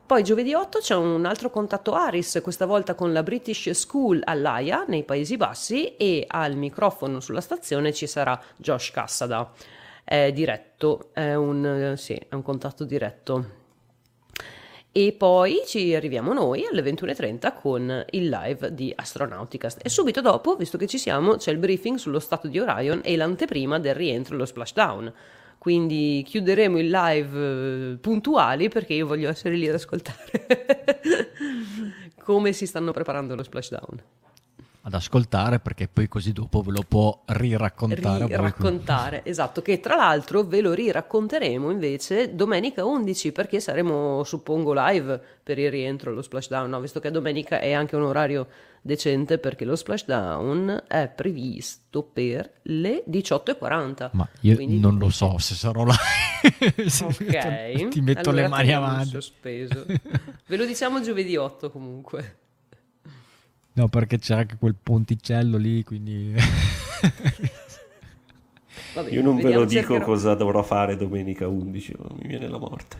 Poi 0.05 0.21
giovedì 0.21 0.53
8 0.53 0.79
c'è 0.79 0.95
un 0.95 1.23
altro 1.23 1.49
contatto 1.49 1.93
Aris, 1.93 2.41
questa 2.43 2.65
volta 2.65 2.93
con 2.93 3.13
la 3.13 3.23
British 3.23 3.69
School 3.69 4.21
all'AIA 4.21 4.83
nei 4.85 5.05
Paesi 5.05 5.37
Bassi 5.37 5.95
e 5.95 6.25
al 6.27 6.57
microfono 6.57 7.21
sulla 7.21 7.39
stazione 7.39 7.93
ci 7.93 8.05
sarà 8.05 8.39
Josh 8.57 8.91
Cassada. 8.91 9.49
È 10.03 10.29
diretto, 10.33 11.09
è 11.13 11.33
un, 11.35 11.93
sì, 11.95 12.13
è 12.15 12.35
un 12.35 12.41
contatto 12.41 12.83
diretto. 12.83 13.61
E 14.91 15.13
poi 15.13 15.61
ci 15.65 15.95
arriviamo 15.95 16.33
noi 16.33 16.67
alle 16.69 16.83
21.30 16.83 17.53
con 17.59 18.05
il 18.11 18.27
live 18.27 18.73
di 18.73 18.91
Astronauticast. 18.93 19.79
E 19.85 19.89
subito 19.89 20.19
dopo, 20.19 20.57
visto 20.57 20.77
che 20.77 20.85
ci 20.85 20.97
siamo, 20.97 21.37
c'è 21.37 21.49
il 21.49 21.57
briefing 21.57 21.97
sullo 21.97 22.19
stato 22.19 22.49
di 22.49 22.59
Orion 22.59 22.99
e 23.05 23.15
l'anteprima 23.15 23.79
del 23.79 23.95
rientro 23.95 24.35
allo 24.35 24.45
splashdown 24.45 25.13
quindi 25.63 26.25
chiuderemo 26.27 26.77
il 26.77 26.89
live 26.89 27.93
eh, 27.93 27.95
puntuali 27.95 28.67
perché 28.67 28.95
io 28.95 29.07
voglio 29.07 29.29
essere 29.29 29.55
lì 29.55 29.65
ad 29.65 29.75
ascoltare. 29.75 30.45
Come 32.21 32.51
si 32.51 32.65
stanno 32.65 32.91
preparando 32.91 33.33
lo 33.33 33.43
splashdown 33.43 34.22
ad 34.85 34.93
ascoltare 34.93 35.59
perché 35.59 35.87
poi 35.87 36.09
così 36.09 36.33
dopo 36.33 36.61
ve 36.61 36.71
lo 36.71 36.83
può 36.85 37.23
riraccontare. 37.27 38.25
Riraccontare, 38.25 39.21
esatto, 39.23 39.61
che 39.61 39.79
tra 39.79 39.95
l'altro 39.95 40.43
ve 40.43 40.59
lo 40.59 40.73
riracconteremo 40.73 41.71
invece 41.71 42.35
domenica 42.35 42.83
11 42.83 43.31
perché 43.31 43.61
saremo, 43.61 44.23
suppongo, 44.25 44.73
live 44.75 45.21
per 45.41 45.57
il 45.57 45.71
rientro 45.71 46.11
allo 46.11 46.21
splashdown, 46.21 46.69
no? 46.69 46.81
visto 46.81 46.99
che 46.99 47.11
domenica 47.11 47.59
è 47.59 47.71
anche 47.71 47.95
un 47.95 48.03
orario 48.03 48.47
decente 48.81 49.37
perché 49.37 49.63
lo 49.63 49.77
splashdown 49.77 50.83
è 50.87 51.07
previsto 51.07 52.03
per 52.03 52.51
le 52.63 53.05
18.40. 53.09 54.09
Ma 54.11 54.27
io 54.41 54.55
Quindi 54.55 54.79
non 54.79 54.97
lo 54.97 55.09
so 55.09 55.37
se 55.37 55.55
sarò 55.55 55.85
là. 55.85 55.95
ok. 56.43 57.87
Ti 57.87 58.01
metto 58.01 58.29
allora 58.31 58.43
le 58.43 58.49
mani 58.49 58.73
avanti. 58.73 59.09
Sospeso. 59.11 59.85
Ve 60.45 60.57
lo 60.57 60.65
diciamo 60.65 60.99
giovedì 60.99 61.37
8 61.37 61.71
comunque. 61.71 62.41
No, 63.73 63.87
perché 63.87 64.19
c'è 64.19 64.35
anche 64.35 64.57
quel 64.57 64.75
ponticello 64.81 65.57
lì, 65.57 65.83
quindi... 65.83 66.33
Vabbè, 68.93 69.11
Io 69.11 69.23
non 69.23 69.37
ve 69.37 69.51
lo 69.51 69.65
dico 69.65 69.81
cercherò. 69.81 70.05
cosa 70.05 70.35
dovrò 70.35 70.61
fare 70.61 70.95
domenica 70.95 71.47
11, 71.47 71.95
mi 72.21 72.27
viene 72.27 72.47
la 72.47 72.59
morte. 72.59 72.97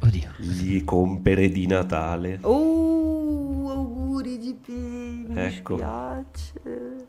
Oddio. 0.00 0.32
Gli 0.38 0.84
compere 0.84 1.48
di 1.48 1.66
Natale. 1.66 2.38
Oh, 2.42 3.70
auguri 3.70 4.38
GP, 4.38 4.68
mi 4.68 5.38
ecco. 5.40 5.74
dispiace. 5.74 7.06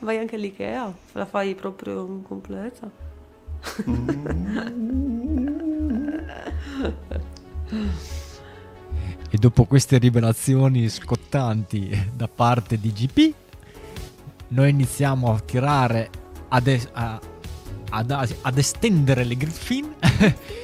Vai 0.00 0.18
anche 0.18 0.34
all'Ikea? 0.34 0.92
La 1.12 1.26
fai 1.26 1.54
proprio 1.54 2.20
completa? 2.22 2.90
Mm. 3.88 4.26
E 9.34 9.38
dopo 9.38 9.64
queste 9.64 9.96
rivelazioni 9.96 10.90
scottanti 10.90 12.10
da 12.14 12.28
parte 12.28 12.78
di 12.78 12.92
GP, 12.92 13.34
noi 14.48 14.68
iniziamo 14.68 15.32
a 15.32 15.40
tirare, 15.40 16.10
ad, 16.48 16.88
a, 16.92 17.18
ad, 17.88 18.10
ad 18.42 18.58
estendere 18.58 19.24
le 19.24 19.36
Griffin 19.38 19.94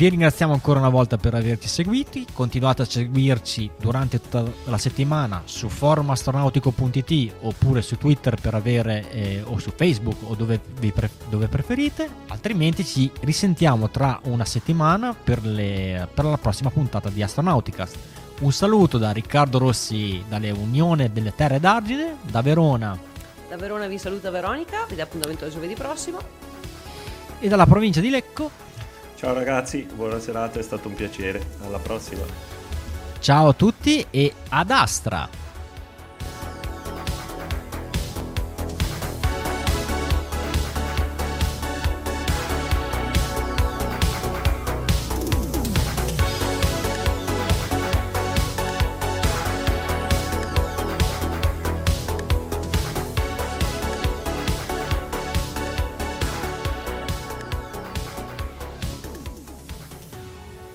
Vi 0.00 0.08
ringraziamo 0.08 0.54
ancora 0.54 0.78
una 0.78 0.88
volta 0.88 1.18
per 1.18 1.34
averci 1.34 1.68
seguiti, 1.68 2.24
continuate 2.32 2.80
a 2.80 2.84
seguirci 2.86 3.70
durante 3.78 4.18
tutta 4.18 4.42
la 4.64 4.78
settimana 4.78 5.42
su 5.44 5.68
forumastronautico.it 5.68 7.34
oppure 7.40 7.82
su 7.82 7.98
Twitter 7.98 8.40
per 8.40 8.54
avere 8.54 9.10
eh, 9.10 9.42
o 9.44 9.58
su 9.58 9.70
Facebook 9.76 10.16
o 10.22 10.34
dove, 10.34 10.58
pre- 10.58 11.10
dove, 11.28 11.48
preferite, 11.48 12.08
altrimenti 12.28 12.82
ci 12.82 13.10
risentiamo 13.20 13.90
tra 13.90 14.18
una 14.22 14.46
settimana 14.46 15.12
per, 15.12 15.44
le, 15.44 16.08
per 16.14 16.24
la 16.24 16.38
prossima 16.38 16.70
puntata 16.70 17.10
di 17.10 17.22
Astronauticast. 17.22 17.98
Un 18.40 18.52
saluto 18.52 18.96
da 18.96 19.10
Riccardo 19.10 19.58
Rossi 19.58 20.24
dalle 20.26 20.50
Unione 20.50 21.12
delle 21.12 21.34
Terre 21.34 21.60
d'Argine, 21.60 22.16
da 22.22 22.40
Verona. 22.40 22.98
Da 23.50 23.56
Verona 23.58 23.86
vi 23.86 23.98
saluta 23.98 24.30
Veronica, 24.30 24.86
vi 24.88 24.94
dà 24.94 25.02
appuntamento 25.02 25.46
giovedì 25.50 25.74
prossimo. 25.74 26.20
E 27.38 27.48
dalla 27.48 27.66
provincia 27.66 28.00
di 28.00 28.08
Lecco 28.08 28.68
Ciao 29.20 29.34
ragazzi, 29.34 29.86
buona 29.94 30.18
serata, 30.18 30.58
è 30.58 30.62
stato 30.62 30.88
un 30.88 30.94
piacere. 30.94 31.44
Alla 31.66 31.76
prossima. 31.76 32.22
Ciao 33.18 33.48
a 33.48 33.52
tutti 33.52 34.06
e 34.08 34.32
ad 34.48 34.70
Astra! 34.70 35.28